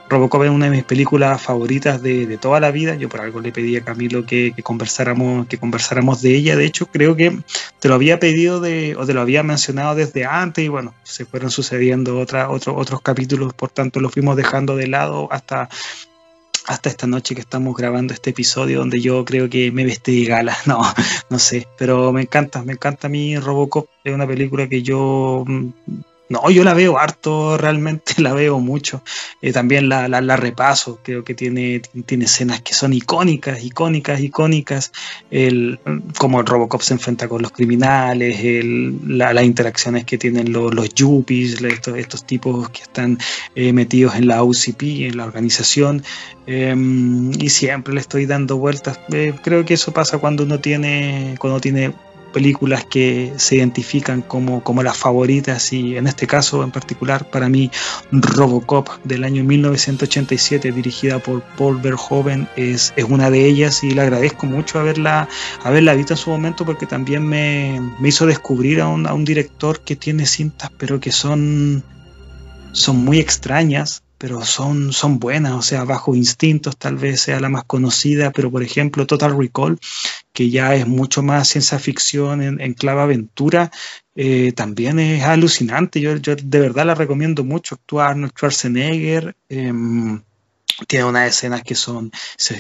[0.10, 2.96] Robocop es una de mis películas favoritas de, toda la vida.
[2.96, 6.56] Yo por algo le pedí a Camilo que, conversáramos, que conversáramos de ella.
[6.56, 7.38] De hecho, creo que
[7.80, 11.52] te lo había pedido o te lo había mencionado desde antes y bueno, se fueron
[11.52, 15.70] sucediendo otra, otros capítulos, por tanto lo fuimos dejando de lado hasta
[16.68, 20.30] hasta esta noche que estamos grabando este episodio donde yo creo que me vestí de
[20.30, 20.82] gala, no,
[21.30, 25.44] no sé, pero me encanta, me encanta a mí Robocop, es una película que yo
[25.48, 25.70] mm,
[26.30, 29.02] no, yo la veo harto, realmente la veo mucho.
[29.42, 34.92] Eh, también la, la, repaso, creo que tiene, tiene escenas que son icónicas, icónicas, icónicas.
[35.32, 35.80] El,
[36.18, 38.38] como el Robocop se enfrenta con los criminales,
[39.08, 43.18] las interacciones que tienen los, yuppies, estos, estos tipos que están
[43.56, 46.04] eh, metidos en la UCP, en la organización.
[46.46, 49.00] Em, y siempre le estoy dando vueltas.
[49.12, 51.94] Eh, creo que eso pasa cuando uno tiene, cuando tiene
[52.38, 57.50] películas que se identifican como, como las favoritas y en este caso en particular para
[57.50, 57.72] mí
[58.12, 64.02] Robocop del año 1987 dirigida por Paul Verhoeven es, es una de ellas y le
[64.02, 65.28] agradezco mucho haberla,
[65.64, 69.26] haberla visto en su momento porque también me, me hizo descubrir a un, a un
[69.26, 71.84] director que tiene cintas pero que son,
[72.72, 77.50] son muy extrañas pero son, son buenas, o sea, bajo instintos tal vez sea la
[77.50, 79.80] más conocida, pero por ejemplo Total Recall,
[80.38, 83.72] que ya es mucho más ciencia ficción en, en clave aventura,
[84.14, 89.74] eh, también es alucinante, yo, yo, de verdad la recomiendo mucho, actúa Arnold Schwarzenegger, eh,
[90.86, 92.12] tiene unas escenas que son,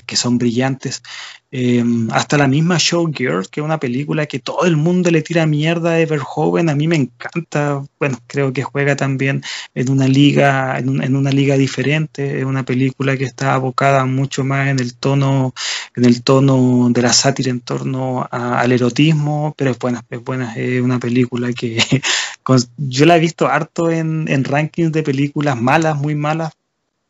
[0.05, 1.03] que son brillantes.
[1.49, 1.81] Eh,
[2.11, 5.91] hasta la misma Showgirl, que es una película que todo el mundo le tira mierda
[5.91, 7.83] a Everhoven, a mí me encanta.
[7.99, 12.39] Bueno, creo que juega también en una liga, en, en, una liga diferente.
[12.39, 15.53] Es una película que está abocada mucho más en el tono,
[15.95, 20.53] en el tono de la sátira en torno al erotismo, pero es buena, es buena,
[20.55, 21.77] es una película que
[22.77, 26.51] yo la he visto harto en, en rankings de películas malas, muy malas,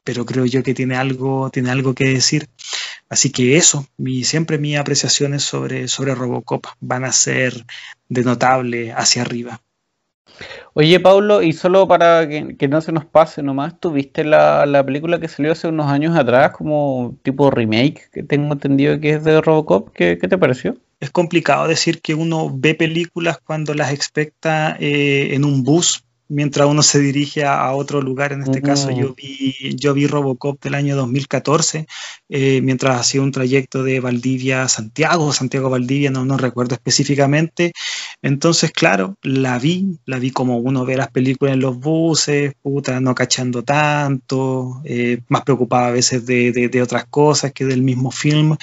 [0.08, 2.48] pero creo yo que tiene algo, tiene algo que decir.
[3.10, 7.66] Así que eso, mi, siempre mis apreciaciones sobre, sobre Robocop van a ser
[8.08, 9.62] de notable hacia arriba.
[10.74, 14.86] Oye, Pablo, y solo para que, que no se nos pase nomás, ¿tuviste la, la,
[14.86, 19.26] película que salió hace unos años atrás, como tipo remake, que tengo entendido que es
[19.26, 19.90] de Robocop?
[19.94, 20.78] ¿Qué, qué te pareció?
[21.02, 26.68] Es complicado decir que uno ve películas cuando las expecta eh, en un bus mientras
[26.68, 28.34] uno se dirige a, a otro lugar.
[28.34, 28.66] En este uh -huh.
[28.66, 31.88] caso, yo vi, yo vi Robocop del año 2014,
[32.30, 37.74] eh, mientras hacía un trayecto de Valdivia a Santiago, Santiago Valdivia, no, no recuerdo específicamente.
[38.22, 43.00] Entonces, claro, la vi, la vi como uno ve las películas en los buses, puta,
[43.00, 47.82] no cachando tanto, eh, más preocupada a veces de, de, de otras cosas que del
[47.82, 48.56] mismo film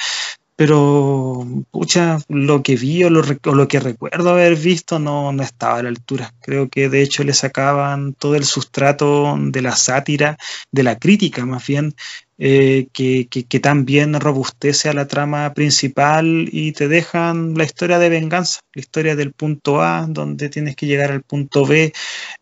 [0.57, 5.43] pero pucha, lo que vi o lo, o lo, que recuerdo haber visto no, no
[5.43, 6.33] estaba a la altura.
[6.41, 10.39] Creo que de hecho le sacaban todo el sustrato de la sátira,
[10.71, 11.95] de la crítica más bien,
[12.39, 18.61] eh, que, también robustece a la trama principal y te dejan la historia de venganza,
[18.75, 21.93] la historia del punto A, donde tienes que llegar al punto B,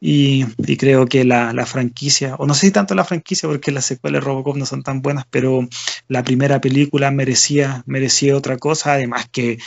[0.00, 3.72] y, y creo que la, la, franquicia, o no sé si tanto la franquicia, porque
[3.72, 5.68] las secuelas de Robocop no son tan buenas, pero
[6.08, 9.58] la primera película merecía, merecía otra cosa, además que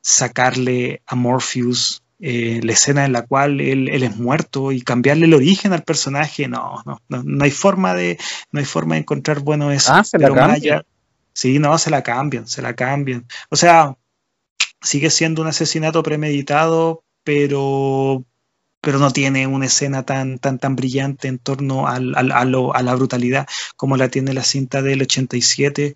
[0.00, 5.26] sacarle a Morpheus eh, la escena en la cual él, él, es muerto y cambiarle
[5.26, 8.16] el origen al personaje, no, no, no, no hay forma de,
[8.50, 9.92] no hay forma de encontrar bueno eso.
[9.92, 10.82] Ah, se la cambian.
[11.34, 13.26] Sí, no, se la cambian, se la cambian.
[13.50, 13.98] O sea,
[14.80, 18.24] sigue siendo un asesinato premeditado, pero
[18.80, 22.74] pero no tiene una escena tan, tan, tan brillante en torno al, al, a, lo,
[22.74, 23.46] a, la brutalidad
[23.76, 25.94] como la tiene la cinta del 87,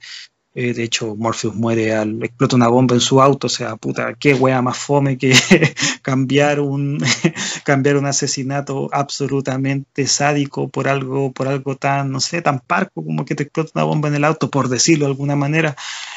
[0.60, 3.46] eh, de hecho, Morpheus muere al explota una bomba en su auto.
[3.46, 5.32] O sea, puta, qué wea más fome que
[6.02, 6.98] cambiar un
[7.64, 13.24] cambiar un asesinato absolutamente sádico por algo, por algo tan, no sé, tan parco como
[13.24, 15.76] que te explota una bomba en el auto, por decirlo de alguna manera.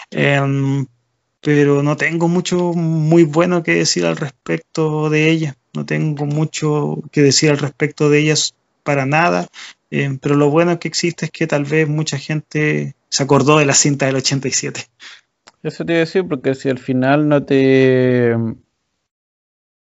[0.09, 0.85] Eh,
[1.41, 5.55] pero no tengo mucho muy bueno que decir al respecto de ella.
[5.75, 9.47] No tengo mucho que decir al respecto de ellas para nada.
[9.91, 13.65] Eh, pero lo bueno que existe es que tal vez mucha gente se acordó de
[13.65, 14.85] la cinta del 87.
[15.63, 18.35] Eso te iba a decir, porque si al final no te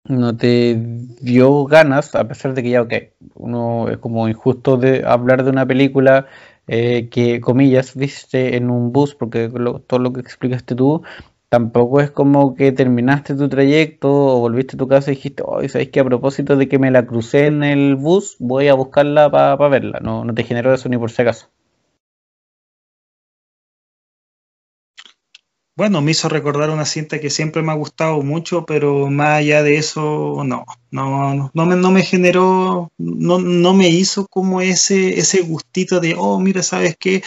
[0.04, 0.76] no te
[1.20, 2.94] dio ganas, a pesar de que ya, ok,
[3.34, 6.26] uno es como injusto de hablar de una película
[6.68, 9.48] eh, que, comillas, viste en un bus, porque
[9.86, 11.02] todo lo que explicaste tú,
[11.48, 15.68] tampoco es como que terminaste tu trayecto o volviste a tu casa y dijiste, hoy
[15.68, 19.30] ¿sabes que A propósito de que me la crucé en el bus, voy a buscarla
[19.30, 19.98] para verla.
[20.00, 21.48] No, no te generó eso ni por si acaso.
[25.76, 29.62] Bueno, me hizo recordar una cinta que siempre me ha gustado mucho, pero más allá
[29.62, 35.18] de eso, no, no, no, me, no me generó, no, no me hizo como ese,
[35.18, 37.22] ese gustito de, oh, mira, ¿sabes qué?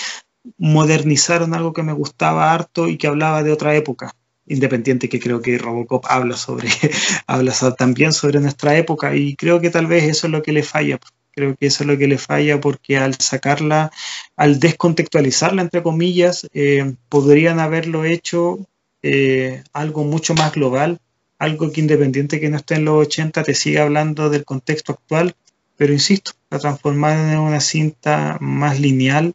[0.58, 4.16] Modernizaron algo que me gustaba harto y que hablaba de otra época
[4.48, 6.70] independiente que creo que Robocop habla sobre
[7.28, 10.64] habla también sobre nuestra época y creo que tal vez eso es lo que le
[10.64, 10.98] falla
[11.40, 13.92] Creo que eso es lo que le falla porque al sacarla,
[14.36, 18.60] al descontextualizarla, entre comillas, eh, podrían haberlo hecho
[19.02, 21.00] eh, algo mucho más global,
[21.38, 25.34] algo que independiente que no esté en los 80 te siga hablando del contexto actual,
[25.78, 29.34] pero insisto, la transformaron en una cinta más lineal,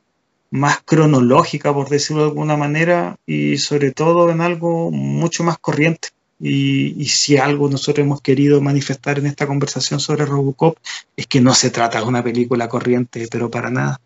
[0.51, 6.09] más cronológica, por decirlo de alguna manera, y sobre todo en algo mucho más corriente.
[6.47, 10.77] Y, si algo nosotros hemos querido manifestar en esta conversación sobre Robocop
[11.17, 13.99] es que no se trata de una película corriente, pero para nada.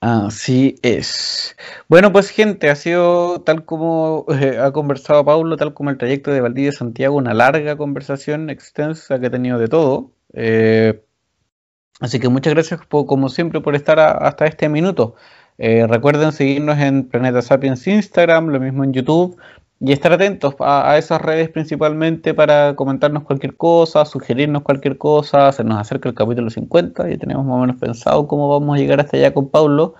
[0.00, 1.56] Así es.
[1.88, 6.30] Bueno, pues gente, ha sido tal como eh, ha conversado Paulo, tal como el trayecto
[6.30, 10.10] de Valdivia Santiago, una larga conversación extensa que ha tenido de todo.
[10.32, 11.02] Eh,
[12.00, 15.16] así que muchas gracias como siempre por estar hasta este minuto.
[15.58, 19.38] Eh, recuerden seguirnos en Planeta Sapiens Instagram, lo mismo en YouTube
[19.80, 25.64] y estar atentos a, esas redes principalmente para comentarnos cualquier cosa, sugerirnos cualquier cosa, se
[25.64, 29.00] nos acerca el capítulo 50, ya tenemos más o menos pensado cómo vamos a llegar
[29.00, 29.94] hasta allá con Pablo.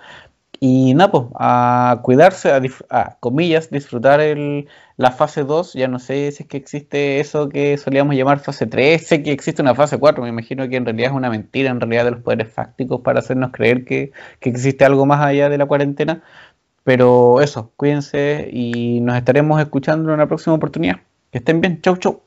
[0.59, 2.51] Y nada, pues, a cuidarse,
[2.89, 5.73] a, comillas, disfrutar el, la fase 2.
[5.73, 9.05] Ya no sé si es que existe eso que solíamos llamar fase 3.
[9.05, 10.23] Sé que existe una fase 4.
[10.23, 13.19] Me imagino que en realidad es una mentira, en realidad, de los poderes fácticos para
[13.19, 16.23] hacernos creer que, que existe algo más allá de la cuarentena.
[16.85, 20.97] Pero eso, cuídense y nos estaremos escuchando en una próxima oportunidad.
[21.31, 21.81] Que estén bien.
[21.81, 22.21] Chau, chau.